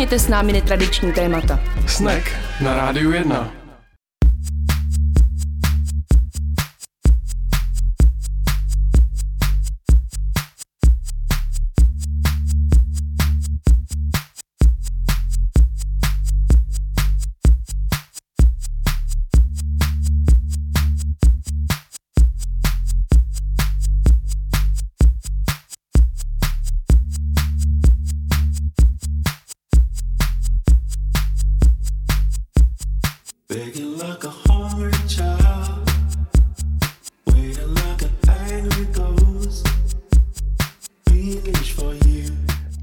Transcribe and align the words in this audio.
Nakousněte 0.00 0.24
s 0.24 0.28
námi 0.28 0.52
netradiční 0.52 1.12
témata. 1.12 1.60
Snack 1.86 2.30
na 2.60 2.74
Rádiu 2.74 3.12
1. 3.12 3.59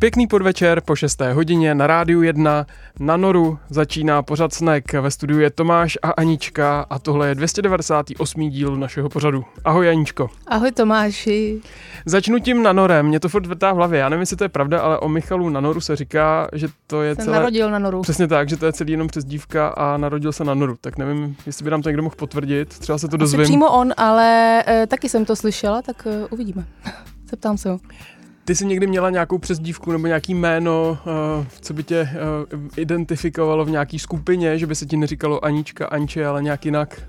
Pěkný 0.08 0.28
podvečer 0.28 0.82
po 0.82 0.96
6. 0.96 1.22
hodině 1.34 1.76
na 1.76 1.88
rádiu 1.88 2.22
1 2.22 2.66
na 3.00 3.18
Noru 3.18 3.60
začíná 3.70 4.22
pořad 4.22 4.54
Snek. 4.54 4.94
Ve 4.94 5.12
studiu 5.12 5.40
je 5.40 5.50
Tomáš 5.50 5.98
a 6.02 6.10
Anička 6.12 6.86
a 6.90 7.00
tohle 7.00 7.28
je 7.28 7.36
298. 7.36 8.50
díl 8.50 8.76
našeho 8.76 9.10
pořadu. 9.10 9.46
Ahoj 9.66 9.90
Aničko. 9.90 10.30
Ahoj 10.48 10.72
Tomáši. 10.72 11.62
Začnu 12.06 12.40
tím 12.40 12.64
Nanorem, 12.64 13.06
mě 13.06 13.20
to 13.20 13.30
furt 13.30 13.46
vrtá 13.46 13.74
v 13.74 13.76
hlavě. 13.76 14.00
Já 14.00 14.10
nevím, 14.10 14.20
jestli 14.20 14.38
to 14.38 14.44
je 14.44 14.50
pravda, 14.50 14.82
ale 14.82 15.00
o 15.00 15.10
Michalu 15.10 15.50
Nanoru 15.50 15.82
se 15.82 15.96
říká, 15.96 16.48
že 16.54 16.68
to 16.88 17.02
je 17.02 17.16
Jsem 17.16 17.26
celé... 17.26 17.38
narodil 17.38 17.72
na 17.72 17.80
Noru. 17.80 18.02
Přesně 18.02 18.28
tak, 18.28 18.50
že 18.50 18.58
to 18.58 18.66
je 18.66 18.74
celý 18.74 18.92
jenom 18.92 19.08
přes 19.08 19.26
dívka 19.26 19.68
a 19.68 19.98
narodil 19.98 20.32
se 20.32 20.44
na 20.44 20.54
Noru. 20.54 20.76
Tak 20.82 20.98
nevím, 20.98 21.36
jestli 21.46 21.64
by 21.64 21.72
nám 21.72 21.82
to 21.82 21.90
někdo 21.90 22.04
mohl 22.04 22.16
potvrdit. 22.16 22.80
Třeba 22.80 22.98
se 22.98 23.08
to 23.08 23.16
Asi 23.16 23.20
dozvím. 23.20 23.44
přímo 23.44 23.72
on, 23.72 23.94
ale 23.98 24.64
e, 24.68 24.88
taky 24.88 25.10
jsem 25.10 25.26
to 25.26 25.36
slyšela, 25.36 25.82
tak 25.82 26.08
e, 26.08 26.26
uvidíme. 26.26 26.66
Zeptám 27.30 27.58
se 27.58 27.70
ho. 27.70 27.80
Ty 28.48 28.56
jsi 28.56 28.66
někdy 28.66 28.88
měla 28.88 29.10
nějakou 29.10 29.38
přezdívku 29.38 29.92
nebo 29.92 30.08
nějaký 30.08 30.34
jméno, 30.34 30.98
uh, 31.40 31.46
co 31.62 31.74
by 31.74 31.84
tě 31.84 32.10
uh, 32.54 32.62
identifikovalo 32.78 33.66
v 33.66 33.70
nějaký 33.70 34.00
skupině, 34.00 34.58
že 34.58 34.68
by 34.68 34.76
se 34.76 34.86
ti 34.86 34.98
neříkalo 34.98 35.46
Anička, 35.46 35.88
Anče, 35.88 36.26
ale 36.26 36.44
nějak 36.44 36.66
jinak? 36.66 37.02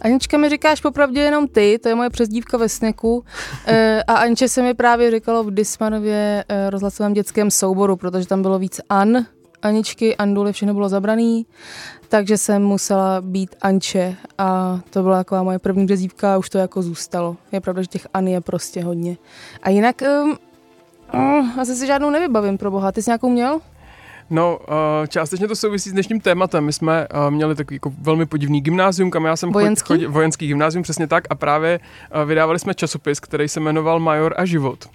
Anička 0.00 0.38
mi 0.38 0.48
říkáš 0.48 0.80
popravdě 0.80 1.20
jenom 1.20 1.48
ty, 1.48 1.78
to 1.82 1.88
je 1.88 1.94
moje 1.94 2.10
přezdívka 2.10 2.56
ve 2.58 2.68
sneku. 2.68 3.24
E, 3.66 4.02
a 4.02 4.14
Anče 4.14 4.48
se 4.48 4.62
mi 4.62 4.74
právě 4.74 5.10
říkalo 5.10 5.44
v 5.44 5.50
Dismanově 5.50 6.44
e, 6.48 6.70
rozhlasovém 6.70 7.12
dětském 7.12 7.50
souboru, 7.50 7.96
protože 7.96 8.26
tam 8.26 8.42
bylo 8.42 8.58
víc 8.58 8.80
An, 8.88 9.26
Aničky, 9.62 10.16
Anduly, 10.16 10.52
všechno 10.52 10.74
bylo 10.74 10.88
zabraný, 10.88 11.46
takže 12.08 12.38
jsem 12.38 12.62
musela 12.62 13.20
být 13.20 13.56
Anče 13.62 14.16
a 14.38 14.80
to 14.90 15.02
byla 15.02 15.16
taková 15.16 15.42
moje 15.42 15.58
první 15.58 15.86
přezdívka 15.86 16.34
a 16.34 16.38
už 16.38 16.50
to 16.50 16.58
jako 16.58 16.82
zůstalo. 16.82 17.36
Je 17.52 17.60
pravda, 17.60 17.82
že 17.82 17.88
těch 17.88 18.06
An 18.14 18.26
je 18.26 18.40
prostě 18.40 18.84
hodně. 18.84 19.16
A 19.62 19.70
jinak 19.70 20.02
um, 20.02 20.36
uh, 21.14 21.60
asi 21.60 21.74
si 21.74 21.86
žádnou 21.86 22.10
nevybavím 22.10 22.58
pro 22.58 22.70
boha. 22.70 22.92
Ty 22.92 23.02
jsi 23.02 23.10
nějakou 23.10 23.30
měl? 23.30 23.60
No, 24.30 24.58
uh, 24.58 25.06
částečně 25.08 25.48
to 25.48 25.56
souvisí 25.56 25.90
s 25.90 25.92
dnešním 25.92 26.20
tématem. 26.20 26.64
My 26.64 26.72
jsme 26.72 27.08
uh, 27.14 27.30
měli 27.30 27.54
takový 27.54 27.76
jako 27.76 27.92
velmi 28.00 28.26
podivný 28.26 28.60
gymnázium, 28.60 29.10
kam 29.10 29.24
já 29.24 29.36
jsem 29.36 29.52
Vojenský? 29.52 29.86
Chodil, 29.86 30.10
vojenský 30.12 30.46
gymnázium, 30.46 30.82
přesně 30.82 31.06
tak, 31.06 31.24
a 31.30 31.34
právě 31.34 31.80
uh, 32.14 32.28
vydávali 32.28 32.58
jsme 32.58 32.74
časopis, 32.74 33.20
který 33.20 33.48
se 33.48 33.60
jmenoval 33.60 34.00
Major 34.00 34.34
a 34.36 34.44
život. 34.44 34.88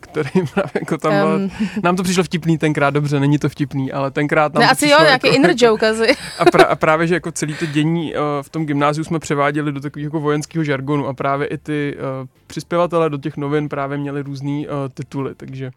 Který 0.00 0.30
právě 0.54 0.70
jako 0.74 0.98
tam 0.98 1.12
um. 1.12 1.42
Um. 1.42 1.50
Nám 1.82 1.96
to 1.96 2.02
přišlo 2.02 2.24
vtipný 2.24 2.58
tenkrát, 2.58 2.90
dobře, 2.90 3.20
není 3.20 3.38
to 3.38 3.48
vtipný, 3.48 3.92
ale 3.92 4.10
tenkrát 4.10 4.54
nám 4.54 4.60
Ne, 4.60 4.66
to 4.66 4.72
asi 4.72 4.86
přišlo 4.86 4.98
jo, 4.98 5.06
nějaký 5.06 5.26
jako, 5.26 5.36
inner 5.36 5.54
joke 5.56 5.90
asi. 5.90 6.16
A, 6.38 6.44
pra, 6.44 6.64
a 6.64 6.76
právě, 6.76 7.06
že 7.06 7.14
jako 7.14 7.32
celý 7.32 7.54
to 7.54 7.66
dění 7.66 8.14
v 8.42 8.48
tom 8.48 8.66
gymnáziu 8.66 9.04
jsme 9.04 9.18
převáděli 9.18 9.72
do 9.72 9.80
takového 9.80 10.06
jako 10.06 10.20
vojenského 10.20 10.64
žargonu 10.64 11.06
a 11.06 11.14
právě 11.14 11.46
i 11.46 11.58
ty 11.58 11.96
přispěvatele 12.48 13.10
do 13.10 13.18
těch 13.18 13.36
novin 13.36 13.68
právě 13.68 13.98
měli 13.98 14.22
různý 14.22 14.66
uh, 14.66 14.74
tituly, 14.94 15.34
takže 15.34 15.70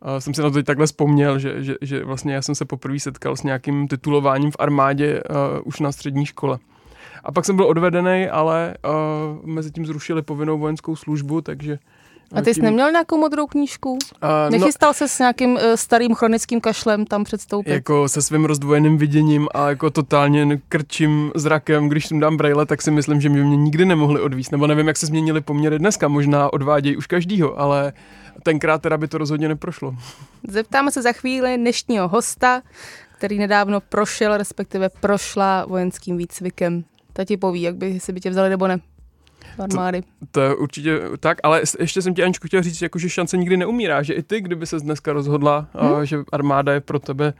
uh, 0.00 0.16
jsem 0.18 0.34
si 0.34 0.42
na 0.42 0.50
to 0.50 0.54
teď 0.54 0.66
takhle 0.66 0.86
vzpomněl, 0.86 1.38
že, 1.38 1.64
že, 1.64 1.74
že 1.80 2.04
vlastně 2.04 2.34
já 2.34 2.42
jsem 2.42 2.54
se 2.54 2.64
poprvé 2.64 3.00
setkal 3.00 3.36
s 3.36 3.42
nějakým 3.42 3.88
titulováním 3.88 4.50
v 4.50 4.56
armádě 4.58 5.22
uh, 5.22 5.36
už 5.64 5.80
na 5.80 5.92
střední 5.92 6.26
škole. 6.26 6.58
A 7.24 7.32
pak 7.32 7.44
jsem 7.44 7.56
byl 7.56 7.66
odvedený, 7.66 8.28
ale 8.28 8.74
uh, 8.84 9.46
mezi 9.46 9.70
tím 9.70 9.86
zrušili 9.86 10.22
povinnou 10.22 10.58
vojenskou 10.58 10.96
službu, 10.96 11.40
takže 11.40 11.78
A 12.34 12.42
ty 12.42 12.54
jsi 12.54 12.62
neměl 12.62 12.90
nějakou 12.90 13.18
modrou 13.18 13.46
knížku? 13.46 13.92
Uh, 13.92 13.98
no, 14.22 14.50
Nechystal 14.50 14.92
se 14.92 15.08
s 15.08 15.18
nějakým 15.18 15.50
uh, 15.54 15.60
starým 15.74 16.14
chronickým 16.14 16.60
kašlem 16.60 17.06
tam 17.06 17.24
předstoupit? 17.24 17.70
jako 17.70 18.08
se 18.08 18.22
svým 18.22 18.44
rozdvojeným 18.44 18.98
viděním 18.98 19.48
a 19.54 19.68
jako 19.68 19.90
totálně 19.90 20.60
krčím 20.68 21.32
zrakem, 21.34 21.88
když 21.88 22.10
jim 22.10 22.20
dám 22.20 22.36
braille, 22.36 22.66
tak 22.66 22.82
si 22.82 22.90
myslím, 22.90 23.20
že 23.20 23.28
by 23.28 23.44
mě 23.44 23.56
nikdy 23.56 23.84
nemohli 23.84 24.20
odvíst. 24.20 24.52
Nebo 24.52 24.66
nevím, 24.66 24.88
jak 24.88 24.96
se 24.96 25.06
změnily 25.06 25.40
poměry 25.40 25.78
dneska, 25.78 26.08
možná 26.08 26.52
odvádějí 26.52 26.96
už 26.96 27.06
každýho, 27.06 27.60
ale 27.60 27.92
tenkrát 28.42 28.82
teda 28.82 28.96
by 28.96 29.08
to 29.08 29.18
rozhodně 29.18 29.48
neprošlo. 29.48 29.94
Zeptáme 30.48 30.90
se 30.90 31.02
za 31.02 31.12
chvíli 31.12 31.56
dnešního 31.56 32.08
hosta, 32.08 32.62
který 33.18 33.38
nedávno 33.38 33.80
prošel, 33.80 34.36
respektive 34.36 34.88
prošla 34.88 35.64
vojenským 35.64 36.16
výcvikem. 36.16 36.84
Ta 37.12 37.24
ti 37.24 37.36
poví, 37.36 37.62
jak 37.62 37.76
by 37.76 38.00
si 38.00 38.12
by 38.12 38.20
tě 38.20 38.30
vzali 38.30 38.48
nebo 38.48 38.68
ne. 38.68 38.80
Armády. 39.58 40.02
To 40.30 40.40
je 40.40 40.54
určitě 40.54 41.00
tak, 41.20 41.38
ale 41.42 41.62
ještě 41.80 42.02
jsem 42.02 42.14
ti 42.14 42.22
Aničku 42.22 42.46
chtěl 42.46 42.62
říct, 42.62 42.82
jako, 42.82 42.98
že 42.98 43.10
šance 43.10 43.36
nikdy 43.36 43.56
neumírá, 43.56 44.02
že 44.02 44.14
i 44.14 44.22
ty, 44.22 44.40
kdyby 44.40 44.66
se 44.66 44.78
dneska 44.78 45.12
rozhodla, 45.12 45.66
Hmm? 45.74 45.94
hmm? 45.94 46.06
že 46.06 46.18
armáda 46.32 46.72
je 46.72 46.80
pro 46.80 46.98
tebe 46.98 47.34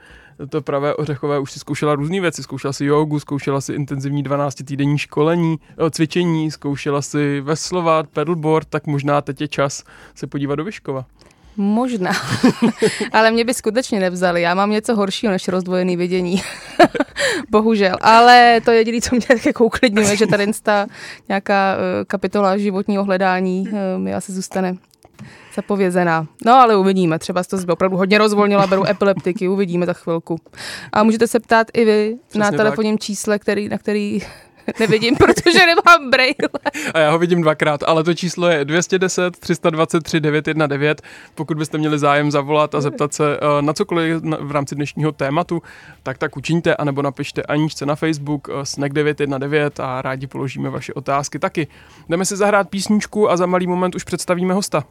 to 0.49 0.61
pravé 0.61 0.95
ořechové, 0.95 1.39
už 1.39 1.51
si 1.51 1.59
zkoušela 1.59 1.95
různé 1.95 2.21
věci, 2.21 2.43
zkoušela 2.43 2.73
si 2.73 2.85
jogu, 2.85 3.19
zkoušela 3.19 3.61
si 3.61 3.73
intenzivní 3.73 4.23
12 4.23 4.55
týdenní 4.63 4.97
školení, 4.97 5.59
eh, 5.87 5.89
cvičení, 5.89 6.51
zkoušela 6.51 7.01
si 7.01 7.41
veslovat, 7.41 8.07
pedalboard, 8.07 8.67
tak 8.69 8.87
možná 8.87 9.21
teď 9.21 9.41
je 9.41 9.47
čas 9.47 9.83
se 10.15 10.27
podívat 10.27 10.55
do 10.55 10.63
Vyškova. 10.63 11.05
Možná. 11.57 12.11
Ale 13.11 13.31
mě 13.31 13.45
by 13.45 13.53
skutečně 13.53 13.99
nevzali. 13.99 14.41
Já 14.41 14.55
mám 14.55 14.71
něco 14.71 14.95
horšího 14.95 15.31
než 15.31 15.47
rozdvojený 15.47 15.97
vidění. 15.97 16.43
Bohužel. 17.49 17.95
Ale 18.01 18.61
to 18.65 18.71
je 18.71 18.77
jediné, 18.77 19.01
co 19.01 19.15
mě 19.15 19.27
tak 19.27 19.45
jako 19.45 19.65
uklidňuje, 19.65 20.17
že 20.17 20.27
tady 20.27 20.47
ta 20.63 20.87
nějaká 21.29 21.75
eh, 21.75 22.05
kapitola 22.05 22.57
životního 22.57 23.03
hledání 23.03 23.67
eh, 23.67 23.99
mi 23.99 24.13
asi 24.13 24.31
zůstane 24.31 24.77
zapovězená. 25.55 26.27
No 26.45 26.53
ale 26.53 26.75
uvidíme, 26.75 27.19
třeba 27.19 27.43
se 27.43 27.65
to 27.65 27.73
opravdu 27.73 27.97
hodně 27.97 28.17
rozvolnilo, 28.17 28.67
beru 28.67 28.87
epileptiky, 28.87 29.47
uvidíme 29.47 29.85
za 29.85 29.93
chvilku. 29.93 30.37
A 30.93 31.03
můžete 31.03 31.27
se 31.27 31.39
ptát 31.39 31.67
i 31.73 31.85
vy 31.85 32.15
Přesně 32.27 32.39
na 32.39 32.51
tak. 32.51 32.57
telefonním 32.57 32.99
čísle, 32.99 33.39
který, 33.39 33.69
na 33.69 33.77
který 33.77 34.21
nevidím, 34.79 35.15
protože 35.15 35.59
nemám 35.65 36.11
braille. 36.11 36.35
A 36.93 36.99
já 36.99 37.11
ho 37.11 37.19
vidím 37.19 37.41
dvakrát, 37.41 37.83
ale 37.83 38.03
to 38.03 38.13
číslo 38.13 38.47
je 38.47 38.65
210 38.65 39.37
323 39.39 40.19
919. 40.19 40.99
Pokud 41.35 41.57
byste 41.57 41.77
měli 41.77 41.99
zájem 41.99 42.31
zavolat 42.31 42.75
a 42.75 42.81
zeptat 42.81 43.13
se 43.13 43.37
eh, 43.37 43.61
na 43.61 43.73
cokoliv 43.73 44.21
v 44.39 44.51
rámci 44.51 44.75
dnešního 44.75 45.11
tématu, 45.11 45.61
tak 46.03 46.17
tak 46.17 46.37
učiňte, 46.37 46.75
anebo 46.75 47.01
napište 47.01 47.43
Aničce 47.43 47.85
na 47.85 47.95
Facebook 47.95 48.47
eh, 48.49 48.65
snack 48.65 48.93
919 48.93 49.79
a 49.79 50.01
rádi 50.01 50.27
položíme 50.27 50.69
vaše 50.69 50.93
otázky 50.93 51.39
taky. 51.39 51.67
Jdeme 52.09 52.25
si 52.25 52.35
zahrát 52.35 52.69
písničku 52.69 53.31
a 53.31 53.37
za 53.37 53.45
malý 53.45 53.67
moment 53.67 53.95
už 53.95 54.03
představíme 54.03 54.53
hosta. 54.53 54.83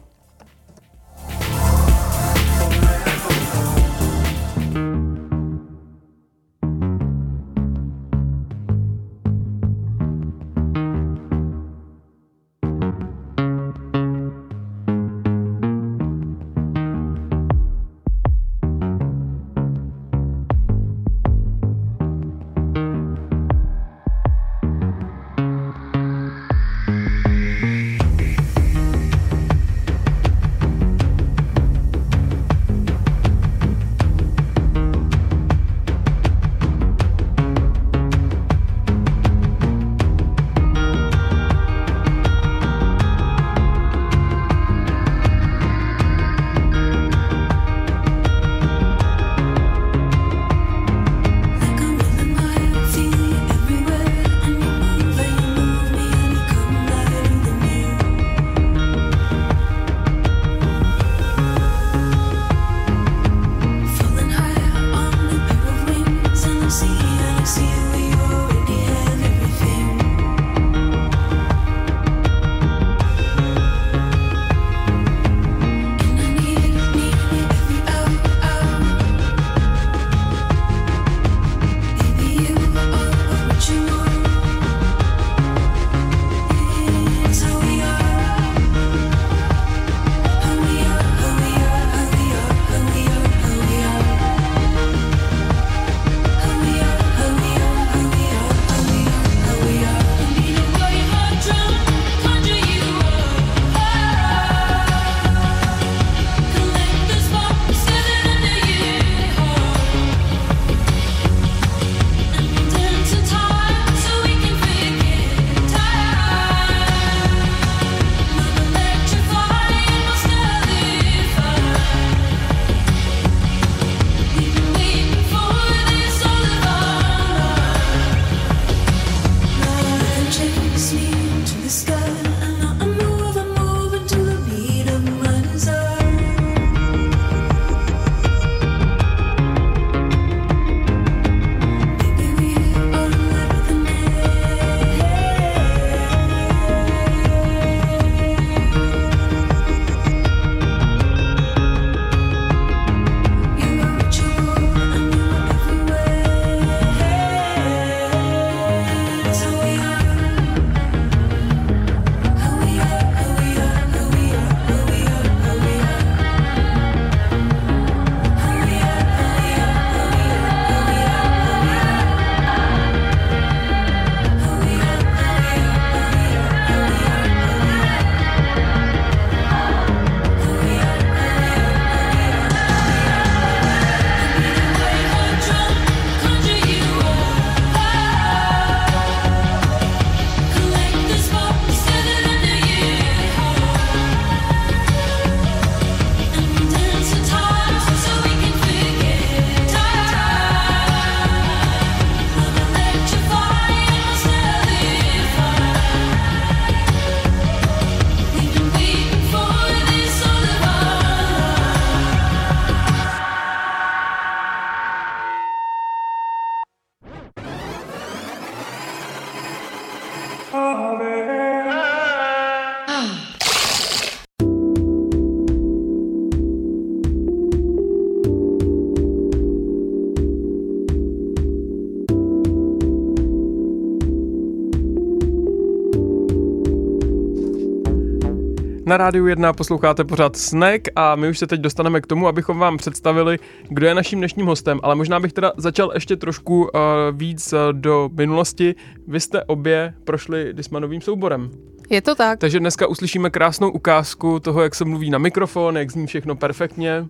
Na 238.92 238.96
rádiu 238.96 239.26
1 239.26 239.52
posloucháte 239.52 240.04
pořád 240.04 240.36
Snack 240.36 240.88
a 240.96 241.16
my 241.16 241.28
už 241.28 241.38
se 241.38 241.46
teď 241.46 241.60
dostaneme 241.60 242.00
k 242.00 242.06
tomu, 242.06 242.28
abychom 242.28 242.58
vám 242.58 242.76
představili, 242.76 243.38
kdo 243.68 243.86
je 243.86 243.94
naším 243.94 244.18
dnešním 244.18 244.46
hostem, 244.46 244.80
ale 244.82 244.94
možná 244.94 245.20
bych 245.20 245.32
teda 245.32 245.52
začal 245.56 245.90
ještě 245.94 246.16
trošku 246.16 246.62
uh, 246.62 246.70
víc 247.12 247.52
uh, 247.52 247.58
do 247.72 248.10
minulosti. 248.12 248.74
Vy 249.06 249.20
jste 249.20 249.44
obě 249.44 249.94
prošli 250.04 250.52
Dismanovým 250.52 251.00
souborem. 251.00 251.50
Je 251.92 252.02
to 252.02 252.14
tak. 252.14 252.38
Takže 252.38 252.60
dneska 252.60 252.86
uslyšíme 252.86 253.30
krásnou 253.30 253.70
ukázku 253.70 254.40
toho, 254.40 254.62
jak 254.62 254.74
se 254.74 254.84
mluví 254.84 255.10
na 255.10 255.18
mikrofon, 255.18 255.76
jak 255.76 255.90
zní 255.90 256.06
všechno 256.06 256.36
perfektně. 256.36 257.06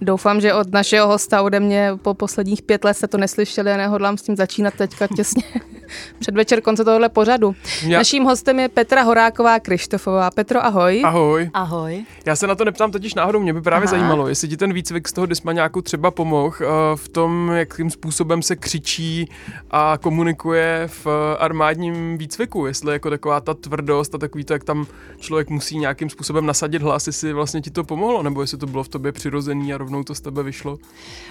Doufám, 0.00 0.40
že 0.40 0.54
od 0.54 0.72
našeho 0.72 1.08
hosta 1.08 1.42
ode 1.42 1.60
mě 1.60 1.92
po 2.02 2.14
posledních 2.14 2.62
pět 2.62 2.84
let 2.84 2.94
jste 2.94 3.08
to 3.08 3.18
neslyšeli 3.18 3.72
a 3.72 3.76
nehodlám 3.76 4.18
s 4.18 4.22
tím 4.22 4.36
začínat 4.36 4.74
teďka 4.74 5.06
těsně 5.16 5.42
předvečer 6.18 6.60
konce 6.60 6.84
tohohle 6.84 7.08
pořadu. 7.08 7.54
Já... 7.82 7.98
Naším 7.98 8.24
hostem 8.24 8.60
je 8.60 8.68
Petra 8.68 9.02
Horáková 9.02 9.60
Krištofová. 9.60 10.30
Petro, 10.30 10.64
ahoj. 10.64 11.02
Ahoj. 11.04 11.50
Ahoj. 11.54 12.04
Já 12.26 12.36
se 12.36 12.46
na 12.46 12.54
to 12.54 12.64
neptám 12.64 12.90
totiž 12.90 13.14
náhodou, 13.14 13.40
mě 13.40 13.52
by 13.52 13.60
právě 13.60 13.88
Aha. 13.88 13.98
zajímalo, 13.98 14.28
jestli 14.28 14.48
ti 14.48 14.56
ten 14.56 14.72
výcvik 14.72 15.08
z 15.08 15.12
toho 15.12 15.26
Dismaňáku 15.26 15.82
třeba 15.82 16.10
pomohl 16.10 16.56
uh, 16.60 16.66
v 16.96 17.08
tom, 17.08 17.50
jakým 17.54 17.90
způsobem 17.90 18.42
se 18.42 18.56
křičí 18.56 19.28
a 19.70 19.98
komunikuje 20.02 20.88
v 21.04 21.06
armádním 21.38 22.18
výcviku, 22.18 22.66
jestli 22.66 22.92
jako 22.92 23.10
taková 23.10 23.40
ta 23.40 23.54
tvrdost 23.54 24.09
a 24.14 24.18
takový 24.18 24.44
to, 24.44 24.52
jak 24.52 24.64
tam 24.64 24.86
člověk 25.18 25.50
musí 25.50 25.78
nějakým 25.78 26.10
způsobem 26.10 26.46
nasadit 26.46 26.82
hlas, 26.82 27.06
jestli 27.06 27.32
vlastně 27.32 27.60
ti 27.60 27.70
to 27.70 27.84
pomohlo, 27.84 28.22
nebo 28.22 28.40
jestli 28.40 28.58
to 28.58 28.66
bylo 28.66 28.84
v 28.84 28.88
tobě 28.88 29.12
přirozený 29.12 29.74
a 29.74 29.78
rovnou 29.78 30.04
to 30.04 30.14
z 30.14 30.20
tebe 30.20 30.42
vyšlo. 30.42 30.78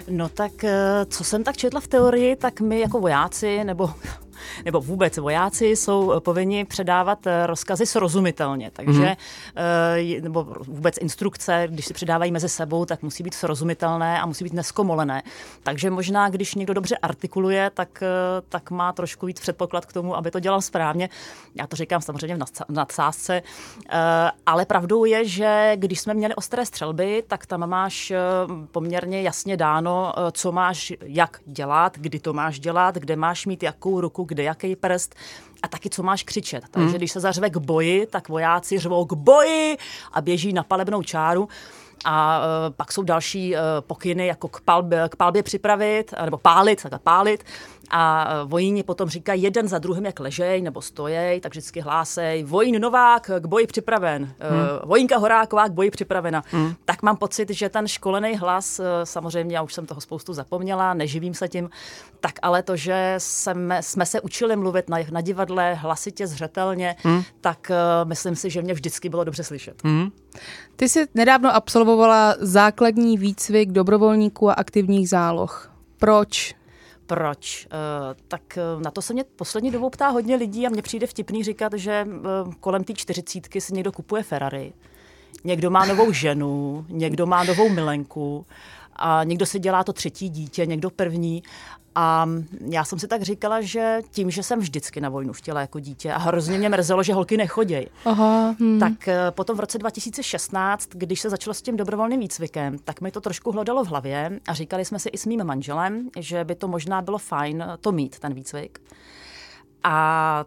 No 0.10 0.30
tak, 0.30 0.64
eh, 0.64 1.06
co 1.10 1.24
jsem 1.24 1.44
tak 1.44 1.58
četla 1.58 1.80
v 1.80 1.88
teorii, 1.88 2.36
tak 2.36 2.62
my 2.62 2.80
jako 2.80 3.00
vojáci, 3.00 3.64
nebo 3.64 3.90
nebo 4.66 4.82
vůbec 4.82 5.18
vojáci 5.18 5.66
jsou 5.66 6.20
povinni 6.20 6.66
předávat 6.66 7.28
eh, 7.28 7.48
rozkazy 7.48 7.86
srozumitelně. 7.86 8.72
Takže, 8.74 9.16
mm-hmm. 9.56 10.24
nebo 10.24 10.48
vůbec 10.68 10.96
instrukce, 10.98 11.68
když 11.68 11.86
si 11.86 11.94
předávají 11.94 12.32
mezi 12.32 12.50
sebou, 12.50 12.86
tak 12.86 13.04
musí 13.04 13.24
být 13.24 13.34
srozumitelné 13.34 14.22
a 14.22 14.26
musí 14.26 14.44
být 14.44 14.54
neskomolené. 14.54 15.24
Takže 15.64 15.90
možná, 15.90 16.30
když 16.30 16.56
někdo 16.56 16.74
dobře 16.74 16.98
artikuluje, 16.98 17.72
tak, 17.74 18.04
eh, 18.04 18.08
tak 18.50 18.72
má 18.72 18.94
trošku 18.94 19.26
víc 19.26 19.40
předpoklad 19.40 19.86
k 19.86 19.94
tomu, 19.94 20.18
aby 20.18 20.32
to 20.32 20.40
dělal 20.40 20.62
správně. 20.62 21.10
Já 21.56 21.68
to 21.68 21.76
říkám 21.76 22.02
samozřejmě 22.02 22.36
v 22.36 22.70
nadsázce, 22.70 23.42
ale 24.46 24.66
pravdou 24.66 25.06
je, 25.06 25.26
že 25.26 25.72
když 25.76 26.00
jsme 26.00 26.14
měli 26.14 26.36
ostré 26.36 26.66
střelby, 26.66 27.24
tak 27.28 27.46
tam 27.46 27.70
máš 27.70 28.14
poměrně 28.72 29.22
jasně 29.22 29.58
dáno, 29.58 30.14
co 30.32 30.52
máš 30.52 30.94
jak 31.02 31.40
dělat, 31.46 31.98
kdy 31.98 32.20
to 32.20 32.34
máš 32.34 32.60
dělat, 32.60 32.96
kde 32.96 33.16
máš 33.16 33.46
mít 33.46 33.64
jakou 33.64 34.02
ruku, 34.02 34.24
kde 34.30 34.44
jaký 34.44 34.76
prst 34.76 35.16
a 35.64 35.68
taky 35.68 35.90
co 35.90 36.04
máš 36.04 36.24
křičet. 36.24 36.64
Takže 36.72 36.88
hmm. 36.88 36.98
když 36.98 37.12
se 37.12 37.20
zařve 37.20 37.50
k 37.50 37.58
boji, 37.58 38.06
tak 38.06 38.30
vojáci 38.30 38.80
řvou 38.80 39.06
k 39.06 39.14
boji 39.14 39.78
a 40.14 40.22
běží 40.22 40.54
na 40.54 40.64
palebnou 40.64 41.04
čáru. 41.04 41.48
A 42.06 42.40
uh, 42.40 42.74
pak 42.76 42.92
jsou 42.92 43.04
další 43.04 43.54
uh, 43.54 43.60
pokyny, 43.88 44.28
jako 44.28 44.48
k, 44.48 44.62
palbě, 44.62 45.10
k 45.10 45.16
palbě 45.16 45.44
připravit, 45.44 46.14
nebo 46.26 46.38
pálit, 46.38 46.82
takhle 46.82 47.00
pálit. 47.00 47.44
A 47.90 48.32
e, 48.32 48.46
vojíni 48.46 48.84
potom 48.84 49.10
říkají 49.10 49.44
jeden 49.44 49.68
za 49.68 49.80
druhým, 49.80 50.06
jak 50.06 50.20
ležej 50.20 50.62
nebo 50.62 50.82
stojej, 50.82 51.42
tak 51.42 51.52
vždycky 51.52 51.82
hlásej, 51.82 52.44
vojín 52.44 52.82
Novák 52.82 53.32
k 53.40 53.46
boji 53.46 53.68
připraven, 53.68 54.34
e, 54.40 54.50
hmm. 54.50 54.68
vojínka 54.86 55.18
Horáková 55.18 55.68
k 55.68 55.72
boji 55.72 55.92
připravena. 55.92 56.44
Hmm. 56.52 56.74
Tak 56.86 57.02
mám 57.02 57.18
pocit, 57.18 57.50
že 57.50 57.70
ten 57.70 57.88
školený 57.88 58.36
hlas, 58.36 58.80
e, 58.80 58.84
samozřejmě 59.04 59.56
já 59.56 59.62
už 59.62 59.74
jsem 59.74 59.86
toho 59.86 60.02
spoustu 60.02 60.34
zapomněla, 60.34 60.94
neživím 60.94 61.34
se 61.34 61.48
tím, 61.48 61.70
tak 62.20 62.34
ale 62.42 62.64
to, 62.64 62.76
že 62.76 63.16
jsme, 63.18 63.84
jsme 63.84 64.06
se 64.06 64.22
učili 64.22 64.56
mluvit 64.56 64.90
na, 64.90 64.98
na 65.12 65.22
divadle 65.22 65.74
hlasitě, 65.74 66.28
zřetelně, 66.28 66.96
hmm. 67.04 67.24
tak 67.42 67.72
uh, 67.72 68.10
myslím 68.10 68.36
si, 68.36 68.50
že 68.50 68.62
mě 68.62 68.74
vždycky 68.74 69.10
bylo 69.10 69.24
dobře 69.24 69.44
slyšet. 69.44 69.84
Hmm. 69.84 70.10
Ty 70.76 70.90
jsi 70.90 71.08
nedávno 71.16 71.56
absolvovala 71.56 72.36
základní 72.40 73.18
výcvik 73.18 73.72
dobrovolníků 73.72 74.50
a 74.50 74.54
aktivních 74.54 75.10
záloh. 75.10 75.72
Proč? 75.98 76.56
Proč? 77.10 77.68
Uh, 77.72 78.18
tak 78.28 78.42
uh, 78.76 78.82
na 78.82 78.92
to 78.92 79.02
se 79.02 79.14
mě 79.14 79.24
poslední 79.24 79.72
dobou 79.72 79.90
ptá 79.90 80.08
hodně 80.10 80.36
lidí 80.36 80.68
a 80.68 80.70
mně 80.70 80.82
přijde 80.82 81.08
vtipný 81.08 81.44
říkat, 81.44 81.74
že 81.74 82.08
uh, 82.08 82.54
kolem 82.54 82.84
té 82.84 82.94
čtyřicítky 82.94 83.62
si 83.62 83.74
někdo 83.74 83.92
kupuje 83.92 84.24
Ferrari, 84.24 84.74
někdo 85.44 85.70
má 85.70 85.86
novou 85.86 86.12
ženu, 86.12 86.86
někdo 86.90 87.26
má 87.26 87.44
novou 87.44 87.70
milenku 87.70 88.46
a 88.96 89.24
někdo 89.24 89.46
si 89.46 89.60
dělá 89.60 89.84
to 89.84 89.94
třetí 89.94 90.30
dítě, 90.30 90.66
někdo 90.66 90.90
první 90.90 91.44
a 91.96 92.30
já 92.70 92.84
jsem 92.84 93.00
si 93.00 93.08
tak 93.08 93.22
říkala, 93.22 93.62
že 93.62 94.02
tím, 94.12 94.32
že 94.32 94.44
jsem 94.44 94.60
vždycky 94.60 95.02
na 95.02 95.10
vojnu 95.10 95.34
chtěla 95.34 95.62
jako 95.62 95.80
dítě 95.80 96.14
a 96.14 96.18
hrozně 96.18 96.58
mě 96.58 96.70
mrzelo, 96.70 97.04
že 97.04 97.14
holky 97.14 97.38
nechodějí, 97.38 97.88
hmm. 98.60 98.80
tak 98.80 99.08
eh, 99.08 99.32
potom 99.32 99.58
v 99.58 99.60
roce 99.60 99.78
2016, 99.78 100.90
když 100.90 101.22
se 101.22 101.30
začalo 101.30 101.54
s 101.54 101.62
tím 101.62 101.78
dobrovolným 101.78 102.20
výcvikem, 102.20 102.78
tak 102.84 103.02
mi 103.02 103.12
to 103.12 103.22
trošku 103.22 103.52
hlodalo 103.52 103.84
v 103.84 103.88
hlavě 103.88 104.40
a 104.48 104.54
říkali 104.54 104.86
jsme 104.86 105.00
si 105.00 105.10
i 105.10 105.18
s 105.18 105.26
mým 105.26 105.44
manželem, 105.44 106.10
že 106.20 106.44
by 106.44 106.56
to 106.56 106.68
možná 106.68 107.02
bylo 107.02 107.18
fajn 107.18 107.66
to 107.82 107.92
mít, 107.92 108.20
ten 108.20 108.34
výcvik. 108.34 108.80
A 109.84 110.46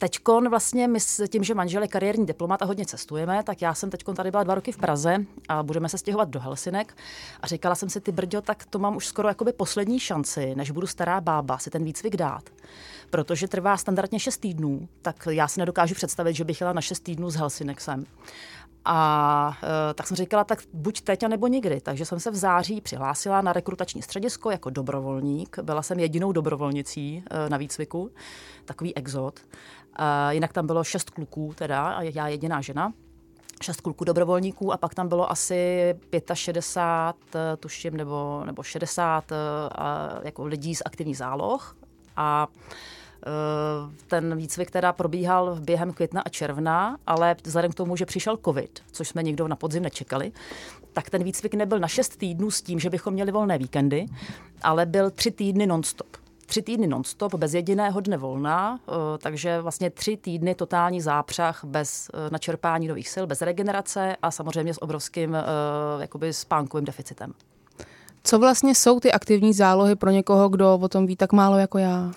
Teďkon 0.00 0.48
vlastně 0.48 0.88
my 0.88 1.00
s 1.00 1.28
tím, 1.28 1.44
že 1.44 1.54
manžel 1.54 1.82
je 1.82 1.88
kariérní 1.88 2.26
diplomat 2.26 2.62
a 2.62 2.64
hodně 2.64 2.86
cestujeme, 2.86 3.42
tak 3.42 3.62
já 3.62 3.74
jsem 3.74 3.90
teďkon 3.90 4.14
tady 4.14 4.30
byla 4.30 4.44
dva 4.44 4.54
roky 4.54 4.72
v 4.72 4.76
Praze 4.76 5.16
a 5.48 5.62
budeme 5.62 5.88
se 5.88 5.98
stěhovat 5.98 6.28
do 6.28 6.40
Helsinek 6.40 6.96
a 7.40 7.46
říkala 7.46 7.74
jsem 7.74 7.88
si, 7.88 8.00
ty 8.00 8.12
brďo, 8.12 8.40
tak 8.40 8.64
to 8.64 8.78
mám 8.78 8.96
už 8.96 9.06
skoro 9.06 9.28
jakoby 9.28 9.52
poslední 9.52 10.00
šanci, 10.00 10.54
než 10.54 10.70
budu 10.70 10.86
stará 10.86 11.20
bába, 11.20 11.58
si 11.58 11.70
ten 11.70 11.84
výcvik 11.84 12.16
dát. 12.16 12.42
Protože 13.10 13.48
trvá 13.48 13.76
standardně 13.76 14.20
6 14.20 14.36
týdnů, 14.36 14.88
tak 15.02 15.28
já 15.30 15.48
si 15.48 15.60
nedokážu 15.60 15.94
představit, 15.94 16.34
že 16.34 16.44
bych 16.44 16.60
jela 16.60 16.72
na 16.72 16.80
6 16.80 17.00
týdnů 17.00 17.30
z 17.30 17.36
Helsinek 17.36 17.80
sem. 17.80 18.06
A 18.84 19.58
e, 19.90 19.94
tak 19.94 20.06
jsem 20.06 20.16
říkala, 20.16 20.44
tak 20.44 20.62
buď 20.72 21.00
teď, 21.00 21.26
nebo 21.28 21.46
nikdy. 21.46 21.80
Takže 21.80 22.04
jsem 22.04 22.20
se 22.20 22.30
v 22.30 22.36
září 22.36 22.80
přihlásila 22.80 23.40
na 23.40 23.52
rekrutační 23.52 24.02
středisko 24.02 24.50
jako 24.50 24.70
dobrovolník. 24.70 25.58
Byla 25.58 25.82
jsem 25.82 25.98
jedinou 25.98 26.32
dobrovolnicí 26.32 27.24
e, 27.30 27.50
na 27.50 27.56
výcviku, 27.56 28.10
takový 28.64 28.96
exot. 28.96 29.40
Uh, 30.00 30.34
jinak 30.34 30.52
tam 30.52 30.66
bylo 30.66 30.84
šest 30.84 31.10
kluků, 31.10 31.54
teda, 31.54 31.92
a 31.92 32.02
já 32.02 32.28
jediná 32.28 32.60
žena 32.60 32.92
šest 33.62 33.80
kluků 33.80 34.04
dobrovolníků 34.04 34.72
a 34.72 34.76
pak 34.76 34.94
tam 34.94 35.08
bylo 35.08 35.30
asi 35.30 35.94
65, 36.34 37.40
eh, 37.40 37.56
tuším, 37.56 37.96
nebo, 37.96 38.42
nebo 38.46 38.62
60 38.62 39.30
uh, 39.30 39.36
eh, 39.36 40.20
jako 40.22 40.44
lidí 40.44 40.74
z 40.74 40.82
aktivní 40.86 41.14
záloh. 41.14 41.76
A 42.16 42.48
ten 44.06 44.36
výcvik 44.36 44.70
teda 44.70 44.92
probíhal 44.92 45.56
během 45.60 45.92
května 45.92 46.20
a 46.20 46.28
června, 46.28 46.96
ale 47.06 47.36
vzhledem 47.44 47.70
k 47.70 47.74
tomu, 47.74 47.96
že 47.96 48.06
přišel 48.06 48.38
covid, 48.44 48.82
což 48.92 49.08
jsme 49.08 49.22
nikdo 49.22 49.48
na 49.48 49.56
podzim 49.56 49.82
nečekali, 49.82 50.32
tak 50.92 51.10
ten 51.10 51.24
výcvik 51.24 51.54
nebyl 51.54 51.78
na 51.78 51.88
šest 51.88 52.16
týdnů 52.16 52.50
s 52.50 52.62
tím, 52.62 52.80
že 52.80 52.90
bychom 52.90 53.14
měli 53.14 53.32
volné 53.32 53.58
víkendy, 53.58 54.06
ale 54.62 54.86
byl 54.86 55.10
tři 55.10 55.30
týdny 55.30 55.66
nonstop 55.66 56.16
tři 56.50 56.62
týdny 56.62 56.86
nonstop, 56.86 57.34
bez 57.34 57.54
jediného 57.54 58.00
dne 58.00 58.16
volna, 58.16 58.80
eh, 58.88 58.92
takže 59.18 59.60
vlastně 59.60 59.90
tři 59.90 60.16
týdny 60.16 60.54
totální 60.54 61.00
zápřah 61.00 61.64
bez 61.64 62.10
eh, 62.14 62.30
načerpání 62.30 62.88
nových 62.88 63.08
sil, 63.14 63.24
bez 63.26 63.42
regenerace 63.42 64.16
a 64.22 64.30
samozřejmě 64.30 64.74
s 64.74 64.82
obrovským 64.82 65.34
eh, 65.34 65.42
jakoby 66.00 66.32
spánkovým 66.32 66.84
deficitem. 66.84 67.32
Co 68.24 68.38
vlastně 68.38 68.74
jsou 68.74 69.00
ty 69.00 69.12
aktivní 69.12 69.52
zálohy 69.52 69.96
pro 69.96 70.10
někoho, 70.10 70.48
kdo 70.48 70.74
o 70.74 70.88
tom 70.88 71.06
ví 71.06 71.16
tak 71.16 71.32
málo 71.32 71.58
jako 71.58 71.78
já? 71.78 72.12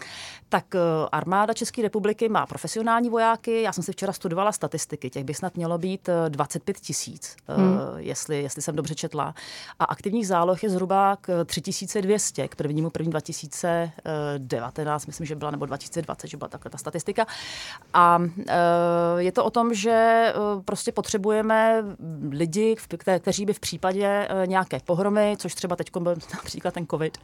Tak 0.53 0.75
eh, 0.75 0.79
armáda 1.11 1.53
České 1.53 1.81
republiky 1.81 2.29
má 2.29 2.45
profesionální 2.45 3.09
vojáky. 3.09 3.61
Já 3.61 3.73
jsem 3.73 3.83
si 3.83 3.91
včera 3.91 4.13
studovala 4.13 4.51
statistiky, 4.51 5.09
těch 5.09 5.23
by 5.23 5.33
snad 5.33 5.55
mělo 5.57 5.77
být 5.77 6.09
25 6.29 6.77
eh, 6.77 6.79
tisíc, 6.79 7.35
eh, 7.47 7.55
hmm. 7.55 7.79
jestli, 7.97 8.41
jestli 8.41 8.61
jsem 8.61 8.75
dobře 8.75 8.95
četla. 8.95 9.35
A 9.79 9.85
aktivních 9.85 10.27
záloh 10.27 10.63
je 10.63 10.69
zhruba 10.69 11.17
k 11.21 11.45
3200 11.45 12.47
k 12.47 12.55
prvnímu 12.55 12.89
první 12.89 13.11
2019, 13.11 15.05
myslím, 15.05 15.27
že 15.27 15.35
byla, 15.35 15.51
nebo 15.51 15.65
2020, 15.65 16.27
že 16.27 16.37
byla 16.37 16.49
takhle 16.49 16.71
ta 16.71 16.77
statistika. 16.77 17.25
A 17.93 18.19
je 19.17 19.31
to 19.31 19.45
o 19.45 19.49
tom, 19.49 19.73
že 19.73 20.33
prostě 20.65 20.91
potřebujeme 20.91 21.83
lidi, 22.31 22.75
kteří 23.19 23.45
by 23.45 23.53
v 23.53 23.59
případě 23.59 24.27
nějaké 24.45 24.79
pohromy, 24.85 25.35
což 25.37 25.55
třeba 25.55 25.75
teď 25.75 25.91
byl 25.99 26.15
například 26.33 26.73
ten 26.73 26.87
covid, 26.87 27.17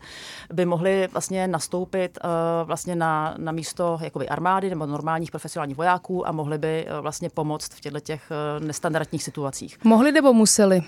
by 0.54 0.66
mohli 0.66 1.08
vlastně 1.12 1.48
nastoupit 1.48 2.20
vlastně 2.66 2.96
na 2.96 3.19
na, 3.38 3.52
místo 3.52 4.00
jakoby 4.02 4.30
armády 4.30 4.70
nebo 4.70 4.86
normálních 4.86 5.32
profesionálních 5.32 5.78
vojáků 5.78 6.28
a 6.28 6.32
mohli 6.32 6.58
by 6.58 6.86
eh, 6.88 7.02
vlastně 7.02 7.30
pomoct 7.30 7.74
v 7.74 7.82
těchto 7.82 8.00
těch 8.00 8.32
eh, 8.32 8.60
nestandardních 8.66 9.24
situacích. 9.24 9.78
Mohli 9.84 10.12
nebo 10.12 10.34
museli? 10.34 10.82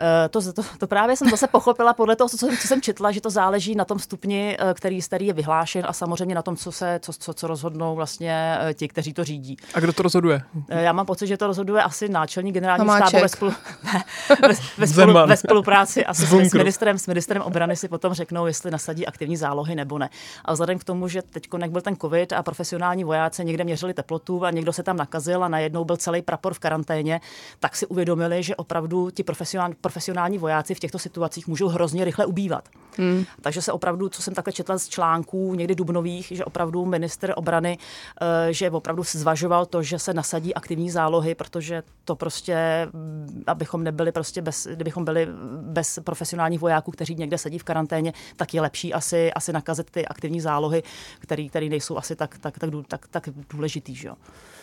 Eh, 0.00 0.28
to, 0.28 0.52
to, 0.52 0.62
to 0.78 0.86
právě 0.86 1.16
jsem 1.16 1.30
zase 1.30 1.46
pochopila 1.46 1.94
podle 1.94 2.16
toho, 2.16 2.28
co, 2.28 2.36
co 2.36 2.68
jsem 2.68 2.82
četla, 2.82 3.12
že 3.12 3.20
to 3.20 3.30
záleží 3.30 3.74
na 3.74 3.84
tom 3.84 3.98
stupni, 3.98 4.56
eh, 4.60 4.74
který, 4.74 5.02
který 5.02 5.26
je 5.26 5.32
vyhlášen 5.32 5.84
a 5.88 5.92
samozřejmě 5.92 6.34
na 6.34 6.42
tom, 6.42 6.56
co, 6.56 6.72
se, 6.72 7.00
co, 7.02 7.12
co, 7.12 7.34
co 7.34 7.46
rozhodnou 7.46 7.94
vlastně 7.94 8.58
eh, 8.60 8.74
ti, 8.74 8.88
kteří 8.88 9.12
to 9.12 9.24
řídí. 9.24 9.56
A 9.74 9.80
kdo 9.80 9.92
to 9.92 10.02
rozhoduje? 10.02 10.42
Já 10.68 10.92
mám 10.92 11.06
pocit, 11.06 11.26
že 11.26 11.36
to 11.36 11.46
rozhoduje 11.46 11.82
asi 11.82 12.08
náčelník 12.08 12.54
generální 12.54 12.90
štábu 12.96 13.22
ve, 13.22 13.28
spolu, 13.28 13.52
ne, 13.84 14.04
ve, 14.42 14.48
ve, 14.78 14.86
spolu, 14.86 15.26
ve 15.26 15.36
spolupráci 15.36 16.06
asi 16.06 16.26
s, 16.26 16.30
s, 16.30 16.54
ministrem, 16.54 16.98
s 16.98 17.06
ministrem 17.06 17.42
obrany 17.42 17.76
si 17.76 17.88
potom 17.88 18.14
řeknou, 18.14 18.46
jestli 18.46 18.70
nasadí 18.70 19.06
aktivní 19.06 19.36
zálohy 19.36 19.74
nebo 19.74 19.98
ne. 19.98 20.10
A 20.44 20.52
vzhledem 20.52 20.78
k 20.78 20.84
tomu, 20.84 21.08
že 21.08 21.22
teď 21.22 21.48
jak 21.60 21.70
byl 21.70 21.80
ten 21.80 21.96
covid 21.96 22.32
a 22.32 22.42
profesionální 22.42 23.04
vojáci 23.04 23.44
někde 23.44 23.64
měřili 23.64 23.94
teplotu 23.94 24.44
a 24.44 24.50
někdo 24.50 24.72
se 24.72 24.82
tam 24.82 24.96
nakazil 24.96 25.44
a 25.44 25.48
najednou 25.48 25.84
byl 25.84 25.96
celý 25.96 26.22
prapor 26.22 26.54
v 26.54 26.58
karanténě, 26.58 27.20
tak 27.60 27.76
si 27.76 27.86
uvědomili, 27.86 28.42
že 28.42 28.56
opravdu 28.56 29.10
ti 29.10 29.22
profesionální 29.22 29.74
profesionální 29.88 30.38
vojáci 30.38 30.74
v 30.74 30.78
těchto 30.78 30.98
situacích 30.98 31.48
můžou 31.48 31.68
hrozně 31.68 32.04
rychle 32.04 32.26
ubývat. 32.26 32.68
Hmm. 32.98 33.24
Takže 33.40 33.62
se 33.62 33.72
opravdu, 33.72 34.08
co 34.08 34.22
jsem 34.22 34.34
takhle 34.34 34.52
četla 34.52 34.78
z 34.78 34.88
článků 34.88 35.54
někdy 35.54 35.74
dubnových, 35.74 36.26
že 36.34 36.44
opravdu 36.44 36.84
minister 36.84 37.32
obrany, 37.36 37.78
uh, 37.78 38.28
že 38.50 38.70
opravdu 38.70 39.02
zvažoval 39.02 39.66
to, 39.66 39.82
že 39.82 39.98
se 39.98 40.14
nasadí 40.14 40.54
aktivní 40.54 40.90
zálohy, 40.90 41.34
protože 41.34 41.82
to 42.04 42.16
prostě, 42.16 42.88
mm, 42.92 43.44
abychom 43.46 43.84
nebyli 43.84 44.12
prostě 44.12 44.42
bez, 44.42 44.66
kdybychom 44.66 45.04
byli 45.04 45.28
bez 45.62 45.98
profesionálních 46.04 46.60
vojáků, 46.60 46.90
kteří 46.90 47.14
někde 47.14 47.38
sedí 47.38 47.58
v 47.58 47.64
karanténě, 47.64 48.12
tak 48.36 48.54
je 48.54 48.60
lepší 48.60 48.94
asi, 48.94 49.32
asi 49.32 49.52
nakazit 49.52 49.90
ty 49.90 50.06
aktivní 50.06 50.40
zálohy, 50.40 50.82
které 51.48 51.68
nejsou 51.68 51.96
asi 51.96 52.16
tak, 52.16 52.38
tak, 52.38 52.58
tak, 52.58 52.70
tak, 52.88 53.06
tak 53.08 53.28
důležitý. 53.50 53.94
Že? 53.94 54.10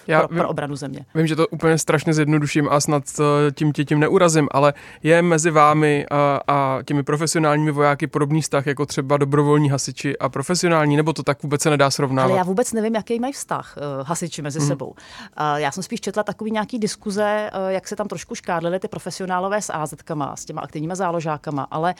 Já 0.08 0.20
pro, 0.20 0.28
vím, 0.28 0.38
pro 0.38 0.50
obranu 0.50 0.76
země. 0.76 1.06
Vím, 1.16 1.28
že 1.28 1.36
to 1.36 1.48
úplně 1.48 1.78
strašně 1.78 2.14
zjednoduším 2.14 2.70
a 2.70 2.80
snad 2.80 3.04
eh, 3.20 3.52
tím 3.52 3.74
tě 3.74 3.86
tím 3.86 4.00
neurazím, 4.00 4.48
ale 4.52 4.74
je 5.04 5.15
mezi 5.22 5.52
vámi 5.52 6.06
a, 6.12 6.40
a 6.48 6.80
těmi 6.86 7.04
profesionálními 7.04 7.72
vojáky 7.72 8.08
podobný 8.08 8.42
vztah, 8.42 8.68
jako 8.68 8.86
třeba 8.86 9.18
dobrovolní 9.18 9.70
hasiči 9.70 10.18
a 10.18 10.30
profesionální, 10.30 10.98
nebo 10.98 11.14
to 11.14 11.24
tak 11.24 11.44
vůbec 11.44 11.62
se 11.62 11.70
nedá 11.70 11.92
srovnávat? 11.92 12.30
Ale 12.30 12.38
já 12.38 12.44
vůbec 12.44 12.74
nevím, 12.74 12.96
jaký 12.96 13.20
mají 13.20 13.34
vztah 13.34 13.76
uh, 13.78 14.08
hasiči 14.08 14.42
mezi 14.42 14.60
hmm. 14.60 14.68
sebou. 14.68 14.88
Uh, 14.88 14.96
já 15.56 15.72
jsem 15.72 15.84
spíš 15.84 16.02
četla 16.02 16.24
takový 16.24 16.52
nějaký 16.52 16.80
diskuze, 16.80 17.50
uh, 17.54 17.72
jak 17.72 17.88
se 17.88 17.96
tam 17.96 18.08
trošku 18.08 18.36
škádlili 18.36 18.80
ty 18.80 18.88
profesionálové 18.88 19.62
s 19.62 19.74
AZkama, 19.74 20.36
s 20.36 20.46
těma 20.46 20.62
aktivníma 20.62 20.96
záložákama, 20.96 21.68
ale 21.72 21.96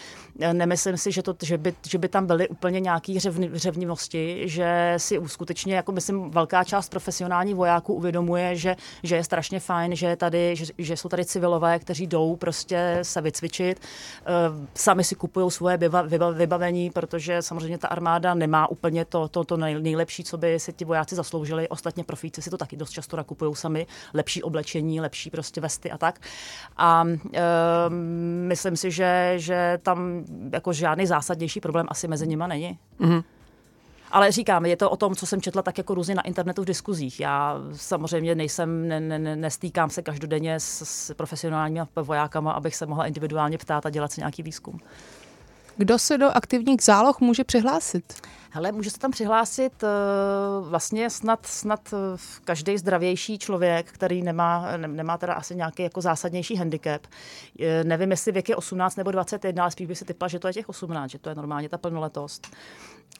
nemyslím 0.54 0.98
si, 0.98 1.12
že, 1.12 1.24
to, 1.24 1.36
že, 1.44 1.58
by, 1.58 1.74
že 1.88 1.98
by 1.98 2.08
tam 2.08 2.26
byly 2.26 2.48
úplně 2.48 2.80
nějaký 2.80 3.20
řevni, 3.20 3.50
řevnivosti, 3.54 4.42
že 4.46 4.94
si 4.98 5.20
skutečně, 5.26 5.76
jako 5.76 5.92
myslím, 5.92 6.32
velká 6.32 6.64
část 6.64 6.90
profesionálních 6.90 7.56
vojáků 7.56 7.94
uvědomuje, 7.94 8.56
že, 8.56 8.76
že 9.04 9.16
je 9.16 9.24
strašně 9.24 9.60
fajn, 9.60 9.96
že, 9.96 10.08
je 10.08 10.16
tady, 10.16 10.56
že, 10.56 10.66
že 10.78 10.98
jsou 10.98 11.10
tady 11.10 11.26
civilové, 11.26 11.80
kteří 11.80 12.08
jdou 12.08 12.36
prostě 12.36 13.00
se 13.06 13.22
vycvičit, 13.22 13.80
uh, 13.80 14.66
sami 14.74 15.04
si 15.04 15.16
kupují 15.16 15.52
svoje 15.52 15.80
vybavení, 16.34 16.90
protože 16.90 17.42
samozřejmě 17.42 17.78
ta 17.78 17.88
armáda 17.88 18.34
nemá 18.34 18.68
úplně 18.68 19.06
to, 19.06 19.28
to, 19.28 19.44
to 19.44 19.58
nejlepší, 19.58 20.24
co 20.24 20.38
by 20.38 20.60
si 20.60 20.74
ti 20.74 20.86
vojáci 20.86 21.16
zasloužili. 21.16 21.70
Ostatně 21.70 22.04
profíci 22.04 22.42
si 22.42 22.50
to 22.50 22.58
taky 22.58 22.78
dost 22.78 22.90
často 22.90 23.18
nakupují 23.18 23.56
sami, 23.56 23.88
lepší 24.14 24.44
oblečení, 24.44 25.02
lepší 25.02 25.30
prostě 25.30 25.62
vesty 25.62 25.92
a 25.92 25.98
tak. 25.98 26.20
A 26.78 27.04
uh, 27.04 27.34
myslím 28.48 28.78
si, 28.78 28.92
že, 28.92 29.34
že 29.36 29.80
tam 29.84 30.26
jako 30.54 30.74
žádný 30.74 31.08
zásadnější 31.08 31.60
problém 31.60 31.86
asi 31.90 32.08
mezi 32.08 32.28
nimi 32.28 32.44
není. 32.48 32.80
Mm-hmm. 33.00 33.24
Ale 34.12 34.32
říkám, 34.32 34.66
je 34.66 34.78
to 34.78 34.90
o 34.90 34.98
tom, 34.98 35.16
co 35.16 35.26
jsem 35.26 35.42
četla 35.42 35.62
tak 35.62 35.78
jako 35.78 35.94
různě 35.94 36.16
na 36.16 36.22
internetu 36.22 36.62
v 36.62 36.66
diskuzích. 36.66 37.20
Já 37.20 37.56
samozřejmě 37.76 38.36
nejsem, 38.36 38.88
ne, 38.88 39.00
ne, 39.00 39.36
nestýkám 39.36 39.90
se 39.90 40.02
každodenně 40.02 40.60
s, 40.60 40.84
s 40.84 41.14
profesionálními 41.14 41.82
vojákama, 41.96 42.52
abych 42.52 42.76
se 42.76 42.86
mohla 42.86 43.06
individuálně 43.06 43.58
ptát 43.58 43.86
a 43.86 43.90
dělat 43.90 44.12
si 44.12 44.22
nějaký 44.22 44.44
výzkum. 44.44 44.80
Kdo 45.78 46.00
se 46.00 46.18
do 46.18 46.30
aktivních 46.30 46.84
záloh 46.84 47.20
může 47.20 47.44
přihlásit? 47.44 48.14
Hele, 48.50 48.72
může 48.72 48.90
se 48.90 49.00
tam 49.00 49.12
přihlásit 49.12 49.84
uh, 49.84 50.70
vlastně 50.70 51.10
snad, 51.10 51.46
snad 51.46 51.94
uh, 51.94 52.00
každý 52.46 52.78
zdravější 52.78 53.40
člověk, 53.40 53.92
který 53.92 54.22
nemá, 54.24 54.78
ne, 54.78 54.88
nemá 54.88 55.18
teda 55.18 55.34
asi 55.34 55.56
nějaký 55.56 55.84
jako 55.84 56.02
zásadnější 56.02 56.56
handicap. 56.56 57.02
Uh, 57.60 57.66
nevím, 57.84 58.12
jestli 58.12 58.32
věk 58.32 58.50
je 58.50 58.56
18 58.56 58.96
nebo 58.96 59.12
21, 59.12 59.64
ale 59.64 59.72
spíš 59.72 59.88
by 59.88 59.96
si 59.96 60.06
typla, 60.06 60.28
že 60.28 60.40
to 60.40 60.48
je 60.48 60.54
těch 60.54 60.70
18, 60.70 61.12
že 61.12 61.20
to 61.20 61.30
je 61.30 61.36
normálně 61.36 61.70
ta 61.70 61.78
plnoletost. 61.78 62.48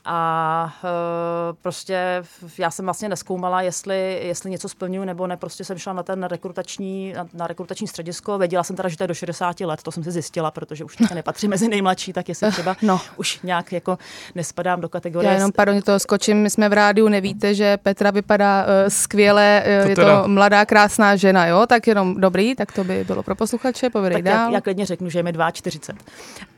A 0.06 0.74
uh, 0.84 1.58
prostě 1.62 2.24
já 2.58 2.72
jsem 2.72 2.86
vlastně 2.86 3.10
neskoumala, 3.10 3.62
jestli, 3.62 4.20
jestli 4.24 4.52
něco 4.52 4.70
splňuju 4.70 5.06
nebo 5.06 5.28
ne. 5.28 5.38
Prostě 5.38 5.64
jsem 5.64 5.78
šla 5.78 5.94
na 5.94 6.04
ten 6.04 6.24
rekrutační, 6.24 7.14
na, 7.14 7.28
na 7.34 7.48
rekrutační 7.48 7.88
středisko. 7.88 8.38
Věděla 8.38 8.64
jsem 8.64 8.76
teda, 8.76 8.90
že 8.90 8.98
to 8.98 9.04
je 9.04 9.08
do 9.08 9.14
60 9.14 9.60
let, 9.60 9.84
to 9.84 9.92
jsem 9.92 10.04
si 10.04 10.12
zjistila, 10.12 10.52
protože 10.52 10.84
už 10.84 10.98
nepatří 10.98 11.48
mezi 11.48 11.68
nejmladší, 11.68 12.14
tak 12.14 12.30
jestli 12.30 12.52
třeba 12.52 12.76
no. 12.82 13.02
už 13.18 13.40
nějak 13.44 13.72
jako 13.72 13.98
nespadám 14.36 14.82
do 14.82 14.90
kategorie. 14.90 15.30
Já 15.30 15.34
jenom 15.34 15.52
pardon, 15.52 15.82
to 15.82 16.00
skočím, 16.00 16.38
my 16.38 16.50
jsme 16.50 16.70
v 16.70 16.74
rádiu, 16.74 17.08
nevíte, 17.08 17.56
že 17.56 17.78
Petra 17.78 18.12
vypadá 18.12 18.64
uh, 18.64 18.70
skvěle, 18.88 19.64
uh, 19.66 19.84
to 19.84 19.90
je 19.90 19.96
teda. 19.96 20.22
to 20.22 20.28
mladá, 20.28 20.66
krásná 20.66 21.16
žena, 21.16 21.48
jo? 21.48 21.66
Tak 21.68 21.88
jenom 21.88 22.22
dobrý, 22.22 22.56
tak 22.56 22.72
to 22.72 22.84
by 22.84 23.04
bylo 23.04 23.24
pro 23.24 23.36
posluchače, 23.36 23.90
povedej 23.90 24.16
tak 24.16 24.24
dál. 24.24 24.50
Já, 24.50 24.56
já 24.56 24.62
klidně 24.62 24.86
řeknu, 24.86 25.10
že 25.10 25.20
je 25.20 25.24
mi 25.24 25.34
42. 25.52 26.06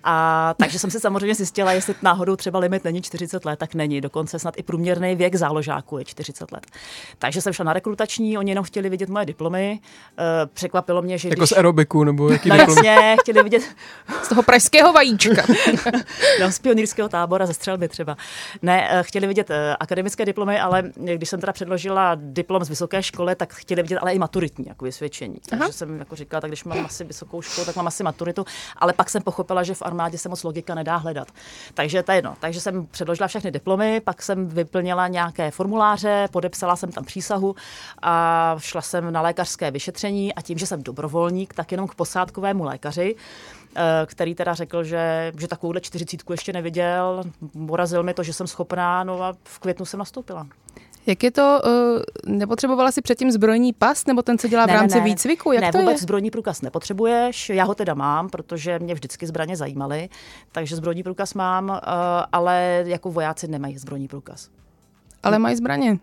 A 0.03 0.53
takže 0.57 0.79
jsem 0.79 0.91
si 0.91 0.99
samozřejmě 0.99 1.35
zjistila, 1.35 1.71
jestli 1.71 1.95
náhodou 2.01 2.35
třeba 2.35 2.59
limit 2.59 2.83
není 2.83 3.01
40 3.01 3.37
let, 3.46 3.60
tak 3.60 3.75
není. 3.75 4.01
Dokonce 4.01 4.39
snad 4.39 4.53
i 4.58 4.63
průměrný 4.63 5.15
věk 5.15 5.36
záložáků 5.36 5.98
je 5.98 6.06
40 6.06 6.51
let. 6.51 6.65
Takže 7.20 7.41
jsem 7.41 7.53
šla 7.53 7.65
na 7.65 7.74
rekrutační, 7.74 8.38
oni 8.38 8.51
jenom 8.51 8.63
chtěli 8.63 8.89
vidět 8.89 9.10
moje 9.10 9.25
diplomy. 9.25 9.79
Eh, 10.20 10.24
překvapilo 10.53 11.01
mě, 11.01 11.17
že. 11.17 11.29
Jako 11.29 11.39
když... 11.39 11.50
z 11.50 11.53
aerobiku 11.53 12.03
nebo 12.03 12.29
jaký 12.29 12.50
no, 12.50 12.56
jasně, 12.56 13.15
chtěli 13.22 13.44
vidět. 13.44 13.63
z 14.24 14.27
toho 14.27 14.44
pražského 14.44 14.94
vajíčka. 14.94 15.44
no, 16.41 16.51
z 16.51 16.60
pionýrského 16.60 17.10
tábora 17.10 17.46
ze 17.46 17.53
střelby 17.53 17.88
třeba. 17.88 18.17
Ne, 18.62 18.88
eh, 18.91 19.03
chtěli 19.03 19.27
vidět 19.27 19.51
eh, 19.51 19.75
akademické 19.79 20.25
diplomy, 20.25 20.60
ale 20.60 20.84
když 20.96 21.29
jsem 21.29 21.39
teda 21.39 21.53
předložila 21.53 22.15
diplom 22.15 22.63
z 22.63 22.70
vysoké 22.70 23.03
školy, 23.03 23.36
tak 23.36 23.53
chtěli 23.53 23.82
vidět 23.82 23.98
ale 23.98 24.13
i 24.13 24.20
maturitní 24.20 24.65
jako 24.67 24.86
vysvědčení. 24.86 25.39
Aha. 25.51 25.60
Takže 25.60 25.74
jsem 25.74 26.00
jako 26.00 26.15
říkala, 26.15 26.41
tak 26.41 26.50
když 26.50 26.63
mám 26.63 26.86
asi 26.86 27.03
vysokou 27.03 27.41
školu, 27.41 27.65
tak 27.65 27.75
mám 27.75 27.88
asi 27.88 28.03
maturitu. 28.03 28.46
Ale 28.77 28.94
pak 28.94 29.10
jsem 29.10 29.22
pochopila, 29.22 29.63
že 29.63 29.74
v 29.74 29.82
armádě 29.82 30.17
se 30.17 30.29
moc 30.29 30.44
logika 30.44 30.75
nedá 30.75 30.96
hledat. 30.96 31.27
Takže 31.74 32.03
to 32.03 32.12
je 32.12 32.17
jedno. 32.17 32.36
Takže 32.39 32.62
jsem 32.62 32.88
předložila 32.88 33.26
všechny 33.27 33.51
diplomy, 33.51 34.00
pak 34.00 34.22
jsem 34.22 34.48
vyplnila 34.48 35.07
nějaké 35.07 35.51
formuláře, 35.51 36.27
podepsala 36.31 36.75
jsem 36.75 36.91
tam 36.91 37.03
přísahu 37.03 37.55
a 38.01 38.55
šla 38.60 38.81
jsem 38.81 39.13
na 39.13 39.22
lékařské 39.22 39.72
vyšetření 39.72 40.34
a 40.34 40.41
tím, 40.41 40.57
že 40.57 40.65
jsem 40.65 40.84
dobrovolník, 40.84 41.53
tak 41.53 41.72
jenom 41.72 41.88
k 41.88 41.96
posádkovému 41.96 42.63
lékaři 42.63 43.15
eh, 43.75 43.81
který 44.05 44.36
teda 44.36 44.53
řekl, 44.53 44.84
že, 44.84 45.31
že 45.39 45.48
takovouhle 45.48 45.81
čtyřicítku 45.81 46.34
ještě 46.34 46.53
neviděl. 46.53 47.24
Porazil 47.67 48.03
mi 48.03 48.13
to, 48.13 48.24
že 48.24 48.34
jsem 48.34 48.48
schopná, 48.48 49.03
no 49.03 49.24
a 49.24 49.34
v 49.43 49.60
květnu 49.60 49.86
jsem 49.86 49.98
nastoupila. 49.98 50.48
Jak 51.07 51.23
je 51.23 51.31
to, 51.31 51.61
uh, 51.65 52.35
nepotřebovala 52.37 52.91
si 52.91 53.01
předtím 53.01 53.31
zbrojní 53.31 53.73
pas, 53.73 54.05
nebo 54.05 54.21
ten 54.21 54.37
se 54.37 54.49
dělá 54.49 54.65
ne, 54.65 54.73
v 54.73 54.75
rámci 54.75 54.95
ne, 54.95 55.01
ne. 55.01 55.05
výcviku? 55.05 55.51
Jak 55.51 55.63
ne, 55.63 55.71
to 55.71 55.77
vůbec 55.77 55.93
je? 55.93 56.01
zbrojní 56.01 56.31
průkaz 56.31 56.61
nepotřebuješ, 56.61 57.49
já 57.49 57.63
ho 57.63 57.75
teda 57.75 57.93
mám, 57.93 58.29
protože 58.29 58.79
mě 58.79 58.93
vždycky 58.93 59.27
zbraně 59.27 59.57
zajímaly, 59.57 60.09
takže 60.51 60.75
zbrojní 60.75 61.03
průkaz 61.03 61.33
mám, 61.33 61.69
uh, 61.69 61.77
ale 62.31 62.83
jako 62.87 63.11
vojáci 63.11 63.47
nemají 63.47 63.77
zbrojní 63.77 64.07
průkaz. 64.07 64.49
Ale 65.23 65.39
mají 65.39 65.55
zbraně. 65.55 65.97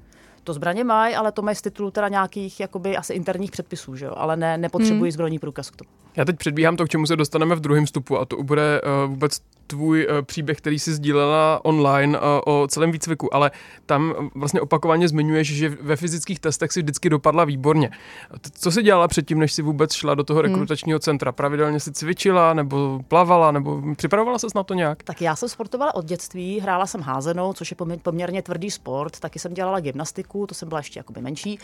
To 0.45 0.53
zbraně 0.53 0.85
mají, 0.85 1.15
ale 1.15 1.33
to 1.33 1.43
mají 1.43 1.57
z 1.57 1.63
titulu 1.63 1.91
teda 1.91 2.09
nějakých 2.09 2.61
jakoby 2.61 2.97
asi 2.97 3.13
interních 3.13 3.51
předpisů, 3.51 3.97
že 3.97 4.05
jo? 4.05 4.13
ale 4.17 4.37
ne, 4.37 4.59
nepotřebují 4.59 5.03
hmm. 5.03 5.13
zbrojní 5.13 5.39
průkaz 5.39 5.71
k 5.71 5.77
tomu. 5.77 5.91
Já 6.17 6.25
teď 6.25 6.37
předbíhám 6.37 6.77
to, 6.77 6.85
k 6.85 6.89
čemu 6.89 7.07
se 7.07 7.17
dostaneme 7.17 7.55
v 7.55 7.61
druhém 7.61 7.87
stupu 7.87 8.19
a 8.19 8.25
to 8.25 8.43
bude 8.43 8.81
uh, 8.81 9.11
vůbec 9.11 9.41
tvůj 9.67 10.07
uh, 10.11 10.23
příběh, 10.23 10.59
který 10.59 10.79
jsi 10.79 10.95
sdílela 10.95 11.65
online 11.65 12.19
uh, 12.19 12.25
o 12.47 12.67
celém 12.69 12.93
výcviku, 12.93 13.35
ale 13.35 13.51
tam 13.87 14.31
vlastně 14.35 14.61
opakovaně 14.61 15.09
zmiňuješ, 15.09 15.55
že 15.55 15.69
ve 15.69 15.97
fyzických 15.97 16.41
testech 16.41 16.73
si 16.73 16.83
vždycky 16.83 17.11
dopadla 17.11 17.45
výborně. 17.45 17.91
Co 18.53 18.71
jsi 18.71 18.83
dělala 18.83 19.09
předtím, 19.09 19.39
než 19.39 19.53
jsi 19.53 19.63
vůbec 19.63 19.93
šla 19.93 20.15
do 20.15 20.25
toho 20.25 20.41
hmm. 20.41 20.51
rekrutačního 20.51 20.99
centra? 20.99 21.33
Pravidelně 21.33 21.81
si 21.81 21.93
cvičila 21.93 22.55
nebo 22.55 23.01
plavala 23.09 23.51
nebo 23.51 23.83
připravovala 23.97 24.39
se 24.39 24.47
na 24.55 24.63
to 24.63 24.75
nějak? 24.75 25.03
Tak 25.03 25.23
já 25.23 25.37
jsem 25.37 25.49
sportovala 25.49 25.95
od 25.95 26.05
dětství, 26.05 26.61
hrála 26.61 26.87
jsem 26.87 27.01
házenou, 27.01 27.53
což 27.53 27.71
je 27.71 27.77
poměrně 28.03 28.43
tvrdý 28.43 28.71
sport, 28.71 29.21
taky 29.21 29.39
jsem 29.39 29.55
dělala 29.55 29.81
gymnastiku, 29.81 30.47
to 30.47 30.55
jsem 30.55 30.69
byla 30.69 30.79
ještě 30.79 31.01
jakoby 31.01 31.21
menší. 31.21 31.59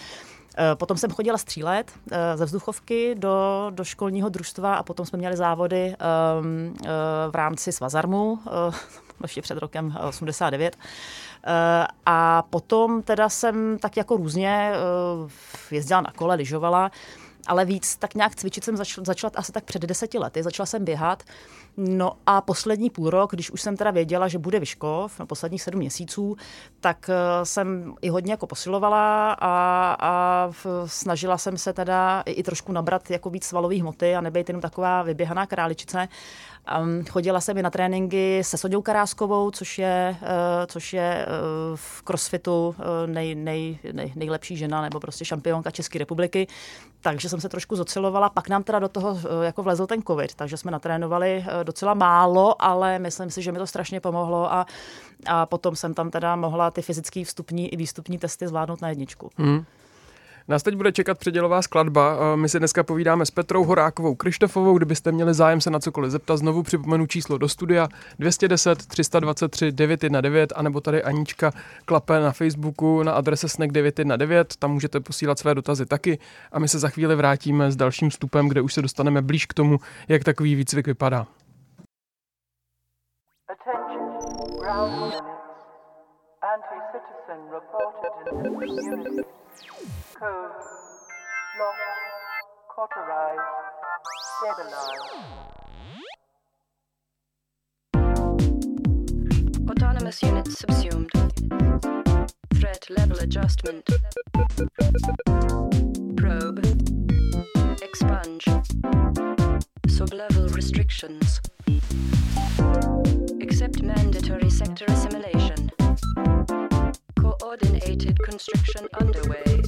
Eh, 0.58 0.76
potom 0.76 0.96
jsem 0.96 1.10
chodila 1.10 1.38
střílet 1.38 1.92
eh, 2.10 2.36
ze 2.36 2.44
vzduchovky 2.44 3.14
do, 3.18 3.66
do 3.70 3.84
školního 3.84 4.28
družstva 4.28 4.74
a 4.74 4.82
potom 4.82 5.06
jsme 5.06 5.18
měli 5.18 5.36
závody 5.36 5.94
um, 6.40 6.74
v 7.30 7.34
rámci 7.34 7.72
Svazarmu, 7.72 8.38
ještě 9.22 9.42
před 9.42 9.58
rokem 9.58 9.96
89. 10.08 10.76
A 12.06 12.42
potom 12.50 13.02
teda 13.02 13.28
jsem 13.28 13.78
tak 13.78 13.96
jako 13.96 14.16
různě 14.16 14.72
jezdila 15.70 16.00
na 16.00 16.12
kole, 16.16 16.34
lyžovala, 16.34 16.90
ale 17.46 17.64
víc 17.64 17.96
tak 17.96 18.14
nějak 18.14 18.34
cvičit 18.34 18.64
jsem 18.64 18.76
začala, 18.76 19.04
začala 19.04 19.32
asi 19.36 19.52
tak 19.52 19.64
před 19.64 19.82
deseti 19.82 20.18
lety. 20.18 20.42
Začala 20.42 20.66
jsem 20.66 20.84
běhat. 20.84 21.22
No 21.82 22.12
a 22.26 22.40
poslední 22.40 22.90
půl 22.90 23.10
rok, 23.10 23.30
když 23.30 23.50
už 23.50 23.62
jsem 23.62 23.76
teda 23.76 23.90
věděla, 23.90 24.28
že 24.28 24.38
bude 24.38 24.60
Vyškov, 24.60 25.18
na 25.18 25.26
posledních 25.26 25.62
sedm 25.62 25.78
měsíců, 25.78 26.36
tak 26.80 27.10
eh, 27.10 27.44
jsem 27.46 27.94
i 28.00 28.08
hodně 28.08 28.32
jako 28.32 28.46
posilovala 28.46 29.32
a, 29.32 29.96
a 30.00 30.50
snažila 30.86 31.38
jsem 31.38 31.58
se 31.58 31.72
teda 31.72 32.22
i, 32.26 32.32
i 32.32 32.42
trošku 32.42 32.72
nabrat 32.72 33.10
jako 33.10 33.30
víc 33.30 33.44
svalových 33.44 33.82
hmoty 33.82 34.16
a 34.16 34.20
nebejt 34.20 34.48
jenom 34.48 34.60
taková 34.60 35.02
vyběhaná 35.02 35.46
králičice. 35.46 36.08
Um, 36.80 37.04
chodila 37.04 37.40
jsem 37.40 37.58
i 37.58 37.62
na 37.62 37.70
tréninky 37.70 38.44
se 38.44 38.58
Soďou 38.58 38.82
Karáskovou, 38.82 39.50
což 39.50 39.78
je, 39.78 40.16
uh, 40.22 40.26
což 40.66 40.92
je 40.92 41.26
uh, 41.26 41.76
v 41.76 42.02
crossfitu 42.02 42.74
nej, 43.06 43.34
nej, 43.34 43.78
nej, 43.92 44.12
nejlepší 44.16 44.56
žena 44.56 44.82
nebo 44.82 45.00
prostě 45.00 45.24
šampionka 45.24 45.70
České 45.70 45.98
republiky. 45.98 46.46
Takže 47.00 47.28
jsem 47.28 47.40
se 47.40 47.48
trošku 47.48 47.76
zocilovala. 47.76 48.30
Pak 48.30 48.48
nám 48.48 48.62
teda 48.62 48.78
do 48.78 48.88
toho 48.88 49.18
jako 49.42 49.62
vlezl 49.62 49.86
ten 49.86 50.02
covid, 50.02 50.34
takže 50.34 50.56
jsme 50.56 50.70
natrénovali 50.70 51.44
docela 51.70 51.94
málo, 51.94 52.62
ale 52.62 52.98
myslím 52.98 53.30
si, 53.30 53.42
že 53.42 53.52
mi 53.52 53.58
to 53.58 53.66
strašně 53.66 54.00
pomohlo 54.00 54.52
a, 54.52 54.66
a 55.26 55.46
potom 55.46 55.76
jsem 55.76 55.94
tam 55.94 56.10
teda 56.10 56.36
mohla 56.36 56.70
ty 56.70 56.82
fyzické 56.82 57.24
vstupní 57.24 57.72
i 57.72 57.76
výstupní 57.76 58.18
testy 58.18 58.48
zvládnout 58.48 58.82
na 58.82 58.88
jedničku. 58.88 59.30
Hmm. 59.36 59.64
Nás 60.50 60.62
teď 60.62 60.76
bude 60.76 60.92
čekat 60.92 61.18
předělová 61.18 61.62
skladba. 61.62 62.36
My 62.36 62.48
si 62.48 62.58
dneska 62.58 62.82
povídáme 62.82 63.26
s 63.26 63.30
Petrou 63.30 63.64
Horákovou 63.64 64.14
Krištofovou. 64.14 64.76
Kdybyste 64.76 65.12
měli 65.12 65.34
zájem 65.34 65.60
se 65.60 65.70
na 65.70 65.80
cokoliv 65.80 66.10
zeptat, 66.10 66.36
znovu 66.36 66.62
připomenu 66.62 67.06
číslo 67.06 67.38
do 67.38 67.48
studia 67.48 67.88
210 68.18 68.86
323 68.86 69.72
919, 69.72 70.50
anebo 70.54 70.80
tady 70.80 71.02
Anička 71.02 71.52
klape 71.84 72.20
na 72.20 72.32
Facebooku 72.32 73.02
na 73.02 73.12
adrese 73.12 73.48
snack 73.48 73.72
919. 73.72 74.56
Tam 74.56 74.72
můžete 74.72 75.00
posílat 75.00 75.38
své 75.38 75.54
dotazy 75.54 75.86
taky. 75.86 76.18
A 76.52 76.58
my 76.58 76.68
se 76.68 76.78
za 76.78 76.88
chvíli 76.88 77.14
vrátíme 77.14 77.72
s 77.72 77.76
dalším 77.76 78.10
vstupem, 78.10 78.48
kde 78.48 78.60
už 78.60 78.74
se 78.74 78.82
dostaneme 78.82 79.22
blíž 79.22 79.46
k 79.46 79.54
tomu, 79.54 79.78
jak 80.08 80.24
takový 80.24 80.54
výcvik 80.54 80.86
vypadá. 80.86 81.26
Attention, 84.70 85.20
Anti-citizen 86.44 87.40
reported 87.50 88.14
in 88.30 88.36
this 88.60 88.70
community. 88.84 89.24
Code. 90.14 90.52
Lock. 91.58 91.78
Cauterize. 92.76 93.48
Stabilize. 94.38 95.08
Autonomous 99.68 100.22
units 100.22 100.54
subsumed. 100.60 101.10
Threat 102.54 102.86
level 102.90 103.18
adjustment. 103.18 103.84
Probe. 106.16 106.64
Expunge. 107.82 108.44
Sublevel 109.88 110.54
restrictions. 110.54 111.40
Accept 113.60 113.82
mandatory 113.82 114.48
sector 114.48 114.86
assimilation. 114.88 115.70
Coordinated 117.20 118.18
constriction 118.24 118.88
underway. 118.98 119.60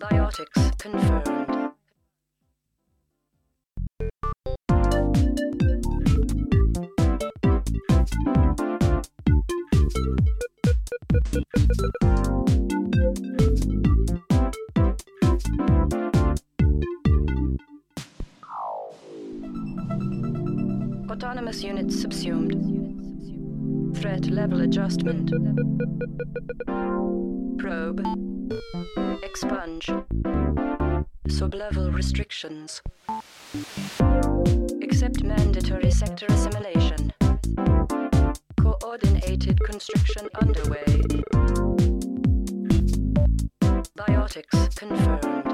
Biotics 0.00 0.78
confirmed. 0.78 1.34
Autonomous 21.14 21.62
units 21.62 22.00
subsumed. 22.02 22.50
Threat 23.96 24.26
level 24.26 24.62
adjustment. 24.62 25.30
Probe. 27.56 28.00
Expunge. 29.22 29.86
Sublevel 31.28 31.94
restrictions. 31.94 32.82
Accept 34.82 35.22
mandatory 35.22 35.92
sector 35.92 36.26
assimilation. 36.30 37.12
Coordinated 38.60 39.60
constriction 39.64 40.28
underway. 40.42 41.00
Biotics 43.96 44.74
confirmed. 44.74 45.44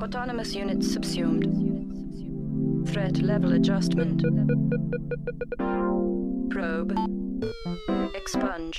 Autonomous 0.00 0.54
units 0.54 0.92
subsumed. 0.92 1.45
Threat 3.06 3.22
level 3.22 3.52
adjustment. 3.52 4.20
Probe. 6.50 6.92
Expunge. 8.16 8.78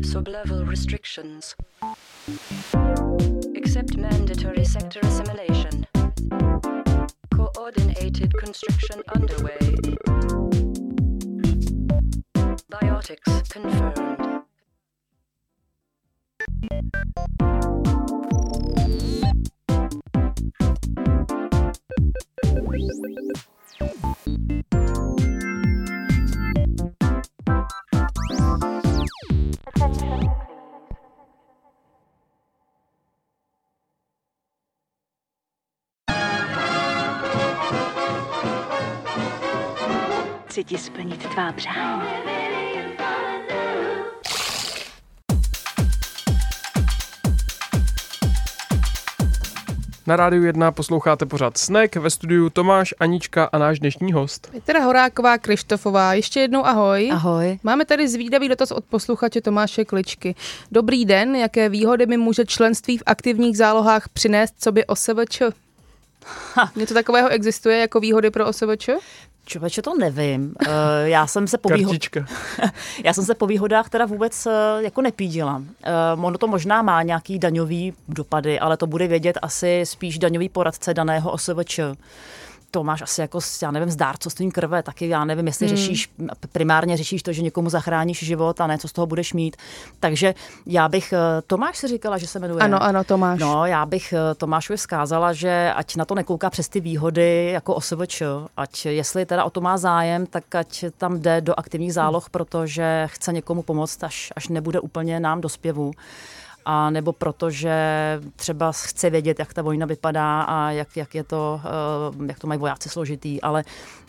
Sublevel 0.00 0.66
restrictions. 0.66 1.54
Accept 3.58 3.98
mandatory 3.98 4.64
sector 4.64 5.00
assimilation. 5.02 5.86
Coordinated 7.30 8.32
constriction 8.38 9.02
underway. 9.14 9.58
Biotics 12.72 13.50
confirmed. 13.50 14.38
Chci 40.58 40.64
ti 40.64 40.78
splnit 40.78 41.26
tvá 41.30 41.52
přání. 41.52 42.02
Na 50.06 50.16
rádiu 50.16 50.42
1 50.42 50.72
posloucháte 50.72 51.26
pořád 51.26 51.58
Snack, 51.58 51.96
ve 51.96 52.10
studiu 52.10 52.50
Tomáš, 52.50 52.94
Anička 53.00 53.44
a 53.44 53.58
náš 53.58 53.78
dnešní 53.78 54.12
host. 54.12 54.50
Petra 54.50 54.80
Horáková, 54.80 55.38
Krištofová, 55.38 56.14
ještě 56.14 56.40
jednou 56.40 56.66
ahoj. 56.66 57.10
Ahoj. 57.12 57.58
Máme 57.62 57.84
tady 57.84 58.08
zvídavý 58.08 58.48
dotaz 58.48 58.70
od 58.70 58.84
posluchače 58.84 59.40
Tomáše 59.40 59.84
Kličky. 59.84 60.34
Dobrý 60.72 61.04
den, 61.04 61.36
jaké 61.36 61.68
výhody 61.68 62.06
mi 62.06 62.16
může 62.16 62.44
členství 62.44 62.98
v 62.98 63.02
aktivních 63.06 63.56
zálohách 63.56 64.08
přinést, 64.08 64.54
co 64.58 64.72
by 64.72 64.86
OSVČ? 64.86 65.42
Něco 66.76 66.94
takového 66.94 67.28
existuje 67.28 67.78
jako 67.78 68.00
výhody 68.00 68.30
pro 68.30 68.46
OSVČ? 68.46 68.90
Člověče, 69.48 69.82
to 69.82 69.94
nevím. 69.98 70.54
Uh, 70.66 70.72
já 71.04 71.26
jsem 71.26 71.46
se 71.46 71.58
po 71.58 71.68
výhodách... 71.68 72.28
já 73.04 73.12
jsem 73.12 73.24
se 73.24 73.34
po 73.34 73.46
výhodách 73.46 73.88
teda 73.88 74.06
vůbec 74.06 74.46
uh, 74.46 74.52
jako 74.80 75.02
nepídila. 75.02 75.56
Uh, 76.16 76.24
ono 76.24 76.38
to 76.38 76.46
možná 76.46 76.82
má 76.82 77.02
nějaký 77.02 77.38
daňový 77.38 77.92
dopady, 78.08 78.58
ale 78.60 78.76
to 78.76 78.86
bude 78.86 79.06
vědět 79.06 79.38
asi 79.42 79.80
spíš 79.84 80.18
daňový 80.18 80.48
poradce 80.48 80.94
daného 80.94 81.32
OSVČ 81.32 81.80
to 82.70 82.84
máš 82.84 83.02
asi 83.02 83.20
jako, 83.20 83.38
já 83.62 83.70
nevím, 83.70 83.90
s 83.90 83.96
dárcovstvím 83.96 84.50
krve, 84.50 84.82
taky 84.82 85.08
já 85.08 85.24
nevím, 85.24 85.46
jestli 85.46 85.66
hmm. 85.66 85.76
řešíš, 85.76 86.10
primárně 86.52 86.96
řešíš 86.96 87.22
to, 87.22 87.32
že 87.32 87.42
někomu 87.42 87.70
zachráníš 87.70 88.24
život 88.24 88.60
a 88.60 88.66
ne, 88.66 88.78
co 88.78 88.88
z 88.88 88.92
toho 88.92 89.06
budeš 89.06 89.32
mít. 89.32 89.56
Takže 90.00 90.34
já 90.66 90.88
bych, 90.88 91.12
eh, 91.12 91.42
Tomáš 91.46 91.78
si 91.78 91.88
říkala, 91.88 92.18
že 92.18 92.26
se 92.26 92.38
jmenuje. 92.38 92.60
Ano, 92.60 92.82
ano, 92.82 93.04
Tomáš. 93.04 93.40
No, 93.40 93.66
já 93.66 93.86
bych 93.86 94.12
eh, 94.12 94.34
Tomášovi 94.34 94.76
vzkázala, 94.76 95.32
že 95.32 95.72
ať 95.76 95.96
na 95.96 96.04
to 96.04 96.14
nekouká 96.14 96.50
přes 96.50 96.68
ty 96.68 96.80
výhody 96.80 97.50
jako 97.52 97.74
OSVČ, 97.74 98.22
ať 98.56 98.86
jestli 98.86 99.26
teda 99.26 99.44
o 99.44 99.50
to 99.50 99.60
má 99.60 99.76
zájem, 99.76 100.26
tak 100.26 100.54
ať 100.54 100.84
tam 100.98 101.20
jde 101.20 101.40
do 101.40 101.54
aktivních 101.56 101.94
záloh, 101.94 102.30
protože 102.30 103.08
chce 103.10 103.32
někomu 103.32 103.62
pomoct, 103.62 104.04
až, 104.04 104.32
až 104.36 104.48
nebude 104.48 104.80
úplně 104.80 105.20
nám 105.20 105.40
do 105.40 105.48
zpěvu 105.48 105.92
a 106.70 106.90
nebo 106.90 107.12
proto, 107.12 107.50
že 107.50 107.74
třeba 108.36 108.72
chce 108.72 109.10
vědět, 109.10 109.38
jak 109.38 109.54
ta 109.54 109.62
vojna 109.62 109.86
vypadá 109.86 110.42
a 110.42 110.70
jak, 110.70 110.96
jak, 110.96 111.14
je 111.14 111.24
to, 111.24 111.60
uh, 112.18 112.26
jak 112.26 112.38
to 112.38 112.46
mají 112.46 112.60
vojáci 112.60 112.88
složitý, 112.88 113.40
ale 113.40 113.64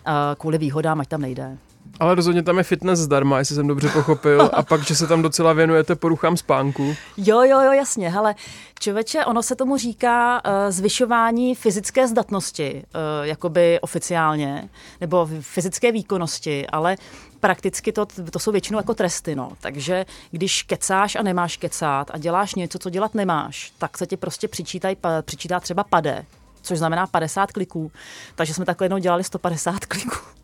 uh, 0.07 0.13
kvůli 0.37 0.57
výhodám, 0.57 0.99
ať 0.99 1.07
tam 1.07 1.21
nejde. 1.21 1.57
Ale 1.99 2.15
rozhodně 2.15 2.43
tam 2.43 2.57
je 2.57 2.63
fitness 2.63 2.99
zdarma, 2.99 3.39
jestli 3.39 3.55
jsem 3.55 3.67
dobře 3.67 3.89
pochopil. 3.89 4.49
A 4.53 4.63
pak, 4.63 4.81
že 4.81 4.95
se 4.95 5.07
tam 5.07 5.21
docela 5.21 5.53
věnujete 5.53 5.95
poruchám 5.95 6.37
spánku. 6.37 6.95
Jo, 7.17 7.41
jo, 7.41 7.61
jo, 7.61 7.71
jasně. 7.71 8.09
Hele, 8.09 8.35
člověče, 8.79 9.25
ono 9.25 9.43
se 9.43 9.55
tomu 9.55 9.77
říká 9.77 10.41
uh, 10.45 10.51
zvyšování 10.69 11.55
fyzické 11.55 12.07
zdatnosti, 12.07 12.73
uh, 12.73 13.27
jakoby 13.27 13.79
oficiálně, 13.81 14.69
nebo 15.01 15.29
fyzické 15.41 15.91
výkonnosti, 15.91 16.67
ale 16.67 16.95
prakticky 17.39 17.91
to, 17.91 18.05
to 18.05 18.39
jsou 18.39 18.51
většinou 18.51 18.79
jako 18.79 18.93
tresty. 18.93 19.35
No. 19.35 19.51
Takže 19.61 20.05
když 20.31 20.63
kecáš 20.63 21.15
a 21.15 21.23
nemáš 21.23 21.57
kecát 21.57 22.11
a 22.13 22.17
děláš 22.17 22.55
něco, 22.55 22.79
co 22.79 22.89
dělat 22.89 23.15
nemáš, 23.15 23.73
tak 23.77 23.97
se 23.97 24.07
ti 24.07 24.17
prostě 24.17 24.47
přičítaj, 24.47 24.95
přičítá 25.21 25.59
třeba 25.59 25.83
pade, 25.83 26.25
což 26.61 26.77
znamená 26.77 27.07
50 27.07 27.51
kliků. 27.51 27.91
Takže 28.35 28.53
jsme 28.53 28.65
takhle 28.65 28.85
jednou 28.85 28.97
dělali 28.97 29.23
150 29.23 29.85
kliků 29.85 30.39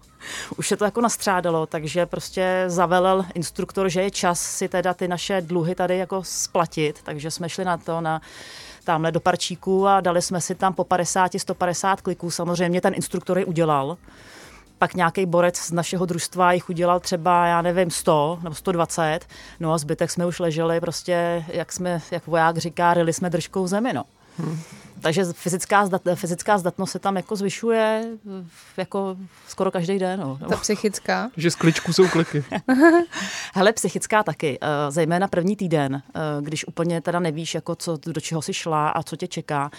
už 0.58 0.67
se 0.67 0.77
to 0.77 0.86
jako 0.86 1.01
nastřádalo, 1.01 1.65
takže 1.65 2.05
prostě 2.05 2.63
zavelel 2.67 3.25
instruktor, 3.34 3.89
že 3.89 4.01
je 4.01 4.12
čas 4.12 4.41
si 4.41 4.67
teda 4.67 4.93
ty 4.93 5.08
naše 5.08 5.41
dluhy 5.41 5.75
tady 5.75 5.97
jako 5.97 6.23
splatit, 6.23 6.99
takže 7.03 7.31
jsme 7.31 7.49
šli 7.49 7.65
na 7.65 7.77
to, 7.77 8.01
na 8.01 8.21
tamhle 8.84 9.12
do 9.12 9.19
parčíku 9.19 9.88
a 9.88 10.01
dali 10.01 10.21
jsme 10.21 10.41
si 10.41 10.55
tam 10.55 10.73
po 10.73 10.84
50, 10.84 11.31
150 11.38 12.01
kliků. 12.01 12.31
Samozřejmě 12.31 12.81
ten 12.81 12.93
instruktor 12.93 13.38
je 13.38 13.45
udělal. 13.45 13.97
Pak 14.77 14.93
nějaký 14.93 15.25
borec 15.25 15.57
z 15.57 15.71
našeho 15.71 16.05
družstva 16.05 16.53
jich 16.53 16.69
udělal 16.69 16.99
třeba, 16.99 17.47
já 17.47 17.61
nevím, 17.61 17.91
100 17.91 18.39
nebo 18.43 18.55
120. 18.55 19.19
No 19.59 19.73
a 19.73 19.77
zbytek 19.77 20.11
jsme 20.11 20.25
už 20.25 20.39
leželi 20.39 20.79
prostě, 20.81 21.45
jak 21.47 21.71
jsme, 21.71 22.01
jak 22.11 22.27
voják 22.27 22.57
říká, 22.57 22.93
ryli 22.93 23.13
jsme 23.13 23.29
držkou 23.29 23.67
zemi, 23.67 23.93
no. 23.93 24.03
Hmm. 24.38 24.59
Takže 25.01 25.23
fyzická, 25.33 25.85
zdat, 25.85 26.01
fyzická 26.15 26.57
zdatnost 26.57 26.91
se 26.91 26.99
tam 26.99 27.15
jako 27.15 27.35
zvyšuje 27.35 28.05
jako 28.77 29.17
skoro 29.47 29.71
každý 29.71 29.99
den. 29.99 30.19
No. 30.19 30.39
Ta 30.49 30.57
psychická? 30.57 31.29
Že 31.38 31.51
z 31.51 31.55
kličku 31.55 31.93
jsou 31.93 32.07
kliky. 32.07 32.43
Hele, 33.53 33.73
psychická 33.73 34.23
taky. 34.23 34.57
Eh, 34.61 34.91
zejména 34.91 35.27
první 35.27 35.55
týden, 35.55 35.95
eh, 35.95 36.19
když 36.41 36.67
úplně 36.67 37.01
teda 37.01 37.19
nevíš, 37.19 37.55
jako 37.55 37.75
co, 37.75 37.97
do 38.05 38.21
čeho 38.21 38.41
si 38.41 38.53
šla 38.53 38.89
a 38.89 39.03
co 39.03 39.15
tě 39.15 39.27
čeká. 39.27 39.71